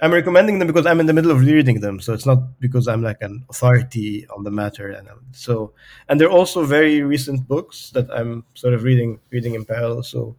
I'm 0.00 0.12
recommending 0.12 0.58
them 0.58 0.66
because 0.68 0.86
I'm 0.86 1.00
in 1.00 1.06
the 1.06 1.12
middle 1.12 1.30
of 1.30 1.40
reading 1.40 1.80
them, 1.80 2.00
so 2.00 2.12
it's 2.12 2.26
not 2.26 2.60
because 2.60 2.88
I'm 2.88 3.02
like 3.02 3.22
an 3.22 3.44
authority 3.48 4.26
on 4.28 4.42
the 4.42 4.50
matter. 4.50 4.90
And 4.90 5.08
I'm, 5.08 5.20
so, 5.32 5.72
and 6.08 6.20
they're 6.20 6.30
also 6.30 6.64
very 6.64 7.02
recent 7.02 7.46
books 7.46 7.90
that 7.90 8.10
I'm 8.10 8.44
sort 8.54 8.74
of 8.74 8.82
reading 8.82 9.20
reading 9.30 9.54
in 9.54 9.64
parallel. 9.64 10.02
So, 10.02 10.36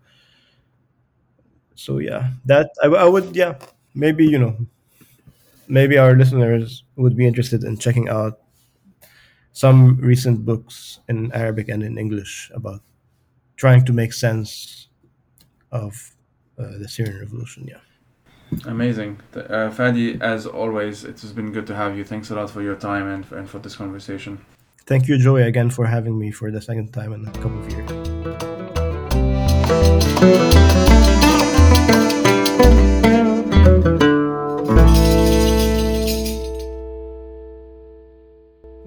so 1.73 1.99
yeah, 1.99 2.31
that 2.45 2.69
I, 2.83 2.87
I 2.87 3.05
would 3.05 3.35
yeah 3.35 3.55
maybe 3.95 4.25
you 4.25 4.37
know 4.37 4.57
maybe 5.67 5.97
our 5.97 6.15
listeners 6.15 6.83
would 6.95 7.15
be 7.15 7.25
interested 7.25 7.63
in 7.63 7.77
checking 7.77 8.09
out 8.09 8.39
some 9.53 9.97
recent 9.97 10.45
books 10.45 10.99
in 11.07 11.31
Arabic 11.31 11.69
and 11.69 11.81
in 11.81 11.97
English 11.97 12.51
about 12.53 12.81
trying 13.55 13.85
to 13.85 13.93
make 13.93 14.11
sense 14.11 14.89
of 15.71 16.11
uh, 16.59 16.77
the 16.77 16.87
Syrian 16.87 17.19
revolution. 17.19 17.65
Yeah. 17.67 17.79
Amazing. 18.65 19.19
Uh, 19.35 19.69
Fadi, 19.69 20.21
as 20.21 20.45
always, 20.45 21.03
it 21.03 21.19
has 21.21 21.31
been 21.31 21.51
good 21.51 21.67
to 21.67 21.75
have 21.75 21.97
you. 21.97 22.03
Thanks 22.03 22.29
a 22.29 22.35
lot 22.35 22.49
for 22.49 22.61
your 22.61 22.75
time 22.75 23.07
and 23.07 23.25
for, 23.25 23.37
and 23.37 23.49
for 23.49 23.59
this 23.59 23.75
conversation. 23.75 24.39
Thank 24.85 25.07
you, 25.07 25.17
Joey, 25.17 25.43
again 25.43 25.71
for 25.71 25.85
having 25.85 26.17
me 26.19 26.31
for 26.31 26.51
the 26.51 26.61
second 26.61 26.91
time 26.93 27.11
in 27.13 27.27
a 27.27 27.31
couple 27.31 27.59
of 27.59 27.71
years. 27.71 27.89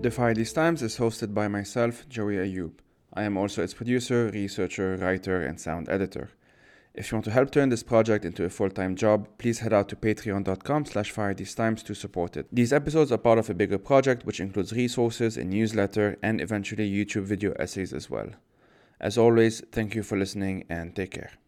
The 0.01 0.13
Fire 0.13 0.33
These 0.33 0.53
Times 0.53 0.83
is 0.83 0.97
hosted 0.97 1.35
by 1.35 1.49
myself, 1.49 2.09
Joey 2.09 2.37
Ayoub. 2.37 2.75
I 3.13 3.25
am 3.25 3.37
also 3.37 3.65
its 3.65 3.75
producer, 3.75 4.31
researcher, 4.33 4.97
writer, 4.97 5.43
and 5.43 5.61
sound 5.61 5.89
editor. 5.89 6.31
If 6.99 7.13
you 7.13 7.17
want 7.17 7.27
to 7.27 7.31
help 7.31 7.53
turn 7.53 7.69
this 7.69 7.85
project 7.85 8.25
into 8.25 8.45
a 8.45 8.51
full-time 8.51 8.97
job, 8.97 9.29
please 9.39 9.61
head 9.61 9.73
out 9.73 9.89
to 9.91 9.95
patreon.com 9.95 10.85
slash 10.85 11.15
firethesetimes 11.15 11.85
to 11.85 11.95
support 11.95 12.37
it. 12.37 12.49
These 12.53 12.73
episodes 12.73 13.13
are 13.13 13.19
part 13.19 13.39
of 13.39 13.49
a 13.49 13.55
bigger 13.55 13.79
project 13.79 14.27
which 14.27 14.41
includes 14.41 14.73
resources, 14.73 15.37
a 15.37 15.45
newsletter, 15.45 16.19
and 16.25 16.41
eventually 16.41 16.91
YouTube 16.91 17.23
video 17.23 17.53
essays 17.53 17.93
as 17.93 18.11
well. 18.11 18.31
As 19.01 19.17
always, 19.17 19.61
thank 19.71 19.95
you 19.95 20.03
for 20.03 20.19
listening 20.19 20.65
and 20.69 20.97
take 20.97 21.13
care. 21.13 21.31